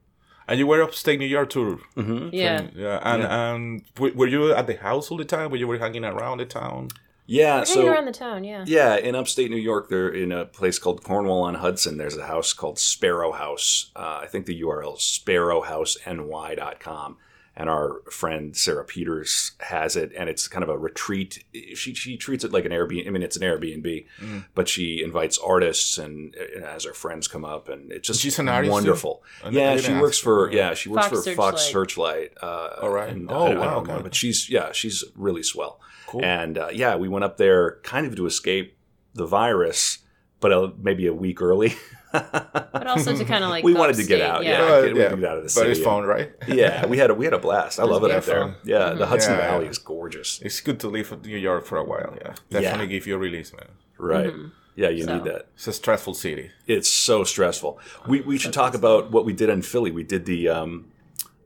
And 0.47 0.59
you 0.59 0.67
were 0.67 0.83
upstate 0.83 1.19
New 1.19 1.25
York 1.39 1.49
too. 1.49 1.81
Mm-hmm. 1.97 2.29
Yeah. 2.35 2.67
Yeah. 2.75 3.01
And 3.03 3.23
and 3.23 3.83
were 3.99 4.27
you 4.27 4.53
at 4.53 4.67
the 4.67 4.77
house 4.77 5.11
all 5.11 5.17
the 5.17 5.25
time? 5.25 5.51
Were 5.51 5.57
you 5.57 5.67
were 5.67 5.79
hanging 5.79 6.05
around 6.05 6.39
the 6.41 6.45
town? 6.45 6.89
Yeah. 7.31 7.63
So 7.63 7.87
around 7.87 8.07
the 8.07 8.13
town, 8.13 8.43
yeah. 8.43 8.65
Yeah, 8.67 8.97
in 8.97 9.15
upstate 9.15 9.53
New 9.53 9.57
York, 9.57 9.89
they're 9.89 10.09
in 10.09 10.33
a 10.33 10.47
place 10.47 10.81
called 10.81 11.05
Cornwall 11.05 11.43
on 11.43 11.55
Hudson. 11.55 11.97
There's 11.97 12.17
a 12.17 12.27
house 12.27 12.53
called 12.53 12.81
Sparrow 12.81 13.31
House. 13.31 13.93
Uh, 13.95 14.19
I 14.23 14.27
think 14.27 14.47
the 14.47 14.61
URL 14.63 14.97
is 14.97 15.03
sparrowhouseny.com. 15.03 17.19
And 17.57 17.69
our 17.69 18.01
friend 18.11 18.57
Sarah 18.57 18.85
Peters 18.85 19.53
has 19.59 19.95
it, 19.95 20.13
and 20.17 20.31
it's 20.31 20.49
kind 20.49 20.63
of 20.63 20.69
a 20.71 20.79
retreat. 20.79 21.45
She 21.75 21.93
she 21.95 22.17
treats 22.17 22.43
it 22.45 22.53
like 22.53 22.65
an 22.65 22.71
Airbnb. 22.73 23.07
I 23.07 23.11
mean, 23.11 23.23
it's 23.23 23.37
an 23.37 23.43
Airbnb, 23.43 24.07
Mm. 24.23 24.45
but 24.55 24.69
she 24.69 25.03
invites 25.03 25.37
artists 25.37 25.99
and, 25.99 26.35
and 26.37 26.65
as 26.65 26.85
her 26.85 26.95
friends 26.95 27.29
come 27.29 27.45
up, 27.45 27.69
and 27.69 27.91
it's 27.93 28.07
just 28.07 28.21
She's 28.21 28.39
an 28.39 28.49
artist, 28.49 28.73
wonderful. 28.73 29.23
I 29.45 29.51
Yeah, 29.51 29.77
she 29.77 29.93
works 29.93 30.17
for 30.19 30.51
yeah 30.53 30.75
she 30.75 30.89
works 30.89 31.09
Fox 31.09 31.25
for 31.25 31.33
Fox 31.35 31.63
Searchlight. 31.63 32.31
Searchlight. 32.41 32.43
Uh, 32.43 32.83
All 32.83 32.91
right. 32.91 33.11
and 33.11 33.31
Oh, 33.31 33.47
I, 33.47 33.51
I 33.51 33.55
wow, 33.59 33.75
don't 33.75 33.89
know, 33.89 34.01
but 34.03 34.15
she's 34.15 34.49
yeah 34.49 34.73
she's 34.73 35.05
really 35.15 35.43
swell. 35.43 35.81
Cool. 36.07 36.25
And 36.25 36.57
uh, 36.57 36.69
yeah, 36.73 36.97
we 36.97 37.09
went 37.09 37.25
up 37.25 37.37
there 37.37 37.79
kind 37.83 38.07
of 38.07 38.17
to 38.17 38.27
escape 38.27 38.77
the 39.15 39.27
virus, 39.27 39.99
but 40.39 40.53
uh, 40.53 40.71
maybe 40.79 41.07
a 41.07 41.13
week 41.15 41.43
early. 41.43 41.75
But 42.13 42.87
also 42.87 43.17
to 43.17 43.25
kind 43.25 43.45
of 43.45 43.51
like 43.51 43.65
we 43.71 43.75
wanted 43.75 43.97
to 43.97 44.05
get 44.05 44.21
out. 44.21 44.45
Yeah. 44.45 44.51
Yeah, 44.67 44.73
Uh, 44.75 44.83
get, 44.83 44.95
we 44.95 45.01
wanted 45.01 45.11
to 45.11 45.17
get 45.21 45.31
out 45.31 45.37
of 45.39 45.43
the 45.45 45.49
city. 45.49 45.69
but 45.69 45.75
city. 45.75 45.81
it's 45.81 45.85
fun, 45.89 46.05
right? 46.05 46.33
yeah, 46.49 46.87
we 46.87 46.99
had 46.99 47.11
a 47.11 47.15
we 47.15 47.25
had 47.25 47.35
a 47.35 47.39
blast. 47.39 47.79
I 47.81 47.85
love 47.85 48.03
it 48.05 48.07
was 48.09 48.17
up 48.17 48.25
there. 48.25 48.45
beautiful. 48.45 48.69
Yeah, 48.71 48.91
the 48.95 49.07
Hudson 49.07 49.33
Yeah, 49.35 49.39
Valley 49.51 49.65
yeah. 49.65 49.71
is 49.71 49.79
gorgeous. 49.79 50.41
It's 50.43 50.61
good 50.61 50.81
to 50.81 50.89
live 50.89 51.13
in 51.13 51.21
New 51.23 51.37
York 51.39 51.65
for 51.67 51.79
a 51.79 51.85
while. 51.85 52.17
Yeah, 52.21 52.35
definitely 52.51 52.89
give 52.89 53.07
you 53.07 53.15
a 53.15 53.19
release, 53.19 53.53
man. 53.53 53.69
Right. 53.99 54.33
Yeah, 54.77 54.89
you 54.89 55.05
So. 55.05 55.15
need 55.15 55.25
that. 55.25 55.49
It's 55.55 55.67
a 55.67 55.73
stressful 55.73 56.15
city. 56.15 56.51
It's 56.67 56.89
so 56.89 57.25
stressful. 57.25 57.79
We 58.09 58.21
we 58.23 58.39
should 58.39 58.53
talk 58.53 58.75
about 58.75 59.11
what 59.11 59.25
we 59.25 59.33
did 59.33 59.49
in 59.51 59.63
Philly. 59.63 59.91
We 59.91 60.05
did 60.05 60.25
the 60.27 60.49
um 60.49 60.87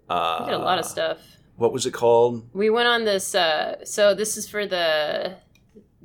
uh 0.08 0.38
We 0.44 0.50
did 0.50 0.54
a 0.54 0.64
lot 0.64 0.78
of 0.78 0.84
stuff. 0.84 1.18
what 1.56 1.72
was 1.72 1.84
it 1.86 1.92
called? 1.92 2.46
We 2.52 2.70
went 2.70 2.86
on 2.88 3.04
this. 3.04 3.34
Uh, 3.34 3.84
so 3.84 4.14
this 4.14 4.36
is 4.36 4.48
for 4.48 4.66
the 4.66 5.36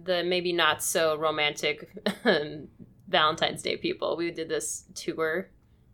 the 0.02 0.24
maybe 0.24 0.54
not 0.54 0.82
so 0.82 1.18
romantic 1.18 1.90
Valentine's 3.10 3.62
Day 3.62 3.76
people. 3.78 4.16
We 4.16 4.32
did 4.32 4.48
this 4.50 4.86
tour. 4.96 5.50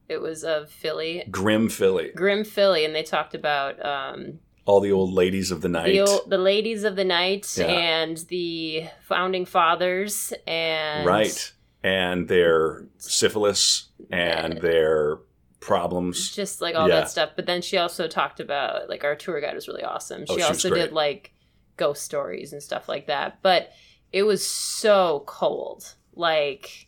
It 0.07 0.21
was 0.21 0.43
of 0.43 0.69
Philly, 0.69 1.23
Grim 1.31 1.69
Philly. 1.69 2.11
Grim 2.15 2.43
Philly, 2.43 2.85
and 2.85 2.93
they 2.93 3.01
talked 3.03 3.33
about 3.33 3.83
um, 3.83 4.39
All 4.65 4.79
the 4.79 4.91
old 4.91 5.13
ladies 5.13 5.49
of 5.49 5.61
the 5.61 5.69
night. 5.69 5.87
the 5.87 6.01
old, 6.01 6.29
the 6.29 6.37
ladies 6.37 6.83
of 6.83 6.95
the 6.95 7.03
night 7.03 7.51
Yeah. 7.57 7.65
and 7.65 8.17
the 8.29 8.85
founding 9.07 9.45
fathers 9.45 10.31
and 10.45 11.05
right. 11.07 11.51
And 11.83 12.27
their 12.27 12.85
syphilis 12.97 13.89
and 14.11 14.59
their 14.61 15.19
problems. 15.59 16.35
just 16.35 16.61
like 16.61 16.75
all 16.75 16.87
Yeah. 16.87 16.95
that 17.01 17.09
stuff. 17.09 17.31
But 17.35 17.45
then 17.47 17.61
she 17.63 17.77
also 17.77 18.07
talked 18.07 18.39
about 18.39 18.89
like 18.89 19.03
our 19.03 19.15
tour 19.15 19.39
guide 19.41 19.55
was 19.55 19.67
really 19.67 19.83
awesome. 19.83 20.25
She, 20.27 20.33
Oh, 20.33 20.37
she 20.37 20.43
also 20.43 20.69
did 20.73 20.91
like 20.93 21.33
ghost 21.77 22.03
stories 22.03 22.53
and 22.53 22.61
stuff 22.61 22.87
like 22.87 23.07
that. 23.07 23.39
But 23.41 23.71
it 24.11 24.23
was 24.23 24.45
so 24.45 25.23
cold. 25.25 25.95
Like 26.13 26.87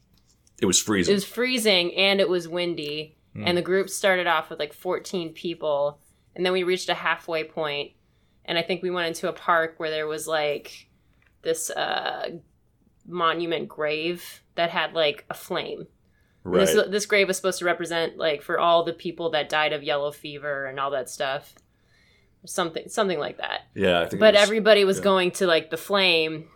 It 0.62 0.66
was 0.66 0.82
freezing. 0.82 1.12
it 1.12 1.16
was 1.16 1.26
freezing 1.26 1.94
and 1.96 2.20
it 2.20 2.30
was 2.30 2.48
windy. 2.48 3.16
Hmm. 3.34 3.44
And 3.46 3.58
the 3.58 3.62
group 3.62 3.90
started 3.90 4.28
off 4.28 4.50
with 4.50 4.60
like 4.60 4.74
14 4.74 5.34
people. 5.34 6.00
And 6.36 6.46
then 6.46 6.54
we 6.54 6.64
reached 6.64 6.90
a 6.90 6.94
halfway 6.94 7.44
point, 7.44 7.92
And 8.46 8.58
I 8.58 8.62
think 8.62 8.82
we 8.82 8.92
went 8.92 9.08
into 9.08 9.30
a 9.30 9.34
park 9.34 9.76
where 9.78 9.90
there 9.90 10.08
was 10.08 10.28
like 10.28 10.88
this 11.42 11.70
uh, 11.70 12.30
monument 13.06 13.68
grave 13.68 14.42
that 14.56 14.70
had 14.70 14.94
like 14.94 15.26
a 15.30 15.34
flame. 15.34 15.88
Right. 16.44 16.66
This, 16.66 16.88
this 16.90 17.06
grave 17.06 17.28
was 17.28 17.36
supposed 17.38 17.60
to 17.60 17.66
represent 17.66 18.18
like 18.18 18.42
for 18.42 18.60
all 18.60 18.84
the 18.84 18.94
people 18.94 19.32
that 19.32 19.50
died 19.50 19.74
of 19.74 19.84
yellow 19.84 20.12
fever 20.12 20.66
and 20.66 20.80
all 20.80 20.92
that 20.92 21.10
stuff. 21.10 21.54
Something 22.46 22.88
something 22.88 23.20
like 23.20 23.38
that. 23.38 23.62
yeah, 23.76 24.02
I 24.02 24.06
think. 24.06 24.20
But 24.20 24.34
was- 24.34 24.44
everybody 24.44 24.86
was 24.86 24.98
yeah. 25.00 25.04
going 25.04 25.32
to 25.32 25.48
like 25.48 25.70
the 25.70 25.78
flame 25.78 26.48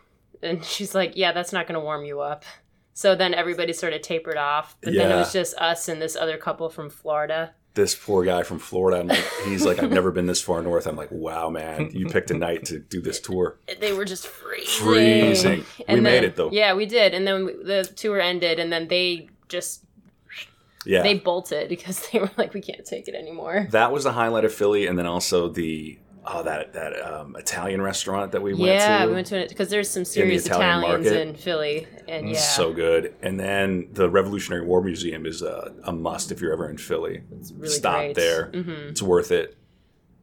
and 0.41 0.63
she's 0.63 0.95
like, 0.95 1.13
"Yeah, 1.15 1.31
that's 1.33 1.51
not 1.51 1.67
going 1.67 1.79
to 1.79 1.83
warm 1.83 2.05
you 2.05 2.21
up." 2.21 2.45
So 2.93 3.15
then 3.15 3.33
everybody 3.33 3.73
sort 3.73 3.93
of 3.93 4.01
tapered 4.01 4.37
off. 4.37 4.75
But 4.81 4.93
then 4.93 5.11
it 5.11 5.15
was 5.15 5.33
just 5.33 5.55
us 5.57 5.87
and 5.87 6.01
this 6.01 6.15
other 6.15 6.37
couple 6.37 6.69
from 6.69 6.89
Florida. 6.89 7.53
this 7.73 7.95
poor 7.95 8.25
guy 8.25 8.43
from 8.43 8.59
Florida. 8.59 8.99
I'm 8.99 9.07
like, 9.07 9.23
he's 9.45 9.65
like, 9.65 9.81
I've 9.81 9.91
never 9.91 10.11
been 10.11 10.25
this 10.25 10.41
far 10.41 10.61
north. 10.61 10.85
I'm 10.87 10.97
like, 10.97 11.09
wow, 11.11 11.49
man, 11.49 11.89
you 11.93 12.07
picked 12.07 12.29
a 12.29 12.33
night 12.33 12.65
to 12.65 12.79
do 12.79 12.99
this 13.01 13.19
tour. 13.21 13.57
They 13.79 13.93
were 13.93 14.03
just 14.03 14.27
freezing. 14.27 14.85
Freezing. 14.85 15.65
We 15.79 15.85
And 15.87 16.03
made 16.03 16.23
it 16.25 16.35
though. 16.35 16.51
Yeah, 16.51 16.73
we 16.73 16.85
did. 16.85 17.13
And 17.13 17.25
then 17.25 17.45
the 17.63 17.89
tour 17.95 18.19
ended 18.19 18.59
and 18.59 18.73
then 18.73 18.89
they 18.89 19.29
just 19.47 19.85
Yeah. 20.85 21.01
they 21.01 21.13
bolted 21.13 21.69
because 21.69 22.07
they 22.11 22.19
were 22.19 22.29
like 22.37 22.53
we 22.53 22.59
can't 22.61 22.85
take 22.85 23.07
it 23.07 23.15
anymore. 23.15 23.67
that 23.71 23.91
was 23.93 24.03
the 24.03 24.11
highlight 24.11 24.43
of 24.45 24.53
Philly, 24.53 24.85
and 24.87 24.99
then 24.99 25.05
also 25.05 25.47
the 25.47 25.97
oh 26.25 26.43
that 26.43 26.73
that 26.73 26.93
um, 27.01 27.35
Italian 27.35 27.81
restaurant 27.81 28.31
that 28.33 28.41
we 28.41 28.53
went 28.53 28.65
yeah, 28.73 28.97
to. 28.99 29.03
Yeah, 29.03 29.05
we 29.07 29.13
went 29.13 29.27
to 29.27 29.37
it 29.39 29.49
because 29.49 29.69
there's 29.69 29.89
some 29.89 30.05
serious 30.05 30.45
Italian 30.45 30.79
Italians 30.79 31.05
market. 31.05 31.27
in 31.27 31.35
Philly, 31.35 31.87
and 32.07 32.29
yeah, 32.29 32.35
So 32.39 32.73
good. 32.73 33.13
And 33.21 33.39
then 33.39 33.89
the 33.93 34.09
Revolutionary 34.09 34.65
War 34.65 34.81
Museum 34.81 35.25
is 35.25 35.41
a, 35.41 35.73
a 35.83 35.91
must 35.91 36.31
if 36.31 36.41
you're 36.41 36.53
ever 36.53 36.69
in 36.69 36.77
Philly. 36.77 37.23
it's 37.39 37.51
really 37.51 37.69
Stop 37.69 37.97
great. 37.99 38.15
there. 38.15 38.45
hmm 38.51 38.71
It's 38.89 39.01
worth 39.01 39.31
it. 39.31 39.57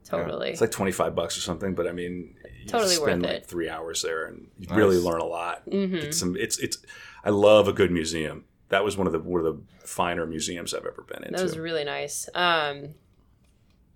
totally. 0.04 0.50
It's 0.50 0.60
like 0.60 0.70
25 0.70 1.14
bucks 1.14 1.36
or 1.36 1.40
something, 1.40 1.74
but 1.74 1.86
I 1.86 1.92
mean, 1.92 2.34
you 2.62 2.68
Totally 2.68 2.94
spend 2.96 3.22
worth 3.22 3.30
like 3.32 3.42
it. 3.42 3.46
three 3.46 3.68
hours 3.68 4.02
there 4.02 4.26
and 4.26 4.48
you 4.58 4.66
Nice. 4.68 4.76
really 4.76 4.98
learn 4.98 5.20
a 5.20 5.26
lot. 5.26 5.62
hmm 5.70 5.94
It's 5.94 6.18
some, 6.18 6.36
it's, 6.36 6.58
it's, 6.58 6.78
I 7.24 7.30
love 7.30 7.66
a 7.68 7.72
good 7.72 7.90
museum. 7.90 8.44
That 8.68 8.84
was 8.84 8.96
one 8.96 9.06
of 9.06 9.12
the, 9.14 9.18
one 9.20 9.44
of 9.44 9.56
the 9.56 9.86
finer 9.86 10.26
museums 10.26 10.74
I've 10.74 10.84
ever 10.86 11.02
been 11.08 11.24
into. 11.24 11.36
That 11.38 11.42
was 11.42 11.58
really 11.58 11.84
nice. 11.84 12.28
Um, 12.34 12.90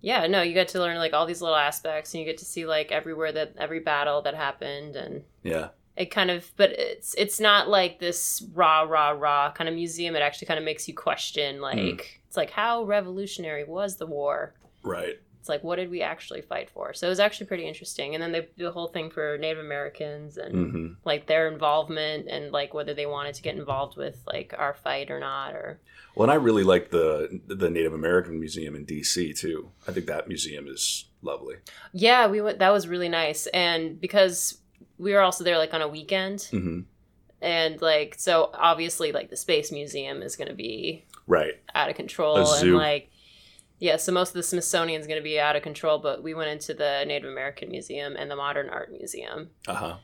yeah, 0.03 0.27
no, 0.27 0.41
you 0.41 0.53
get 0.53 0.67
to 0.69 0.79
learn 0.79 0.97
like 0.97 1.13
all 1.13 1.25
these 1.25 1.41
little 1.41 1.55
aspects, 1.55 2.13
and 2.13 2.19
you 2.19 2.25
get 2.25 2.37
to 2.39 2.45
see 2.45 2.65
like 2.65 2.91
everywhere 2.91 3.31
that 3.31 3.53
every 3.57 3.79
battle 3.79 4.21
that 4.23 4.35
happened, 4.35 4.97
and 4.97 5.23
yeah. 5.43 5.69
it 5.95 6.11
kind 6.11 6.29
of. 6.29 6.51
But 6.57 6.71
it's 6.71 7.15
it's 7.15 7.39
not 7.39 7.69
like 7.69 7.99
this 7.99 8.43
rah 8.53 8.81
rah 8.81 9.11
rah 9.11 9.53
kind 9.53 9.69
of 9.69 9.75
museum. 9.75 10.13
It 10.17 10.19
actually 10.21 10.47
kind 10.47 10.57
of 10.57 10.65
makes 10.65 10.89
you 10.89 10.93
question 10.93 11.61
like 11.61 11.79
Hmm. 11.79 11.95
it's 12.27 12.35
like 12.35 12.51
how 12.51 12.83
revolutionary 12.83 13.63
was 13.63 13.95
the 13.95 14.05
war? 14.05 14.53
Right. 14.83 15.21
It's 15.43 15.49
like 15.49 15.61
what 15.61 15.75
did 15.75 15.89
we 15.89 16.01
actually 16.01 16.39
fight 16.39 16.69
for? 16.69 16.93
So 16.93 17.05
it 17.05 17.09
was 17.09 17.19
actually 17.19 17.47
pretty 17.47 17.67
interesting. 17.67 18.15
And 18.15 18.23
then 18.23 18.31
they 18.31 18.47
the 18.55 18.71
whole 18.71 18.87
thing 18.87 19.09
for 19.09 19.37
Native 19.37 19.59
Americans 19.61 20.37
and 20.37 20.71
hmm 20.71 20.87
like 21.03 21.27
their 21.27 21.49
involvement 21.49 22.29
and 22.29 22.53
like 22.53 22.73
whether 22.73 22.93
they 22.93 23.05
wanted 23.05 23.35
to 23.35 23.41
get 23.41 23.57
involved 23.57 23.97
with 23.97 24.23
like 24.25 24.55
our 24.57 24.73
fight 24.73 25.11
or 25.11 25.19
not 25.19 25.53
or 25.53 25.81
Well, 26.15 26.23
and 26.23 26.31
I 26.31 26.35
really 26.35 26.63
like 26.63 26.91
the, 26.91 27.41
the 27.45 27.69
Native 27.69 27.93
American 27.93 28.39
Museum 28.39 28.73
in 28.73 28.85
DC 28.85 29.37
too. 29.37 29.71
I 29.85 29.91
think 29.91 30.05
that 30.05 30.29
museum 30.29 30.65
is 30.69 31.09
lovely. 31.21 31.55
Yeah, 31.91 32.27
we 32.27 32.39
went. 32.39 32.59
That 32.59 32.71
was 32.71 32.87
really 32.87 33.09
nice, 33.09 33.47
and 33.47 33.99
because 33.99 34.59
we 34.97 35.11
were 35.11 35.19
also 35.19 35.43
there 35.43 35.57
like 35.57 35.73
on 35.73 35.81
a 35.81 35.89
weekend, 35.89 36.43
hmm 36.51 36.79
and 37.41 37.81
like 37.81 38.15
so 38.17 38.49
obviously 38.53 39.11
like 39.11 39.29
the 39.29 39.35
space 39.35 39.73
museum 39.73 40.21
is 40.21 40.37
going 40.37 40.47
to 40.47 40.55
be 40.55 41.03
Right. 41.27 41.55
out 41.75 41.89
of 41.89 41.97
control, 41.97 42.37
A 42.37 42.61
and 42.61 42.75
like 42.75 43.09
Yeah, 43.83 43.97
so 43.97 44.13
most 44.13 44.29
of 44.29 44.35
the 44.35 44.43
Smithsonian's 44.43 45.07
going 45.07 45.19
to 45.19 45.23
be 45.23 45.37
out 45.39 45.57
of 45.57 45.61
control, 45.63 45.99
but 45.99 46.23
we 46.23 46.33
went 46.33 46.49
into 46.49 46.73
the 46.73 47.03
Native 47.05 47.29
American 47.29 47.69
Museum 47.69 48.15
and 48.17 48.31
the 48.31 48.35
Modern 48.35 48.69
Art 48.69 48.91
Museum. 48.91 49.49
Uh 49.67 49.73
huh. 49.73 49.95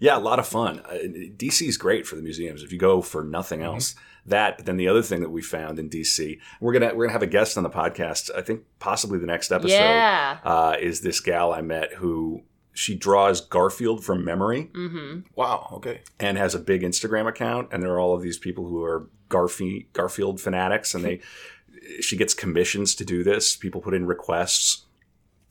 Yeah, 0.00 0.16
a 0.16 0.18
lot 0.18 0.38
of 0.40 0.46
fun. 0.48 0.80
Uh, 0.80 0.94
DC 1.36 1.68
is 1.68 1.76
great 1.76 2.06
for 2.08 2.16
the 2.16 2.22
museums. 2.22 2.62
If 2.62 2.72
you 2.72 2.78
go 2.78 3.00
for 3.02 3.22
nothing 3.22 3.60
Mm-hmm. 3.60 3.68
else, 3.74 3.94
that. 4.26 4.56
But 4.58 4.66
then 4.66 4.76
the 4.78 4.88
other 4.88 5.02
thing 5.02 5.20
that 5.20 5.30
we 5.30 5.42
found 5.42 5.78
in 5.78 5.88
DC, 5.88 6.38
we're 6.60 6.72
gonna 6.72 6.92
we're 6.94 7.04
gonna 7.06 7.12
have 7.12 7.22
a 7.22 7.26
guest 7.28 7.56
on 7.56 7.62
the 7.62 7.70
podcast. 7.70 8.30
I 8.36 8.42
think 8.42 8.62
possibly 8.80 9.18
the 9.20 9.26
next 9.26 9.52
episode 9.52 9.74
Yeah. 9.74 10.38
uh, 10.44 10.74
is 10.80 11.00
this 11.00 11.20
gal 11.20 11.52
I 11.52 11.60
met 11.62 11.94
who 11.94 12.42
she 12.72 12.94
draws 12.96 13.40
Garfield 13.40 14.04
from 14.04 14.24
memory 14.24 14.70
Mm-hmm. 14.74 15.20
Wow. 15.36 15.68
Okay. 15.74 16.02
and 16.20 16.36
has 16.38 16.54
a 16.54 16.58
big 16.60 16.82
Instagram 16.82 17.26
account. 17.28 17.68
And 17.72 17.82
there 17.82 17.92
are 17.92 17.98
all 18.00 18.14
of 18.14 18.22
these 18.22 18.38
people 18.38 18.66
who 18.68 18.82
are 18.84 19.08
Garfi- 19.30 19.86
Garfield 19.92 20.40
fanatics, 20.40 20.94
and 20.94 21.04
they 21.04 21.20
she 22.00 22.16
gets 22.16 22.34
commissions 22.34 22.94
to 22.96 23.04
do 23.04 23.22
this. 23.24 23.56
People 23.56 23.80
put 23.80 23.94
in 23.94 24.06
requests, 24.06 24.84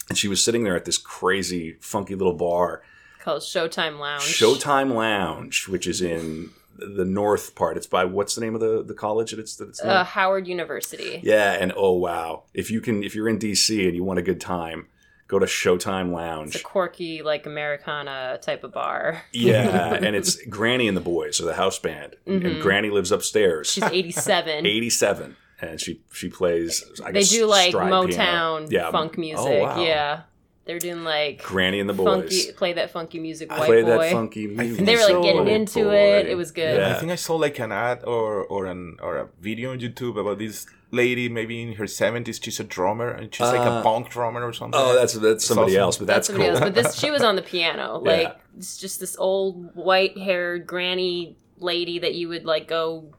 and 0.09 0.17
she 0.17 0.27
was 0.27 0.43
sitting 0.43 0.63
there 0.63 0.75
at 0.75 0.85
this 0.85 0.97
crazy, 0.97 1.77
funky 1.81 2.15
little 2.15 2.33
bar. 2.35 2.83
Called 3.21 3.41
Showtime 3.41 3.99
Lounge. 3.99 4.21
Showtime 4.23 4.93
Lounge, 4.93 5.67
which 5.67 5.85
is 5.87 6.01
in 6.01 6.51
the 6.77 7.03
north 7.05 7.55
part. 7.55 7.75
It's 7.75 7.87
by 7.87 8.05
what's 8.05 8.35
the 8.35 8.41
name 8.41 8.53
of 8.55 8.61
the, 8.61 8.83
the 8.83 8.93
college 8.93 9.31
that 9.31 9.39
it's 9.39 9.55
that 9.57 9.69
it's? 9.69 9.81
Uh, 9.83 10.03
Howard 10.03 10.47
University. 10.47 11.19
yeah, 11.23 11.53
and 11.59 11.73
oh 11.75 11.93
wow, 11.93 12.43
if 12.53 12.69
you 12.71 12.79
can, 12.81 13.03
if 13.03 13.15
you're 13.15 13.27
in 13.27 13.39
DC 13.39 13.85
and 13.85 13.95
you 13.95 14.03
want 14.03 14.19
a 14.19 14.21
good 14.21 14.39
time, 14.39 14.87
go 15.27 15.39
to 15.39 15.45
Showtime 15.47 16.13
Lounge. 16.13 16.53
It's 16.55 16.61
a 16.61 16.63
quirky, 16.63 17.21
like 17.23 17.45
Americana 17.47 18.37
type 18.41 18.63
of 18.63 18.71
bar. 18.73 19.23
yeah, 19.33 19.95
and 19.95 20.15
it's 20.15 20.35
Granny 20.45 20.87
and 20.87 20.95
the 20.95 21.01
Boys, 21.01 21.41
or 21.41 21.45
the 21.45 21.55
house 21.55 21.79
band, 21.79 22.15
and 22.25 22.41
Mhm. 22.43 22.61
Granny 22.61 22.91
lives 22.91 23.11
upstairs. 23.11 23.71
She's 23.71 23.83
87. 23.83 24.65
87 24.67 25.35
and 25.61 25.79
she 25.81 26.01
she 26.13 26.29
plays 26.29 26.83
I 27.03 27.11
they 27.11 27.19
guess, 27.19 27.29
do 27.29 27.45
like 27.45 27.73
Motown 27.73 28.71
yeah 28.71 28.91
funk 28.91 29.17
music. 29.17 29.45
oh, 29.45 29.59
wow. 29.61 29.83
Yeah. 29.83 30.21
They're 30.65 30.79
doing 30.79 31.05
like 31.05 31.41
granny 31.43 31.79
and 31.79 31.89
the 31.89 31.93
boys 31.93 32.05
funky, 32.07 32.51
play 32.51 32.73
that 32.73 32.91
funky 32.91 33.19
music, 33.19 33.49
I 33.49 33.59
white 33.59 33.67
play 33.67 33.83
boy. 33.83 33.89
that 33.89 34.11
funky 34.11 34.43
I 34.43 34.47
music 34.47 34.75
think 34.75 34.85
they 34.85 34.95
were 34.97 35.13
like 35.13 35.23
getting 35.23 35.47
into 35.47 35.79
it. 35.91 36.25
boy. 36.25 36.29
It 36.29 36.35
was 36.35 36.51
good. 36.51 36.77
Yeah. 36.77 36.91
I 36.91 36.93
think 36.99 37.09
I 37.11 37.15
saw 37.15 37.35
like 37.37 37.57
an 37.59 37.71
ad 37.71 38.03
or 38.03 38.43
or 38.43 38.65
an 38.65 38.97
or 39.01 39.15
a 39.17 39.29
video 39.39 39.71
on 39.71 39.79
YouTube 39.79 40.19
about 40.19 40.39
this 40.39 40.65
lady, 40.91 41.29
maybe 41.29 41.61
in 41.61 41.73
her 41.75 41.87
seventies. 41.87 42.41
She's 42.43 42.59
a 42.59 42.65
drummer 42.65 43.09
and 43.09 43.33
she's 43.33 43.47
like 43.47 43.61
Uh, 43.61 43.79
a 43.79 43.81
punk 43.81 44.09
drummer 44.09 44.43
or 44.45 44.51
something. 44.51 44.77
oh 44.77 44.93
that's 44.93 45.13
that's 45.13 45.45
somebody 45.45 45.71
awesome. 45.77 45.83
else 45.83 45.97
but 45.99 46.07
that's, 46.07 46.27
somebody 46.27 46.49
cool 46.49 46.57
else. 46.57 46.65
But 46.65 46.73
this, 46.75 46.95
she 47.01 47.11
was 47.11 47.23
on 47.23 47.37
the 47.37 47.41
piano. 47.41 48.01
Yeah. 48.03 48.11
Like 48.11 48.37
it's 48.57 48.77
just 48.77 48.99
this 48.99 49.15
old 49.17 49.73
white-haired 49.73 50.67
granny 50.67 51.37
lady 51.59 51.99
that 51.99 52.13
you 52.13 52.27
would 52.27 52.43
like 52.43 52.67
go 52.67 53.13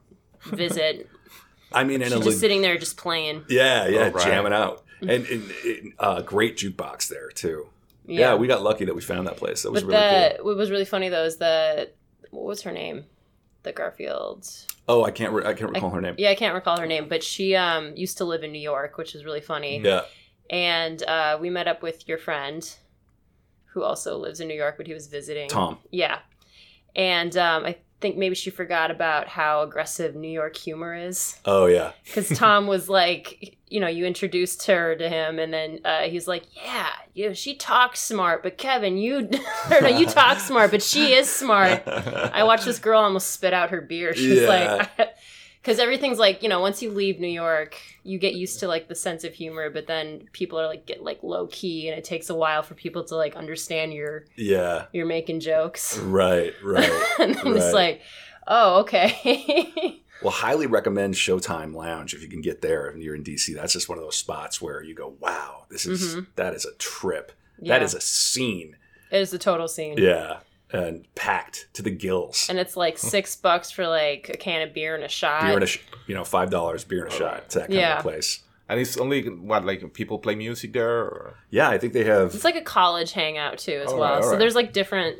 visit. 0.45 1.09
I 1.71 1.83
mean 1.83 2.01
and 2.01 2.11
She's 2.11 2.13
a 2.21 2.23
just 2.23 2.27
le- 2.27 2.33
sitting 2.33 2.61
there 2.61 2.77
just 2.77 2.97
playing. 2.97 3.45
yeah 3.49 3.87
yeah 3.87 3.99
Oh, 4.05 4.09
right. 4.11 4.23
jamming 4.25 4.53
out 4.53 4.83
and, 5.01 5.09
and, 5.11 5.51
and 5.65 5.93
uh, 5.99 6.21
great 6.21 6.57
jukebox 6.57 7.07
there 7.07 7.29
too 7.29 7.67
yeah. 8.05 8.33
we 8.35 8.47
got 8.47 8.61
lucky 8.63 8.85
that 8.85 8.95
we 8.95 9.01
found 9.01 9.27
that 9.27 9.37
place 9.37 9.61
that 9.63 9.71
was 9.71 9.83
but 9.83 9.89
really 9.89 10.01
the 10.01 10.33
cool 10.37 10.45
what 10.47 10.57
was 10.57 10.71
really 10.71 10.85
funny 10.85 11.09
though 11.09 11.23
is 11.25 11.37
that 11.37 11.95
what 12.31 12.45
was 12.45 12.61
her 12.63 12.71
name? 12.71 13.05
The 13.63 13.73
Garfields. 13.73 14.65
oh 14.87 15.03
I 15.03 15.11
can't 15.11 15.33
re- 15.33 15.45
I 15.45 15.53
can't 15.53 15.71
recall 15.71 15.89
her 15.91 16.01
name 16.01 16.15
Yeah, 16.17 16.29
I 16.29 16.35
can't 16.35 16.53
recall 16.53 16.79
her 16.79 16.85
name, 16.87 17.07
but 17.09 17.23
she 17.23 17.55
um 17.55 17.95
used 17.95 18.17
to 18.19 18.25
live 18.25 18.43
in 18.43 18.51
New 18.51 18.59
York, 18.61 18.97
which 18.97 19.15
is 19.15 19.25
really 19.25 19.41
funny. 19.41 19.81
yeah 19.83 20.01
And 20.49 21.01
uh, 21.03 21.37
we 21.41 21.49
met 21.49 21.67
up 21.67 21.81
with 21.83 22.07
your 22.07 22.17
friend, 22.17 22.61
who 23.73 23.83
also 23.83 24.17
lives 24.17 24.39
in 24.39 24.47
New 24.47 24.55
York, 24.55 24.75
but 24.77 24.87
he 24.87 24.93
was 24.93 25.07
visiting. 25.07 25.49
Tom 25.49 25.77
Yeah, 25.91 26.19
and 26.95 27.35
um, 27.37 27.65
I 27.65 27.75
think 28.01 28.17
maybe 28.17 28.35
she 28.35 28.49
forgot 28.49 28.91
about 28.91 29.27
how 29.27 29.61
aggressive 29.61 30.15
New 30.15 30.29
York 30.31 30.55
humor 30.55 30.95
is 30.95 31.37
oh 31.45 31.65
yeah 31.65 31.91
because 32.05 32.29
Tom 32.29 32.67
was 32.67 32.87
like, 32.89 33.57
you 33.69 33.79
know, 33.79 33.87
you 33.87 34.05
introduced 34.05 34.65
her 34.67 34.95
to 34.95 35.07
him, 35.09 35.37
and 35.37 35.53
then 35.53 35.79
uh, 35.85 36.01
he's 36.03 36.27
like, 36.27 36.43
yeah, 36.55 36.87
you 37.13 37.27
know, 37.27 37.33
she 37.33 37.53
talks 37.55 37.99
smart, 37.99 38.41
but 38.41 38.57
Kevin, 38.57 38.97
you, 38.97 39.29
no, 39.69 39.87
you 39.87 40.07
talk 40.07 40.39
smart, 40.39 40.71
but 40.71 40.81
she 40.81 41.13
is 41.13 41.29
smart. 41.29 41.83
I 41.87 42.43
watched 42.45 42.65
this 42.65 42.79
girl 42.79 43.01
almost 43.01 43.29
spit 43.29 43.53
out 43.53 43.69
her 43.69 43.81
beer. 43.81 44.15
She's 44.15 44.41
Yeah. 44.41 44.87
like, 44.97 45.08
because 45.61 45.79
everything's 45.79 46.19
like, 46.19 46.41
you 46.43 46.49
know, 46.49 46.59
once 46.61 46.81
you 46.81 46.89
leave 46.91 47.19
New 47.19 47.27
York, 47.27 47.77
you 48.03 48.17
get 48.19 48.33
used 48.33 48.59
to 48.61 48.67
like 48.67 48.87
the 48.87 48.95
sense 48.95 49.23
of 49.23 49.33
humor, 49.33 49.69
but 49.69 49.87
then 49.87 50.27
people 50.31 50.59
are 50.59 50.67
like 50.67 50.85
get 50.85 51.03
like 51.03 51.21
low 51.23 51.47
key, 51.47 51.89
and 51.89 51.97
it 51.97 52.03
takes 52.03 52.29
a 52.29 52.35
while 52.35 52.63
for 52.63 52.73
people 52.75 53.03
to 53.05 53.15
like 53.15 53.35
understand 53.35 53.93
you're 53.93 54.25
yeah 54.35 54.85
you're 54.93 55.05
making 55.05 55.39
jokes, 55.39 55.97
right 55.99 56.53
right 56.63 56.89
and 57.19 57.31
it's 57.35 57.45
Right. 57.45 57.73
like, 57.73 58.01
oh, 58.47 58.79
okay, 58.81 60.01
Well, 60.21 60.31
highly 60.33 60.65
recommend 60.67 61.13
Showtime 61.13 61.73
Lounge 61.73 62.13
if 62.13 62.21
you 62.21 62.27
can 62.27 62.41
get 62.41 62.61
there 62.61 62.87
and 62.87 63.01
you're 63.01 63.15
in 63.15 63.23
DC. 63.23 63.55
That's 63.55 63.71
just 63.71 63.87
one 63.87 63.97
of 63.97 64.03
those 64.03 64.17
spots 64.17 64.61
where 64.61 64.83
you 64.83 64.93
go, 64.93 65.15
"Wow, 65.21 65.63
this 65.69 65.85
is 65.85 66.15
Mhm. 66.15 66.27
that 66.35 66.53
is 66.53 66.65
a 66.65 66.73
trip. 66.73 67.31
yeah, 67.57 67.77
That 67.79 67.83
is 67.85 67.93
a 67.93 68.01
scene." 68.01 68.75
it 69.11 69.21
is 69.21 69.33
a 69.33 69.37
total 69.39 69.67
scene. 69.69 69.97
Yeah, 69.97 70.39
and 70.71 71.05
packed 71.15 71.67
to 71.73 71.81
the 71.81 71.89
gills. 71.91 72.47
And 72.49 72.59
it's 72.59 72.77
like 72.77 72.97
six 72.97 73.35
bucks 73.35 73.71
for 73.71 73.87
like 73.87 74.29
a 74.33 74.37
can 74.37 74.61
of 74.67 74.73
beer 74.73 74.95
and 74.95 75.03
a 75.03 75.07
shot. 75.09 75.41
beer 75.43 75.53
and 75.55 75.63
a 75.63 75.67
sh- 75.67 75.79
you 76.07 76.15
know 76.15 76.23
five 76.23 76.49
dollars 76.49 76.83
beer 76.83 77.05
and 77.05 77.13
a 77.13 77.15
shot. 77.17 77.37
It's 77.45 77.55
that 77.55 77.67
kind 77.67 77.73
Yeah. 77.73 77.97
of 77.97 78.03
place. 78.03 78.43
and 78.69 78.79
it's 78.79 78.97
only 78.97 79.23
what 79.27 79.65
like 79.65 79.93
people 79.93 80.19
play 80.19 80.35
music 80.35 80.73
there. 80.73 80.99
Or? 80.99 81.35
Yeah, 81.49 81.69
I 81.69 81.77
think 81.79 81.93
they 81.93 82.03
have. 82.03 82.35
It's 82.35 82.43
like 82.43 82.55
a 82.55 82.61
college 82.61 83.13
hangout 83.13 83.57
too, 83.57 83.81
as 83.85 83.91
All 83.91 83.99
well. 83.99 84.09
right, 84.09 84.15
all 84.17 84.23
so 84.23 84.29
right. 84.31 84.39
there's 84.39 84.55
like 84.55 84.73
different 84.73 85.17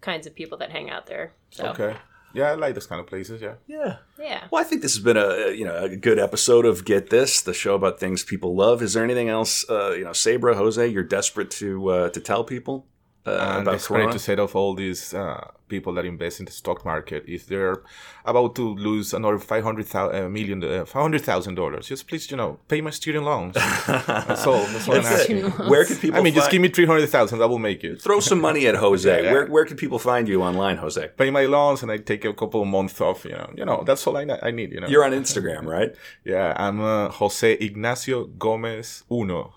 kinds 0.00 0.26
of 0.26 0.34
people 0.34 0.58
that 0.58 0.70
hang 0.70 0.88
out 0.90 1.06
there. 1.06 1.32
So 1.50 1.66
Okay. 1.68 1.96
Yeah, 2.34 2.50
I 2.52 2.54
like 2.54 2.74
those 2.74 2.86
kind 2.86 3.00
of 3.00 3.06
places. 3.06 3.40
Yeah. 3.40 3.54
yeah. 3.66 3.96
yeah. 4.18 4.44
Well, 4.50 4.60
I 4.60 4.64
think 4.64 4.82
this 4.82 4.94
has 4.94 5.02
been 5.02 5.16
a 5.16 5.50
you 5.50 5.64
know 5.64 5.76
a 5.76 5.96
good 5.96 6.18
episode 6.18 6.66
of 6.66 6.84
Get 6.84 7.10
This, 7.10 7.40
the 7.40 7.54
show 7.54 7.74
about 7.74 7.98
things 7.98 8.22
people 8.22 8.54
love. 8.54 8.82
Is 8.82 8.92
there 8.92 9.02
anything 9.02 9.28
else, 9.30 9.68
uh, 9.68 9.92
you 9.98 10.04
know, 10.04 10.12
Sabra, 10.12 10.54
Jose, 10.54 10.86
you're 10.86 11.02
desperate 11.02 11.50
to 11.52 11.88
uh, 11.88 12.08
to 12.10 12.20
tell 12.20 12.44
people 12.44 12.86
and 13.28 13.62
about 13.62 13.74
it's 13.74 13.88
great 13.88 14.10
to 14.12 14.18
set 14.18 14.38
off 14.40 14.54
all 14.54 14.74
these 14.74 15.14
uh, 15.14 15.50
people 15.68 15.92
that 15.94 16.04
invest 16.04 16.40
in 16.40 16.46
the 16.46 16.52
stock 16.52 16.84
market. 16.84 17.24
If 17.26 17.46
they're 17.46 17.82
about 18.24 18.54
to 18.56 18.74
lose 18.74 19.14
another 19.14 19.38
five 19.38 19.64
hundred 19.64 19.86
thousand 19.86 20.24
uh, 20.24 20.28
million, 20.28 20.62
uh, 20.64 20.84
five 20.84 21.02
hundred 21.02 21.22
thousand 21.22 21.54
dollars, 21.54 21.88
just 21.88 22.08
please, 22.08 22.30
you 22.30 22.36
know, 22.36 22.58
pay 22.68 22.80
my 22.80 22.90
student 22.90 23.24
loans. 23.24 23.54
That's 23.86 24.46
all. 24.46 24.64
That's 24.66 24.88
all 24.88 24.96
I'm 24.96 25.06
asking. 25.06 25.50
Where 25.68 25.84
can 25.84 25.96
people? 25.96 26.18
I 26.18 26.22
mean, 26.22 26.34
just 26.34 26.50
give 26.50 26.60
me 26.60 26.68
three 26.68 26.86
hundred 26.86 27.08
thousand. 27.08 27.38
That 27.38 27.48
will 27.48 27.58
make 27.58 27.84
it. 27.84 28.00
throw 28.02 28.20
some 28.20 28.40
money 28.40 28.66
at 28.66 28.74
Jose. 28.84 29.08
Yeah, 29.08 29.22
yeah. 29.22 29.32
Where 29.32 29.46
where 29.46 29.64
can 29.64 29.76
people 29.76 29.98
find 29.98 30.28
you 30.28 30.42
online, 30.42 30.76
Jose? 30.78 31.08
Pay 31.16 31.30
my 31.30 31.46
loans, 31.46 31.82
and 31.82 31.90
I 31.90 31.98
take 31.98 32.24
a 32.24 32.34
couple 32.34 32.62
of 32.62 32.68
months 32.68 33.00
off. 33.00 33.24
You 33.24 33.32
know, 33.32 33.50
you 33.56 33.64
know, 33.64 33.82
that's 33.86 34.06
all 34.06 34.16
I, 34.16 34.26
I 34.42 34.50
need. 34.50 34.72
You 34.72 34.80
know, 34.80 34.88
You're 34.88 35.04
on 35.04 35.12
Instagram, 35.12 35.64
right? 35.66 35.94
yeah. 36.24 36.54
I'm 36.56 36.80
uh, 36.80 37.08
Jose 37.10 37.52
Ignacio 37.52 38.24
Gomez 38.24 39.04
Uno. 39.10 39.54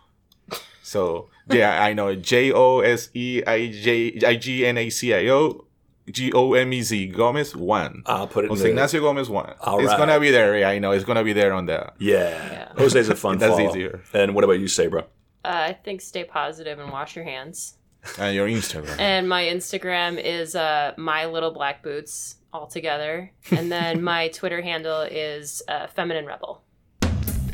So 0.92 1.30
yeah, 1.50 1.82
I 1.82 1.94
know 1.94 2.14
J 2.16 2.52
O 2.52 2.82
S 2.82 3.10
E 3.14 3.42
I 3.48 3.72
J 3.72 4.20
I 4.26 4.36
G 4.36 4.66
N 4.66 4.78
A 4.78 4.90
C 4.90 5.14
I 5.14 5.30
O 5.30 5.66
G 6.10 6.34
O 6.34 6.54
M 6.54 6.74
E 6.74 6.82
Z 6.82 7.08
Gomez 7.08 7.56
one. 7.56 8.04
I'll 8.06 8.28
put 8.28 8.44
it 8.44 8.48
in 8.48 8.50
Jose 8.50 8.64
the, 8.64 8.70
Ignacio 8.72 9.00
Gomez 9.00 9.30
one. 9.30 9.54
All 9.62 9.80
it's 9.80 9.88
right. 9.88 9.98
gonna 9.98 10.20
be 10.20 10.32
there. 10.32 10.58
Yeah, 10.58 10.68
I 10.68 10.80
know. 10.80 10.92
It's 10.92 11.06
gonna 11.06 11.24
be 11.24 11.32
there 11.32 11.54
on 11.54 11.66
the. 11.66 11.94
Yeah. 11.98 12.18
Yeah. 12.52 12.74
Jose's 12.78 13.08
a 13.08 13.16
fun 13.16 13.38
That's 13.40 13.56
follow. 13.56 13.70
easier. 13.70 14.02
And 14.14 14.36
what 14.36 14.44
about 14.44 14.60
you, 14.60 14.68
Sabra? 14.68 15.06
Uh, 15.46 15.70
I 15.70 15.74
think 15.74 16.02
stay 16.02 16.26
positive 16.26 16.78
and 16.78 16.92
wash 16.92 17.16
your 17.16 17.24
hands. 17.24 17.78
And 18.20 18.36
your 18.36 18.50
Instagram. 18.50 19.00
And 19.00 19.30
my 19.30 19.44
Instagram 19.44 20.22
is 20.22 20.56
uh, 20.56 20.94
my 20.98 21.26
little 21.26 21.52
black 21.52 21.84
boots 21.84 22.36
all 22.52 22.68
together. 22.68 23.32
And 23.52 23.72
then 23.72 24.04
my 24.14 24.28
Twitter 24.28 24.62
handle 24.62 25.02
is 25.02 25.62
uh, 25.70 25.88
feminine 25.88 26.26
rebel. 26.26 26.64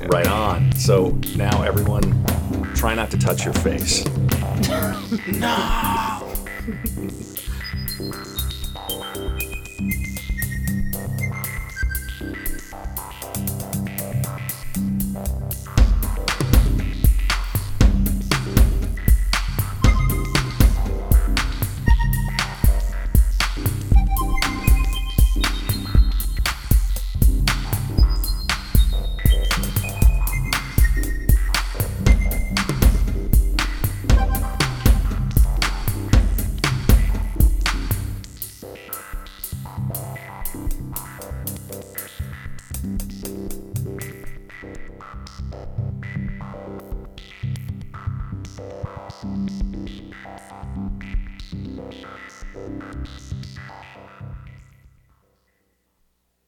Right 0.06 0.28
on. 0.28 0.72
So 0.74 1.10
now 1.36 1.64
everyone, 1.64 2.02
try 2.78 2.94
not 2.94 3.10
to 3.10 3.18
touch 3.18 3.44
your 3.44 3.56
face. 3.56 4.06
no. 5.34 6.34